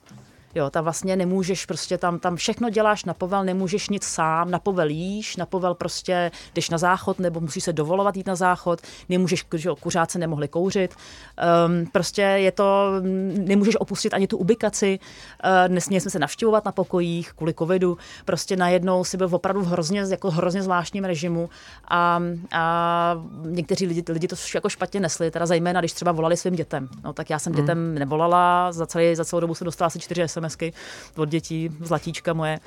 Jo, 0.55 0.71
tam 0.71 0.85
vlastně 0.85 1.17
nemůžeš 1.17 1.67
prostě, 1.67 1.99
tam, 1.99 2.19
tam 2.19 2.37
všechno 2.37 2.71
děláš 2.71 3.05
na 3.05 3.15
povel, 3.15 3.45
nemůžeš 3.45 3.89
nic 3.89 4.05
sám, 4.05 4.51
na 4.51 4.59
povel 4.59 4.89
jíš, 4.89 5.37
na 5.37 5.47
povel 5.47 5.75
prostě 5.75 6.31
jdeš 6.55 6.71
na 6.71 6.79
záchod 6.79 7.19
nebo 7.19 7.41
musíš 7.41 7.65
se 7.65 7.73
dovolovat 7.73 8.17
jít 8.17 8.27
na 8.27 8.35
záchod, 8.35 8.81
nemůžeš, 9.09 9.45
že 9.57 9.71
kuřáci 9.81 10.19
nemohli 10.19 10.49
kouřit, 10.49 10.95
um, 10.95 11.87
prostě 11.93 12.23
je 12.23 12.53
to, 12.53 12.93
nemůžeš 13.39 13.77
opustit 13.81 14.15
ani 14.15 14.27
tu 14.27 14.37
ubikaci, 14.37 14.99
uh, 15.45 15.73
nesměli 15.73 16.01
jsme 16.01 16.11
se 16.11 16.19
navštěvovat 16.19 16.65
na 16.65 16.73
pokojích 16.73 17.33
kvůli 17.33 17.55
covidu, 17.55 17.99
prostě 18.25 18.57
najednou 18.57 19.05
si 19.05 19.17
byl 19.17 19.29
opravdu 19.33 19.63
v 19.63 19.67
hrozně, 19.67 20.05
jako 20.11 20.31
hrozně 20.31 20.63
zvláštním 20.63 21.05
režimu 21.05 21.51
a, 21.89 22.21
a 22.53 23.17
někteří 23.45 23.87
lidi, 23.87 24.05
lidi 24.09 24.29
to 24.29 24.37
jako 24.55 24.69
špatně 24.69 25.01
nesli, 25.01 25.31
teda 25.31 25.47
zejména, 25.47 25.81
když 25.81 25.93
třeba 25.93 26.13
volali 26.13 26.37
svým 26.37 26.55
dětem. 26.55 26.89
No, 27.05 27.13
tak 27.13 27.31
já 27.31 27.39
jsem 27.39 27.53
hmm. 27.53 27.63
dětem 27.63 27.95
nevolala, 27.95 28.73
za, 28.73 28.87
celý, 28.87 29.17
za 29.17 29.25
celou 29.25 29.41
dobu 29.41 29.55
jsem 29.55 29.65
dostala 29.65 29.87
asi 29.87 30.01
čtyři 30.01 30.23
SMSky 30.41 30.73
od 31.17 31.29
dětí, 31.29 31.71
zlatíčka 31.81 32.33
moje. 32.33 32.61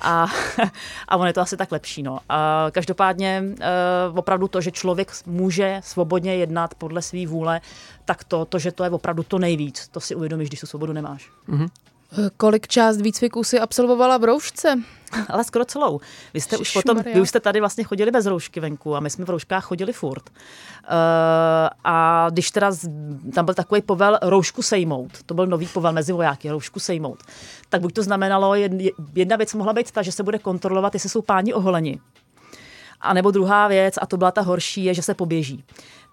A, 0.00 0.26
a 1.08 1.16
on 1.16 1.26
je 1.26 1.32
to 1.32 1.40
asi 1.40 1.56
tak 1.56 1.72
lepší. 1.72 2.02
No. 2.02 2.18
A 2.28 2.66
každopádně 2.70 3.42
eh, 3.60 3.66
opravdu 4.14 4.48
to, 4.48 4.60
že 4.60 4.70
člověk 4.70 5.12
může 5.26 5.80
svobodně 5.84 6.36
jednat 6.36 6.74
podle 6.74 7.02
své 7.02 7.26
vůle, 7.26 7.60
tak 8.04 8.24
to, 8.24 8.44
to, 8.44 8.58
že 8.58 8.72
to 8.72 8.84
je 8.84 8.90
opravdu 8.90 9.22
to 9.22 9.38
nejvíc, 9.38 9.88
to 9.88 10.00
si 10.00 10.14
uvědomíš, 10.14 10.48
když 10.48 10.60
tu 10.60 10.66
svobodu 10.66 10.92
nemáš. 10.92 11.30
Mm-hmm. 11.48 11.68
Kolik 12.36 12.68
část 12.68 13.00
výcviku 13.00 13.44
si 13.44 13.60
absolvovala 13.60 14.18
v 14.18 14.24
roušce? 14.24 14.82
Ale 15.28 15.44
skoro 15.44 15.64
celou. 15.64 16.00
Vy 16.34 16.40
jste 16.40 16.58
už 16.58 16.72
potom, 16.72 17.02
vy 17.14 17.20
už 17.20 17.28
jste 17.28 17.40
tady 17.40 17.60
vlastně 17.60 17.84
chodili 17.84 18.10
bez 18.10 18.26
roušky 18.26 18.60
venku 18.60 18.96
a 18.96 19.00
my 19.00 19.10
jsme 19.10 19.24
v 19.24 19.30
rouškách 19.30 19.64
chodili 19.64 19.92
furt. 19.92 20.30
Uh, 20.30 20.36
a 21.84 22.26
když 22.30 22.50
teda 22.50 22.70
tam 23.34 23.44
byl 23.44 23.54
takový 23.54 23.82
povel 23.82 24.18
roušku 24.22 24.62
sejmout, 24.62 25.22
to 25.26 25.34
byl 25.34 25.46
nový 25.46 25.66
povel 25.66 25.92
mezi 25.92 26.12
vojáky, 26.12 26.50
roušku 26.50 26.80
sejmout, 26.80 27.22
tak 27.68 27.80
buď 27.80 27.94
to 27.94 28.02
znamenalo, 28.02 28.54
jedna 29.14 29.36
věc 29.36 29.54
mohla 29.54 29.72
být 29.72 29.90
ta, 29.90 30.02
že 30.02 30.12
se 30.12 30.22
bude 30.22 30.38
kontrolovat, 30.38 30.94
jestli 30.94 31.08
jsou 31.08 31.22
páni 31.22 31.54
oholeni. 31.54 32.00
A 33.00 33.14
nebo 33.14 33.30
druhá 33.30 33.68
věc, 33.68 33.94
a 34.02 34.06
to 34.06 34.16
byla 34.16 34.30
ta 34.30 34.40
horší, 34.40 34.84
je, 34.84 34.94
že 34.94 35.02
se 35.02 35.14
poběží. 35.14 35.64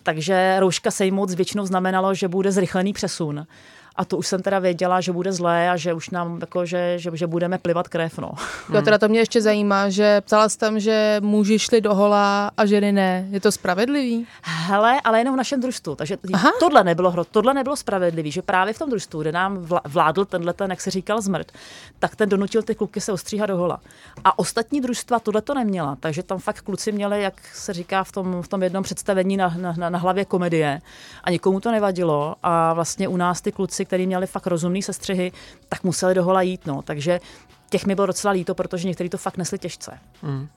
Takže 0.04 0.60
rouška 0.60 0.92
sejmout 0.92 1.30
většinou 1.30 1.66
znamenalo, 1.66 2.14
že 2.14 2.28
bude 2.28 2.52
zrychlený 2.52 2.94
přesun. 2.94 3.48
A 3.98 4.06
to 4.06 4.18
už 4.18 4.28
jsem 4.28 4.42
teda 4.42 4.60
věděla, 4.60 5.02
že 5.02 5.12
bude 5.12 5.34
zlé 5.34 5.70
a 5.70 5.78
že 5.78 5.94
už 5.94 6.10
nám 6.10 6.38
jako, 6.42 6.66
že, 6.66 6.94
že, 7.00 7.12
že 7.14 7.28
budeme 7.28 7.58
plivat 7.58 7.88
krev. 7.88 8.18
No. 8.18 8.32
Jo, 8.74 8.82
teda 8.82 8.98
to 8.98 9.08
mě 9.08 9.20
ještě 9.20 9.42
zajímá, 9.42 9.90
že 9.90 10.22
ptala 10.22 10.50
jsi 10.50 10.58
tam, 10.58 10.80
že 10.80 11.18
muži 11.24 11.60
šli 11.60 11.82
do 11.82 11.96
hola 11.96 12.52
a 12.58 12.66
ženy 12.66 12.92
ne. 12.92 13.28
Je 13.30 13.40
to 13.40 13.52
spravedlivý? 13.52 14.28
Hele, 14.42 15.02
ale 15.04 15.20
jenom 15.20 15.34
v 15.34 15.38
našem 15.38 15.62
družstvu. 15.62 15.96
Takže 15.96 16.18
Aha. 16.34 16.52
tohle 16.60 16.84
nebylo, 16.84 17.26
tohle 17.32 17.54
nebylo 17.54 17.76
spravedlivý, 17.76 18.32
že 18.32 18.42
právě 18.42 18.74
v 18.74 18.80
tom 18.80 18.90
družstvu, 18.90 19.22
kde 19.22 19.32
nám 19.32 19.68
vládl 19.86 20.26
tenhle 20.26 20.54
ten, 20.54 20.70
jak 20.70 20.82
se 20.82 20.92
říkal, 20.92 21.22
zmrt, 21.22 21.52
tak 22.00 22.16
ten 22.16 22.30
donutil 22.30 22.64
ty 22.64 22.76
kluky 22.76 23.02
se 23.02 23.12
ostříhat 23.12 23.50
do 23.50 23.58
hola. 23.58 23.80
A 24.24 24.40
ostatní 24.40 24.82
družstva 24.82 25.20
tohle 25.20 25.42
to 25.42 25.54
neměla, 25.54 25.98
takže 26.00 26.24
tam 26.24 26.40
fakt 26.40 26.62
kluci 26.62 26.92
měli, 26.92 27.22
jak 27.22 27.34
se 27.54 27.74
říká 27.74 28.04
v 28.04 28.12
tom, 28.12 28.42
v 28.42 28.48
tom 28.48 28.64
jednom 28.64 28.84
představení 28.84 29.38
na, 29.38 29.54
na, 29.78 29.90
na 29.90 30.00
hlavě 30.00 30.26
komedie 30.26 30.82
a 31.24 31.32
nikomu 31.32 31.60
to 31.60 31.72
nevadilo 31.72 32.36
a 32.44 32.74
vlastně 32.74 33.08
u 33.08 33.18
nás 33.18 33.42
ty 33.42 33.52
kluci, 33.52 33.86
kteří 33.88 34.08
měli 34.08 34.28
fakt 34.28 34.48
rozumný 34.48 34.82
sestřihy, 34.84 35.32
tak 35.70 35.84
museli 35.84 36.14
do 36.14 36.24
hola 36.24 36.42
jít. 36.42 36.66
No. 36.66 36.82
Takže 36.82 37.20
těch 37.70 37.86
mi 37.86 37.96
bylo 37.96 38.08
docela 38.08 38.32
líto, 38.32 38.56
protože 38.56 38.88
někteří 38.88 39.10
to 39.10 39.18
fakt 39.18 39.38
nesli 39.38 39.60
těžce. 39.60 40.00
Mm. 40.22 40.48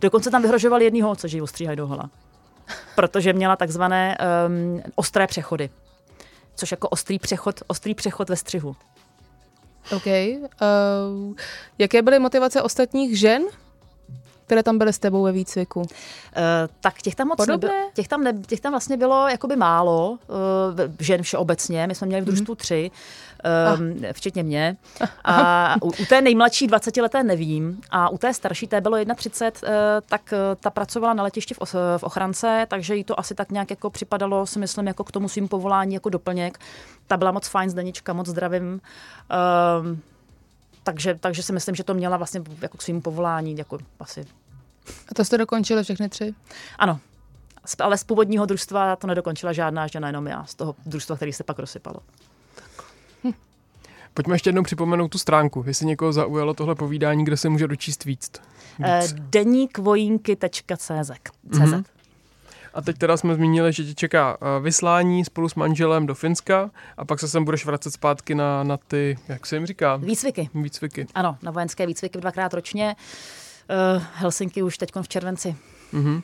Dokonce 0.00 0.30
tam 0.30 0.42
vyhrožovali 0.42 0.84
jedný 0.84 1.02
holce, 1.02 1.28
že 1.28 1.36
ji 1.36 1.42
ostříhají 1.42 1.76
do 1.76 1.86
hola. 1.86 2.10
protože 2.94 3.32
měla 3.32 3.56
takzvané 3.56 4.18
um, 4.46 4.82
ostré 4.94 5.26
přechody. 5.26 5.70
Což 6.54 6.70
jako 6.70 6.88
ostrý 6.88 7.18
přechod, 7.18 7.62
ostrý 7.66 7.94
přechod 7.94 8.28
ve 8.28 8.36
střihu. 8.36 8.76
OK. 9.96 10.06
Uh, 10.06 11.34
jaké 11.78 12.02
byly 12.02 12.18
motivace 12.18 12.62
ostatních 12.62 13.18
žen, 13.18 13.42
které 14.52 14.62
tam 14.62 14.78
byly 14.78 14.92
s 14.92 14.98
tebou 14.98 15.22
ve 15.22 15.32
výcviku? 15.32 15.80
Uh, 15.80 15.86
tak 16.80 17.02
těch 17.02 17.14
tam 17.14 17.28
moc 17.28 17.36
Podobné? 17.36 17.68
nebylo, 17.68 17.90
těch 17.94 18.08
tam, 18.08 18.24
ne, 18.24 18.32
těch 18.46 18.60
tam 18.60 18.72
vlastně 18.72 18.96
bylo 18.96 19.28
jakoby 19.28 19.56
málo, 19.56 20.10
uh, 20.10 20.94
žen 21.00 21.22
všeobecně, 21.22 21.86
my 21.86 21.94
jsme 21.94 22.06
měli 22.06 22.22
v 22.22 22.24
družstvu 22.24 22.54
tři, 22.54 22.90
um, 23.78 24.02
včetně 24.12 24.42
mě. 24.42 24.76
A 25.24 25.74
u, 25.82 25.86
u 25.86 26.04
té 26.08 26.20
nejmladší 26.20 26.68
20-leté 26.68 27.22
nevím, 27.22 27.80
a 27.90 28.08
u 28.08 28.18
té 28.18 28.34
starší, 28.34 28.66
té 28.66 28.80
bylo 28.80 28.96
31, 29.14 29.68
uh, 29.68 30.00
tak 30.08 30.20
uh, 30.32 30.38
ta 30.60 30.70
pracovala 30.70 31.14
na 31.14 31.22
letišti 31.22 31.54
v, 31.54 31.58
os, 31.58 31.72
v 31.98 32.02
ochrance, 32.02 32.66
takže 32.68 32.96
jí 32.96 33.04
to 33.04 33.20
asi 33.20 33.34
tak 33.34 33.50
nějak 33.50 33.70
jako 33.70 33.90
připadalo, 33.90 34.46
si 34.46 34.58
myslím, 34.58 34.86
jako 34.86 35.04
k 35.04 35.12
tomu 35.12 35.28
svým 35.28 35.48
povolání 35.48 35.94
jako 35.94 36.08
doplněk. 36.08 36.58
Ta 37.06 37.16
byla 37.16 37.30
moc 37.30 37.48
fajn, 37.48 37.70
Zdenička, 37.70 38.12
moc 38.12 38.28
zdravím. 38.28 38.80
Um, 39.80 40.02
takže, 40.82 41.14
takže 41.20 41.42
si 41.42 41.52
myslím, 41.52 41.74
že 41.74 41.84
to 41.84 41.94
měla 41.94 42.16
vlastně 42.16 42.42
jako 42.62 42.78
k 42.78 42.82
svým 42.82 43.02
povolání, 43.02 43.56
jako 43.58 43.78
asi 44.00 44.24
A 45.08 45.14
to 45.14 45.24
jste 45.24 45.38
dokončili 45.38 45.82
všechny 45.84 46.08
tři? 46.08 46.34
ano. 46.78 47.00
Ale 47.80 47.98
z 47.98 48.04
původního 48.04 48.46
družstva 48.46 48.96
to 48.96 49.06
nedokončila 49.06 49.52
žádná 49.52 49.86
žena, 49.86 50.08
jenom 50.08 50.26
já. 50.26 50.44
Z 50.44 50.54
toho 50.54 50.74
družstva, 50.86 51.16
který 51.16 51.32
se 51.32 51.44
pak 51.44 51.58
rozsypalo. 51.58 51.96
Pojďme 54.14 54.34
ještě 54.34 54.48
jednou 54.48 54.62
připomenout 54.62 55.08
tu 55.08 55.18
stránku, 55.18 55.64
jestli 55.66 55.86
někoho 55.86 56.12
zaujalo 56.12 56.54
tohle 56.54 56.74
povídání, 56.74 57.24
kde 57.24 57.36
se 57.36 57.48
může 57.48 57.68
dočíst 57.68 58.04
víc. 58.04 58.30
Eh, 58.84 59.00
víc. 59.02 59.12
Deníkvojínky.cz 59.18 61.10
Mhm. 61.44 61.84
A 62.74 62.82
teď 62.82 62.98
teda 62.98 63.16
jsme 63.16 63.34
zmínili, 63.34 63.72
že 63.72 63.84
tě 63.84 63.94
čeká 63.94 64.36
eh, 64.40 64.60
vyslání 64.60 65.24
spolu 65.24 65.48
s 65.48 65.54
manželem 65.54 66.06
do 66.06 66.14
Finska 66.14 66.70
a 66.96 67.04
pak 67.04 67.20
se 67.20 67.28
sem 67.28 67.44
budeš 67.44 67.66
vracet 67.66 67.90
zpátky 67.90 68.34
na, 68.34 68.64
na 68.64 68.76
ty, 68.76 69.18
jak 69.28 69.46
se 69.46 69.56
jim 69.56 69.66
říká, 69.66 69.96
Výcviky. 69.96 70.50
výcviky. 70.54 71.06
Ano, 71.14 71.36
na 71.42 71.50
vojenské 71.50 71.86
výcviky 71.86 72.18
dvakrát 72.20 72.54
ročně. 72.54 72.96
Uh, 72.98 73.41
Helsinky 74.14 74.62
už 74.62 74.78
teď 74.78 74.90
v 75.02 75.08
červenci. 75.08 75.56
Mhm. 75.92 76.22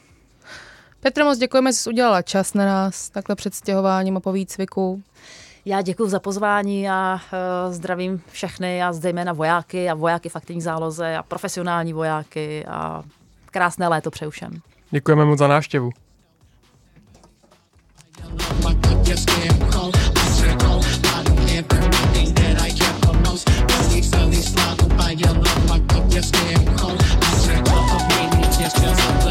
Petr, 1.00 1.24
moc 1.24 1.38
děkujeme, 1.38 1.72
že 1.72 1.78
jsi 1.78 1.90
udělala 1.90 2.22
čas 2.22 2.54
na 2.54 2.66
nás, 2.66 3.10
takhle 3.10 3.36
před 3.36 3.54
stěhováním 3.54 4.16
a 4.16 4.20
po 4.20 4.32
výcviku. 4.32 5.02
Já 5.64 5.82
děkuji 5.82 6.08
za 6.08 6.20
pozvání 6.20 6.90
a 6.90 7.20
uh, 7.66 7.72
zdravím 7.74 8.22
všechny 8.30 8.82
a 8.82 8.92
zejména 8.92 9.32
vojáky 9.32 9.90
a 9.90 9.94
vojáky 9.94 10.28
v 10.28 10.36
aktivní 10.36 10.62
záloze 10.62 11.16
a 11.16 11.22
profesionální 11.22 11.92
vojáky 11.92 12.66
a 12.66 13.02
krásné 13.46 13.88
léto 13.88 14.10
přeju 14.10 14.30
všem. 14.30 14.60
Děkujeme 14.90 15.24
moc 15.24 15.38
za 15.38 15.48
návštěvu. 15.48 15.90
It's 28.70 28.82
just 28.82 29.27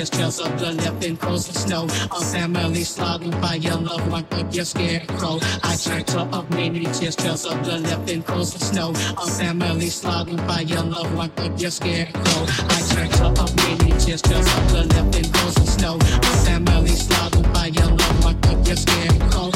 Just 0.00 0.14
trails 0.14 0.40
of 0.40 0.58
the 0.58 0.72
left 0.72 1.04
and 1.04 1.20
coast 1.20 1.50
of 1.50 1.56
snow. 1.56 1.82
On 2.10 2.22
San 2.22 2.49
body 2.80 2.84
slogging 2.84 3.40
by 3.42 3.54
your 3.54 3.76
love 3.76 4.06
like 4.08 4.32
up 4.32 4.54
your 4.54 4.64
scarecrow. 4.64 5.38
I 5.62 5.76
chancellor 5.76 6.28
of 6.32 6.48
many 6.50 6.84
tears, 6.86 7.16
trails 7.16 7.44
of 7.44 7.64
the 7.64 7.78
left 7.78 8.10
and 8.10 8.24
coast 8.24 8.54
of 8.54 8.62
snow. 8.62 8.90
A 9.18 9.26
family 9.26 9.88
slogging 9.88 10.36
by 10.46 10.60
your 10.60 10.82
love 10.82 11.12
like 11.14 11.38
up 11.40 11.60
your 11.60 11.70
scarecrow. 11.70 12.46
I 12.68 12.80
chancellor 12.94 13.32
of 13.38 13.54
many 13.56 13.92
tears, 13.98 14.22
trails 14.22 14.46
of 14.46 14.72
the 14.72 14.84
left 14.94 15.16
and 15.16 15.34
coast 15.34 15.58
of 15.58 15.68
snow. 15.68 15.98
A 16.00 16.32
family 16.46 16.90
slogging 16.90 17.52
by 17.52 17.66
your 17.66 17.86
love 17.86 18.24
like 18.24 18.46
up 18.46 18.66
your 18.66 18.76
scarecrow. 18.76 19.49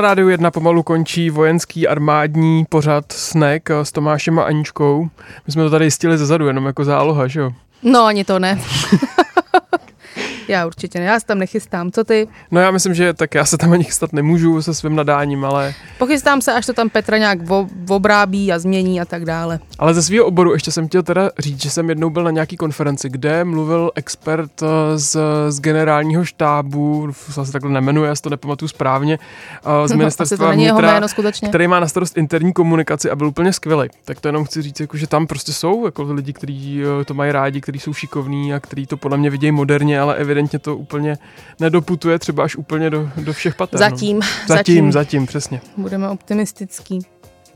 Na 0.00 0.08
rádiu 0.08 0.28
1 0.28 0.50
pomalu 0.50 0.82
končí 0.82 1.30
vojenský 1.30 1.88
armádní 1.88 2.64
pořad 2.68 3.12
Snack 3.12 3.70
s 3.70 3.92
Tomášem 3.92 4.38
a 4.38 4.42
Aničkou. 4.42 5.08
My 5.46 5.52
jsme 5.52 5.62
to 5.62 5.70
tady 5.70 5.84
jistili 5.84 6.18
zezadu, 6.18 6.46
jenom 6.46 6.66
jako 6.66 6.84
záloha, 6.84 7.26
že 7.26 7.40
jo? 7.40 7.52
No, 7.82 8.04
ani 8.04 8.24
to 8.24 8.38
ne. 8.38 8.60
já 10.50 10.66
určitě 10.66 10.98
ne, 10.98 11.04
já 11.04 11.20
se 11.20 11.26
tam 11.26 11.38
nechystám. 11.38 11.90
Co 11.90 12.04
ty? 12.04 12.28
No 12.50 12.60
já 12.60 12.70
myslím, 12.70 12.94
že 12.94 13.12
tak 13.14 13.34
já 13.34 13.44
se 13.44 13.58
tam 13.58 13.72
ani 13.72 13.84
chystat 13.84 14.12
nemůžu 14.12 14.62
se 14.62 14.74
svým 14.74 14.96
nadáním, 14.96 15.44
ale, 15.44 15.74
Pochystám 15.98 16.40
se, 16.40 16.52
až 16.52 16.66
to 16.66 16.72
tam 16.72 16.88
Petra 16.90 17.18
nějak 17.18 17.42
vo- 17.42 17.68
obrábí 17.88 18.52
a 18.52 18.58
změní 18.58 19.00
a 19.00 19.04
tak 19.04 19.24
dále. 19.24 19.58
ale 19.78 19.94
ze 19.94 20.02
svého 20.02 20.26
oboru 20.26 20.52
ještě 20.52 20.72
jsem 20.72 20.88
chtěl 20.88 21.02
teda 21.02 21.30
říct, 21.38 21.62
že 21.62 21.70
jsem 21.70 21.88
jednou 21.88 22.10
byl 22.10 22.22
na 22.24 22.30
nějaký 22.30 22.56
konferenci, 22.56 23.08
kde 23.08 23.44
mluvil 23.44 23.90
expert 23.94 24.50
eh, 24.62 24.66
z, 24.98 25.16
z 25.48 25.60
generálního 25.60 26.24
štábu, 26.24 27.10
se 27.44 27.52
takhle 27.52 27.70
nemenuje, 27.70 28.08
já 28.08 28.14
si 28.14 28.22
to 28.22 28.30
nepamatuju 28.30 28.68
správně, 28.68 29.18
eh, 29.84 29.88
z 29.88 29.92
ministerstva 29.96 30.52
jeho 30.52 30.76
vnitra, 30.76 30.92
jméno 30.94 31.08
skutečně. 31.08 31.48
který 31.48 31.68
má 31.68 31.80
na 31.80 31.88
starost 31.88 32.18
interní 32.18 32.52
komunikaci 32.52 33.10
a 33.10 33.16
byl 33.16 33.26
úplně 33.26 33.52
skvělý. 33.52 33.88
Tak 34.04 34.20
to 34.20 34.28
jenom 34.28 34.44
chci 34.44 34.62
říct, 34.62 34.80
jako, 34.80 34.96
že 34.96 35.06
tam 35.06 35.26
prostě 35.26 35.52
jsou 35.52 35.84
jako 35.84 36.02
lidi, 36.12 36.32
kteří 36.32 36.82
eh, 37.00 37.04
to 37.04 37.14
mají 37.14 37.32
rádi, 37.32 37.60
kteří 37.60 37.78
jsou 37.78 37.92
šikovní 37.94 38.54
a 38.54 38.60
kteří 38.60 38.86
to 38.86 38.96
podle 38.96 39.16
mě 39.18 39.30
vidějí 39.30 39.52
moderně, 39.52 40.00
ale 40.00 40.14
evidentně 40.16 40.39
to 40.48 40.76
úplně 40.76 41.18
nedoputuje 41.60 42.18
třeba 42.18 42.44
až 42.44 42.56
úplně 42.56 42.90
do, 42.90 43.10
do 43.16 43.32
všech 43.32 43.54
pater. 43.54 43.78
Zatím, 43.78 44.16
No. 44.18 44.22
zatím. 44.22 44.56
Zatím, 44.56 44.92
zatím, 44.92 45.26
přesně. 45.26 45.60
Budeme 45.76 46.08
optimistický. 46.08 46.98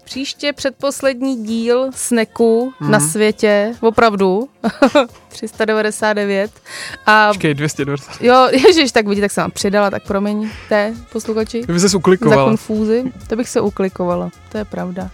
Příště 0.05 0.53
předposlední 0.53 1.45
díl 1.45 1.91
Sneku 1.95 2.73
mm. 2.81 2.91
na 2.91 3.01
světě, 3.01 3.75
opravdu, 3.81 4.49
399. 5.29 6.51
A 7.07 7.29
Počkej, 7.29 7.55
290. 7.55 8.23
jo, 8.23 8.49
ježiš, 8.67 8.93
tak 8.93 9.07
vidíte, 9.09 9.25
tak 9.25 9.33
jsem 9.33 9.43
vám 9.43 9.51
přidala, 9.51 9.91
tak 9.91 10.03
promiňte, 10.07 10.95
posluchači. 11.13 11.63
Vy 11.69 11.81
se 11.81 11.89
Za 11.89 11.99
uklikovala. 11.99 12.45
konfúzi, 12.45 13.05
to 13.29 13.37
bych 13.37 13.49
se 13.49 13.61
uklikovala, 13.61 14.31
to 14.53 14.59
je 14.59 14.65
pravda. 14.65 15.11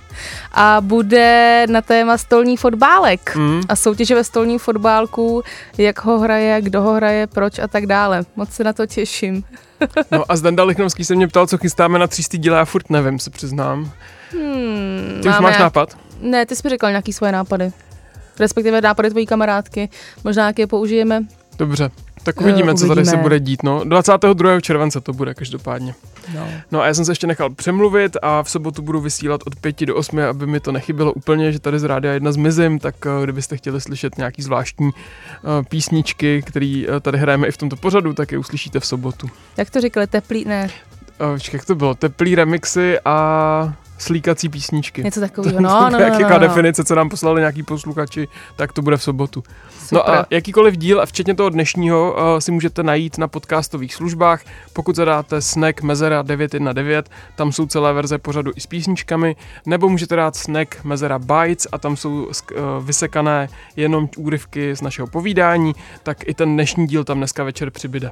A 0.53 0.77
bude 0.81 1.67
na 1.71 1.83
téma 1.83 2.19
stolní 2.19 2.57
fotbálek 2.57 3.37
Mm. 3.37 3.61
a 3.69 3.77
soutěže 3.77 4.15
ve 4.15 4.25
stolním 4.25 4.59
fotbálku, 4.59 5.43
jak 5.79 6.05
ho 6.05 6.19
hraje, 6.19 6.61
kdo 6.63 6.83
ho 6.83 6.93
hraje, 6.95 7.27
proč 7.27 7.59
a 7.59 7.69
tak 7.69 7.87
dále. 7.87 8.23
Moc 8.37 8.51
se 8.53 8.65
na 8.65 8.73
to 8.73 8.87
těším. 8.87 9.45
No 10.11 10.25
a 10.29 10.37
Zdenda 10.37 10.65
Lichnovský 10.65 11.05
se 11.05 11.15
mě 11.15 11.29
ptal, 11.29 11.47
co 11.47 11.59
chystáme 11.59 11.99
na 11.99 12.07
třístý 12.07 12.39
díle, 12.39 12.57
já 12.59 12.65
furt 12.65 12.91
nevím, 12.91 13.19
se 13.19 13.31
přiznám. 13.31 13.91
Hmm, 14.33 15.21
Ty 15.23 15.29
už 15.29 15.35
máš 15.35 15.41
nějak- 15.41 15.59
nápad? 15.61 15.99
Ne, 16.21 16.47
ty 16.47 16.57
jsi 16.57 16.61
mi 16.65 16.71
říkal 16.71 16.91
nějaký 16.91 17.13
svoje 17.13 17.33
nápady. 17.33 17.71
Respektive 18.41 18.81
nápady 18.81 19.11
tvojí 19.11 19.27
kamarádky. 19.27 19.89
Možná 20.25 20.47
jak 20.47 20.59
je 20.59 20.67
použijeme. 20.67 21.21
Dobře. 21.59 21.91
Tak 22.23 22.35
Eh, 22.41 22.45
uvidíme, 22.45 22.75
co 22.75 22.89
tady 22.89 23.05
se 23.05 23.11
uvidíme. 23.11 23.23
bude 23.23 23.41
dít. 23.41 23.63
No, 23.63 23.85
22. 23.85 24.61
července 24.61 25.01
to 25.01 25.13
bude 25.13 25.35
každopádně. 25.35 25.95
No. 26.35 26.49
No 26.71 26.81
a 26.81 26.87
já 26.87 26.95
jsem 26.95 27.05
se 27.05 27.13
ještě 27.13 27.27
nechal 27.27 27.51
přemluvit 27.51 28.17
a 28.23 28.43
v 28.43 28.51
sobotu 28.51 28.83
budu 28.83 29.01
vysílat 29.01 29.41
od 29.47 29.57
5 29.57 29.87
do 29.87 29.97
8, 29.97 30.19
aby 30.19 30.47
mi 30.47 30.61
to 30.61 30.73
nechybělo 30.73 31.13
úplně, 31.13 31.53
že 31.53 31.59
tady 31.61 31.79
z 31.79 31.85
rádia 31.85 32.13
jedna 32.15 32.33
zmizím, 32.33 32.79
tak 32.79 32.95
eh, 33.07 33.23
kdybyste 33.25 33.57
chtěli 33.57 33.81
slyšet 33.81 34.19
nějaký 34.19 34.43
zvláštní 34.43 34.91
eh, 34.91 35.65
písničky, 35.69 36.43
které 36.47 36.83
tady 37.03 37.19
hrajeme 37.19 37.47
i 37.49 37.53
v 37.53 37.57
tomto 37.57 37.77
pořadu, 37.77 38.13
tak 38.13 38.33
je 38.33 38.39
uslyšíte 38.39 38.81
v 38.81 38.87
sobotu. 38.87 39.31
Jak 39.57 39.71
to 39.71 39.81
říkali, 39.81 40.07
teplý, 40.07 40.45
ne, 40.45 40.69
Uh, 41.00 41.00
jak 41.53 41.65
to 41.65 41.75
bylo? 41.75 41.95
Teplý 41.95 42.35
remixy 42.35 42.99
a 43.05 43.75
slíkací 44.01 44.49
písničky. 44.49 45.03
něco 45.03 45.21
takového. 45.21 45.61
No, 45.61 45.69
no, 45.71 45.91
no, 45.91 45.91
no, 45.91 45.99
Jak 45.99 46.13
no, 46.13 46.21
jaká 46.21 46.39
no. 46.39 46.39
definice, 46.39 46.85
co 46.85 46.95
nám 46.95 47.09
poslali 47.09 47.41
nějaký 47.41 47.63
posluchači, 47.63 48.29
tak 48.57 48.73
to 48.73 48.83
bude 48.83 48.97
v 48.97 49.03
sobotu. 49.03 49.43
Super. 49.79 49.93
No 49.93 50.11
a 50.11 50.27
jakýkoliv 50.31 50.77
díl, 50.77 51.01
a 51.01 51.07
včetně 51.07 51.35
toho 51.35 51.49
dnešního, 51.49 52.13
uh, 52.13 52.39
si 52.39 52.53
můžete 52.53 52.83
najít 52.83 53.19
na 53.19 53.29
podcastových 53.29 53.95
službách. 53.95 54.43
Pokud 54.73 54.97
zadáte 54.97 55.43
Snack 55.43 55.83
Mezera 55.83 56.23
919, 56.23 57.11
tam 57.37 57.53
jsou 57.53 57.67
celé 57.67 57.93
verze 57.93 58.19
pořadu 58.19 58.53
i 58.57 58.61
s 58.61 58.67
písničkami, 58.67 59.37
nebo 59.67 59.89
můžete 59.89 60.17
dát 60.17 60.37
Snack 60.37 60.85
Mezera 60.85 61.19
Bytes 61.19 61.67
a 61.73 61.79
tam 61.79 61.97
jsou 61.97 62.11
uh, 62.25 62.31
vysekané 62.81 63.49
jenom 63.77 64.09
úryvky 64.17 64.77
z 64.77 64.83
našeho 64.83 65.09
povídání, 65.09 65.73
tak 66.03 66.29
i 66.29 66.35
ten 66.35 66.55
dnešní 66.55 66.87
díl 66.87 67.05
tam 67.05 67.19
dneska 67.19 67.45
večer 67.45 67.71
přibyde. 67.71 68.11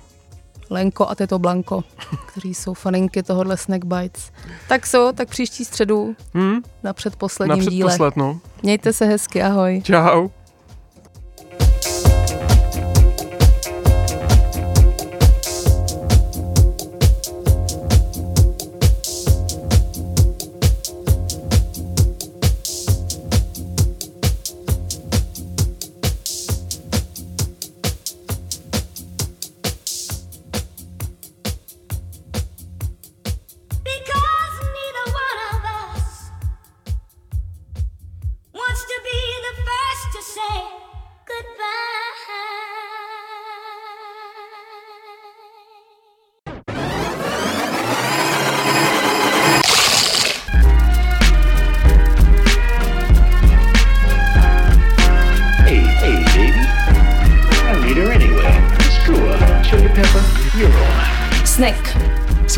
Lenko 0.71 1.09
a 1.09 1.15
Teto 1.15 1.39
Blanko, 1.39 1.85
kteří 2.27 2.55
jsou 2.55 2.75
faninky 2.75 3.23
tohohle 3.23 3.57
Snack 3.57 3.85
Bites. 3.85 4.31
Tak 4.69 4.87
so, 4.87 5.13
tak 5.17 5.29
příští 5.29 5.65
středu 5.65 6.15
Hm? 6.35 6.53
na 6.55 6.61
Na 6.83 6.93
předposledním 6.93 7.67
díle. 7.67 7.89
předposled, 7.91 8.17
no. 8.17 8.41
Mějte 8.63 8.93
se 8.93 9.05
hezky, 9.07 9.43
ahoj. 9.43 9.83
Čau. 9.85 10.29